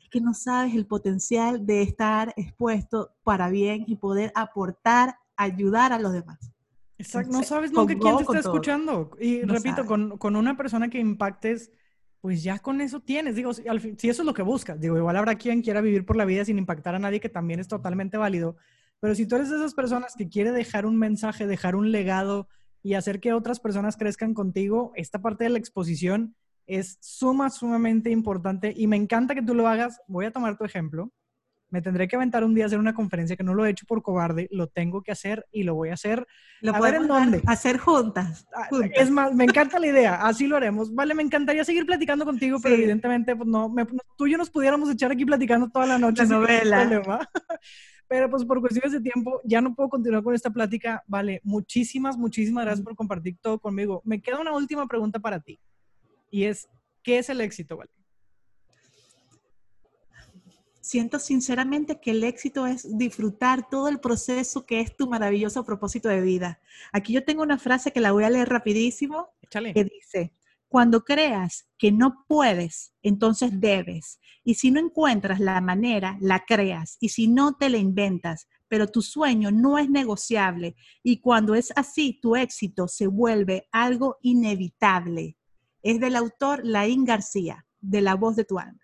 es 0.01 0.09
que 0.09 0.23
no 0.23 0.33
sabes 0.33 0.75
el 0.75 0.87
potencial 0.87 1.67
de 1.67 1.83
estar 1.83 2.33
expuesto 2.39 3.13
para 3.23 3.51
bien 3.51 3.85
y 3.87 3.97
poder 3.97 4.33
aportar, 4.35 5.17
ayudar 5.37 5.93
a 5.93 5.99
los 5.99 6.15
demás. 6.15 6.52
Exacto, 7.03 7.33
no 7.33 7.43
sabes 7.43 7.73
nunca 7.73 7.95
quién 7.99 8.17
te 8.17 8.23
está 8.23 8.39
escuchando. 8.39 9.11
Y 9.21 9.43
repito, 9.43 9.85
con, 9.87 10.19
con, 10.19 10.37
una 10.37 10.57
persona 10.57 10.89
que 10.89 10.99
impactes 10.99 11.71
pues 12.21 12.43
ya 12.45 12.61
con 12.61 12.81
eso 12.81 13.01
tienes. 13.01 13.35
Digo, 13.35 13.53
si, 13.53 13.65
si, 13.99 14.09
eso 14.09 14.23
es 14.23 14.27
lo 14.27 14.33
que 14.33 14.43
buscas, 14.43 14.81
digo, 14.81 14.97
igual 14.97 15.17
habrá 15.17 15.35
quien 15.35 15.61
quiera 15.61 15.81
vivir 15.81 16.07
por 16.07 16.17
la 16.17 16.25
vida 16.25 16.45
sin 16.45 16.57
impactar 16.57 16.95
a 16.95 17.01
nadie, 17.01 17.19
que 17.19 17.29
también 17.29 17.59
es 17.59 17.67
totalmente 17.67 18.17
válido. 18.17 18.57
Pero 19.01 19.17
si 19.17 19.27
tú 19.27 19.35
eres 19.35 19.51
de 19.51 19.57
esas 19.57 19.75
personas 19.75 20.15
que 20.17 20.29
quiere 20.29 20.53
dejar 20.53 20.87
un 20.87 20.97
mensaje, 20.97 21.49
dejar 21.49 21.75
un 21.75 21.91
legado 21.91 22.49
y 22.81 22.95
hacer 22.95 23.19
que 23.19 23.33
otras 23.33 23.59
personas 23.59 23.97
crezcan 23.97 24.35
contigo, 24.35 24.93
esta 24.95 25.21
parte 25.21 25.45
de 25.45 25.51
la 25.51 25.59
exposición 25.59 26.37
es 26.69 26.99
suma, 27.01 27.51
sumamente 27.51 28.11
importante 28.11 28.73
y 28.77 28.87
me 28.87 28.97
encanta 28.97 29.35
que 29.35 29.43
tú 29.43 29.55
lo 29.57 29.67
hagas. 29.67 30.01
Voy 30.07 30.27
a 30.27 30.31
tomar 30.31 30.57
tu 30.57 30.65
ejemplo 30.65 31.11
me 31.73 31.81
tendré 31.81 32.07
que 32.07 32.17
aventar 32.17 32.45
un 32.45 32.55
día 32.55 32.65
a 32.65 32.67
hacer 32.67 32.79
una 32.79 32.93
conferencia 32.93 33.35
que 33.35 33.43
no 33.43 33.55
lo 33.55 33.65
he 33.65 33.71
hecho 33.71 33.87
por 33.87 34.03
cobarde, 34.03 34.47
lo 34.51 34.67
tengo 34.67 35.03
que 35.03 35.11
hacer 35.11 35.47
y 35.51 35.63
lo 35.63 35.75
voy 35.75 35.89
a 35.89 35.95
hacer. 35.95 36.27
Lo 36.61 36.75
podemos 36.75 37.19
hacer 37.47 37.79
juntas, 37.79 38.47
ah, 38.55 38.69
Es 38.95 39.11
más, 39.11 39.35
me 39.35 39.45
encanta 39.45 39.79
la 39.79 39.87
idea, 39.87 40.15
así 40.17 40.47
lo 40.47 40.57
haremos. 40.57 40.95
Vale, 40.95 41.15
me 41.15 41.23
encantaría 41.23 41.65
seguir 41.65 41.87
platicando 41.87 42.27
contigo, 42.27 42.59
pero 42.63 42.75
evidentemente 42.75 43.35
pues, 43.35 43.49
no, 43.49 43.75
tú 44.19 44.27
y 44.27 44.33
yo 44.33 44.39
nos 44.39 44.51
pudiéramos 44.51 44.91
echar 44.91 45.11
aquí 45.11 45.25
platicando 45.25 45.71
toda 45.71 45.87
la 45.87 45.99
noche. 45.99 46.25
La 46.27 46.29
novela. 46.29 47.31
Pero 48.09 48.29
pues 48.29 48.45
por 48.45 48.61
cuestiones 48.61 48.93
de 48.93 49.01
tiempo 49.01 49.41
ya 49.43 49.63
no 49.63 49.75
puedo 49.75 49.89
continuar 49.89 50.23
con 50.23 50.35
esta 50.35 50.51
plática. 50.51 51.03
Vale, 51.07 51.41
muchísimas, 51.45 52.19
muchísimas 52.19 52.67
gracias 52.67 52.85
por 52.85 52.95
compartir 52.95 53.39
todo 53.41 53.59
conmigo. 53.59 54.03
Me 54.05 54.21
queda 54.21 54.39
una 54.39 54.53
última 54.53 54.87
pregunta 54.87 55.19
para 55.19 55.41
ti 55.41 55.59
y 56.31 56.45
es, 56.45 56.69
¿qué 57.03 57.19
es 57.19 57.31
el 57.31 57.41
éxito, 57.41 57.79
Vale? 57.79 58.02
Siento 60.93 61.19
sinceramente 61.19 62.01
que 62.01 62.11
el 62.11 62.23
éxito 62.23 62.67
es 62.67 62.99
disfrutar 62.99 63.67
todo 63.71 63.89
el 63.89 63.99
proceso 63.99 64.67
que 64.67 64.81
es 64.81 64.95
tu 64.95 65.09
maravilloso 65.09 65.65
propósito 65.65 66.11
de 66.11 66.21
vida. 66.21 66.61
Aquí 66.93 67.15
yo 67.15 67.25
tengo 67.25 67.43
una 67.43 67.59
frase 67.59 67.93
que 67.93 68.01
la 68.01 68.13
voy 68.13 68.25
a 68.25 68.31
leer 68.31 68.51
rapidísimo, 68.51 69.31
que 69.51 69.85
dice, 69.85 70.35
cuando 70.69 71.03
creas 71.03 71.67
que 71.79 71.93
no 71.93 72.27
puedes, 72.29 72.93
entonces 73.03 73.59
debes. 73.59 74.21
Y 74.45 74.57
si 74.57 74.71
no 74.71 74.81
encuentras 74.81 75.41
la 75.41 75.63
manera, 75.63 76.19
la 76.21 76.45
creas. 76.45 76.99
Y 77.01 77.09
si 77.09 77.27
no, 77.27 77.55
te 77.55 77.71
la 77.71 77.79
inventas. 77.79 78.47
Pero 78.69 78.87
tu 78.87 79.01
sueño 79.01 79.51
no 79.51 79.79
es 79.79 79.89
negociable. 79.89 80.77
Y 81.03 81.21
cuando 81.21 81.55
es 81.55 81.73
así, 81.75 82.19
tu 82.21 82.37
éxito 82.37 82.87
se 82.87 83.07
vuelve 83.07 83.67
algo 83.73 84.19
inevitable. 84.21 85.39
Es 85.83 86.01
del 86.01 86.17
autor 86.17 86.61
Laín 86.65 87.07
García, 87.07 87.65
de 87.81 88.03
La 88.03 88.15
Voz 88.15 88.37
de 88.37 88.45
tu 88.45 88.59
Alma. 88.59 88.83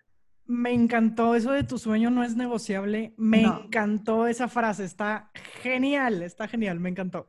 Me 0.49 0.73
encantó 0.73 1.35
eso 1.35 1.51
de 1.51 1.63
tu 1.63 1.77
sueño 1.77 2.09
no 2.09 2.23
es 2.23 2.35
negociable. 2.35 3.13
Me 3.17 3.43
encantó 3.43 4.25
esa 4.25 4.47
frase. 4.47 4.83
Está 4.83 5.29
genial, 5.61 6.23
está 6.23 6.47
genial. 6.47 6.79
Me 6.79 6.89
encantó. 6.89 7.27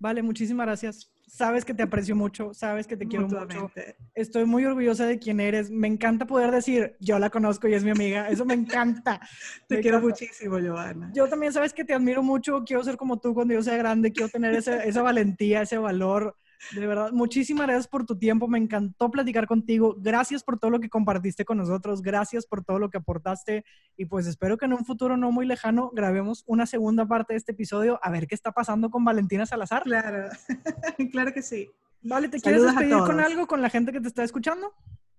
Vale, 0.00 0.20
muchísimas 0.20 0.66
gracias. 0.66 1.12
Sabes 1.28 1.64
que 1.64 1.74
te 1.74 1.84
aprecio 1.84 2.16
mucho, 2.16 2.52
sabes 2.54 2.88
que 2.88 2.96
te 2.96 3.06
quiero 3.06 3.28
mucho. 3.28 3.70
Estoy 4.16 4.46
muy 4.46 4.64
orgullosa 4.64 5.06
de 5.06 5.20
quién 5.20 5.38
eres. 5.38 5.70
Me 5.70 5.86
encanta 5.86 6.26
poder 6.26 6.50
decir, 6.50 6.96
yo 6.98 7.20
la 7.20 7.30
conozco 7.30 7.68
y 7.68 7.74
es 7.74 7.84
mi 7.84 7.90
amiga. 7.90 8.28
Eso 8.28 8.44
me 8.44 8.54
encanta. 8.54 9.20
te 9.68 9.78
quiero 9.78 10.00
muchísimo, 10.00 10.58
Giovanna. 10.58 11.12
Yo 11.14 11.28
también 11.28 11.52
sabes 11.52 11.72
que 11.72 11.84
te 11.84 11.94
admiro 11.94 12.24
mucho. 12.24 12.64
Quiero 12.64 12.82
ser 12.82 12.96
como 12.96 13.20
tú 13.20 13.32
cuando 13.32 13.54
yo 13.54 13.62
sea 13.62 13.76
grande. 13.76 14.10
Quiero 14.10 14.28
tener 14.28 14.56
esa 14.56 15.02
valentía, 15.02 15.62
ese 15.62 15.78
valor 15.78 16.36
de 16.74 16.86
verdad, 16.86 17.12
muchísimas 17.12 17.66
gracias 17.66 17.88
por 17.88 18.04
tu 18.04 18.18
tiempo. 18.18 18.48
Me 18.48 18.58
encantó 18.58 19.10
platicar 19.10 19.46
contigo. 19.46 19.96
Gracias 19.98 20.42
por 20.42 20.58
todo 20.58 20.70
lo 20.70 20.80
que 20.80 20.88
compartiste 20.88 21.44
con 21.44 21.58
nosotros. 21.58 22.02
Gracias 22.02 22.46
por 22.46 22.64
todo 22.64 22.78
lo 22.78 22.90
que 22.90 22.98
aportaste. 22.98 23.64
Y 23.96 24.06
pues 24.06 24.26
espero 24.26 24.56
que 24.56 24.66
en 24.66 24.72
un 24.72 24.84
futuro 24.84 25.16
no 25.16 25.32
muy 25.32 25.46
lejano 25.46 25.90
grabemos 25.92 26.44
una 26.46 26.66
segunda 26.66 27.06
parte 27.06 27.34
de 27.34 27.38
este 27.38 27.52
episodio 27.52 27.98
a 28.02 28.10
ver 28.10 28.26
qué 28.26 28.34
está 28.34 28.52
pasando 28.52 28.90
con 28.90 29.04
Valentina 29.04 29.46
Salazar. 29.46 29.82
Claro, 29.82 30.28
claro 31.12 31.32
que 31.32 31.42
sí. 31.42 31.70
Vale, 32.02 32.28
¿te 32.28 32.40
quieres 32.40 32.62
despedir 32.62 32.96
con 32.98 33.20
algo 33.20 33.46
con 33.46 33.62
la 33.62 33.70
gente 33.70 33.92
que 33.92 34.00
te 34.00 34.08
está 34.08 34.22
escuchando? 34.22 34.72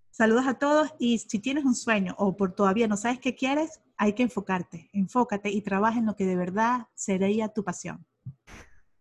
Saludos 0.10 0.48
a 0.48 0.56
todos 0.56 0.96
y 0.98 1.20
si 1.20 1.40
tienes 1.40 1.64
un 1.66 1.76
sueño 1.76 2.16
o 2.18 2.36
por 2.36 2.56
todavía 2.56 2.88
no 2.88 2.98
sabes 2.98 3.20
qué 3.20 3.36
quieres, 3.36 3.82
hay 3.98 4.14
que 4.14 4.24
enfocarte, 4.24 4.90
enfócate 4.94 5.50
y 5.52 5.62
trabaja 5.62 6.00
en 6.00 6.08
lo 6.08 6.16
que 6.16 6.26
de 6.26 6.36
verdad 6.36 6.88
sería 6.96 7.50
tu 7.50 7.64
pasión. 7.64 8.06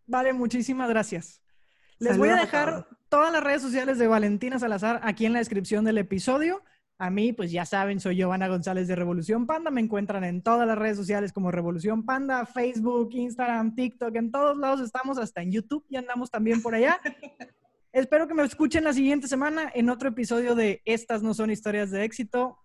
Vale, 0.06 0.32
muchísimas 0.32 0.88
gracias. 0.88 1.40
Les 1.98 2.18
voy 2.18 2.28
a 2.28 2.36
dejar 2.36 2.86
todas 3.08 3.32
las 3.32 3.42
redes 3.42 3.62
sociales 3.62 3.98
de 3.98 4.06
Valentina 4.06 4.58
Salazar 4.58 5.00
aquí 5.02 5.26
en 5.26 5.32
la 5.32 5.38
descripción 5.38 5.84
del 5.84 5.98
episodio. 5.98 6.62
A 6.98 7.10
mí, 7.10 7.32
pues 7.32 7.52
ya 7.52 7.66
saben, 7.66 8.00
soy 8.00 8.16
Giovanna 8.16 8.48
González 8.48 8.88
de 8.88 8.96
Revolución 8.96 9.46
Panda. 9.46 9.70
Me 9.70 9.82
encuentran 9.82 10.24
en 10.24 10.42
todas 10.42 10.66
las 10.66 10.78
redes 10.78 10.96
sociales 10.96 11.32
como 11.32 11.50
Revolución 11.50 12.04
Panda, 12.04 12.46
Facebook, 12.46 13.10
Instagram, 13.12 13.74
TikTok, 13.74 14.14
en 14.16 14.30
todos 14.30 14.56
lados 14.56 14.80
estamos, 14.80 15.18
hasta 15.18 15.42
en 15.42 15.52
YouTube 15.52 15.84
y 15.90 15.96
andamos 15.96 16.30
también 16.30 16.62
por 16.62 16.74
allá. 16.74 16.98
Espero 17.92 18.28
que 18.28 18.34
me 18.34 18.42
escuchen 18.42 18.84
la 18.84 18.92
siguiente 18.92 19.28
semana 19.28 19.70
en 19.74 19.88
otro 19.88 20.10
episodio 20.10 20.54
de 20.54 20.82
Estas 20.84 21.22
no 21.22 21.32
son 21.32 21.50
historias 21.50 21.90
de 21.90 22.04
éxito. 22.04 22.58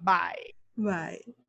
Bye. 0.00 0.54
Bye. 0.76 1.47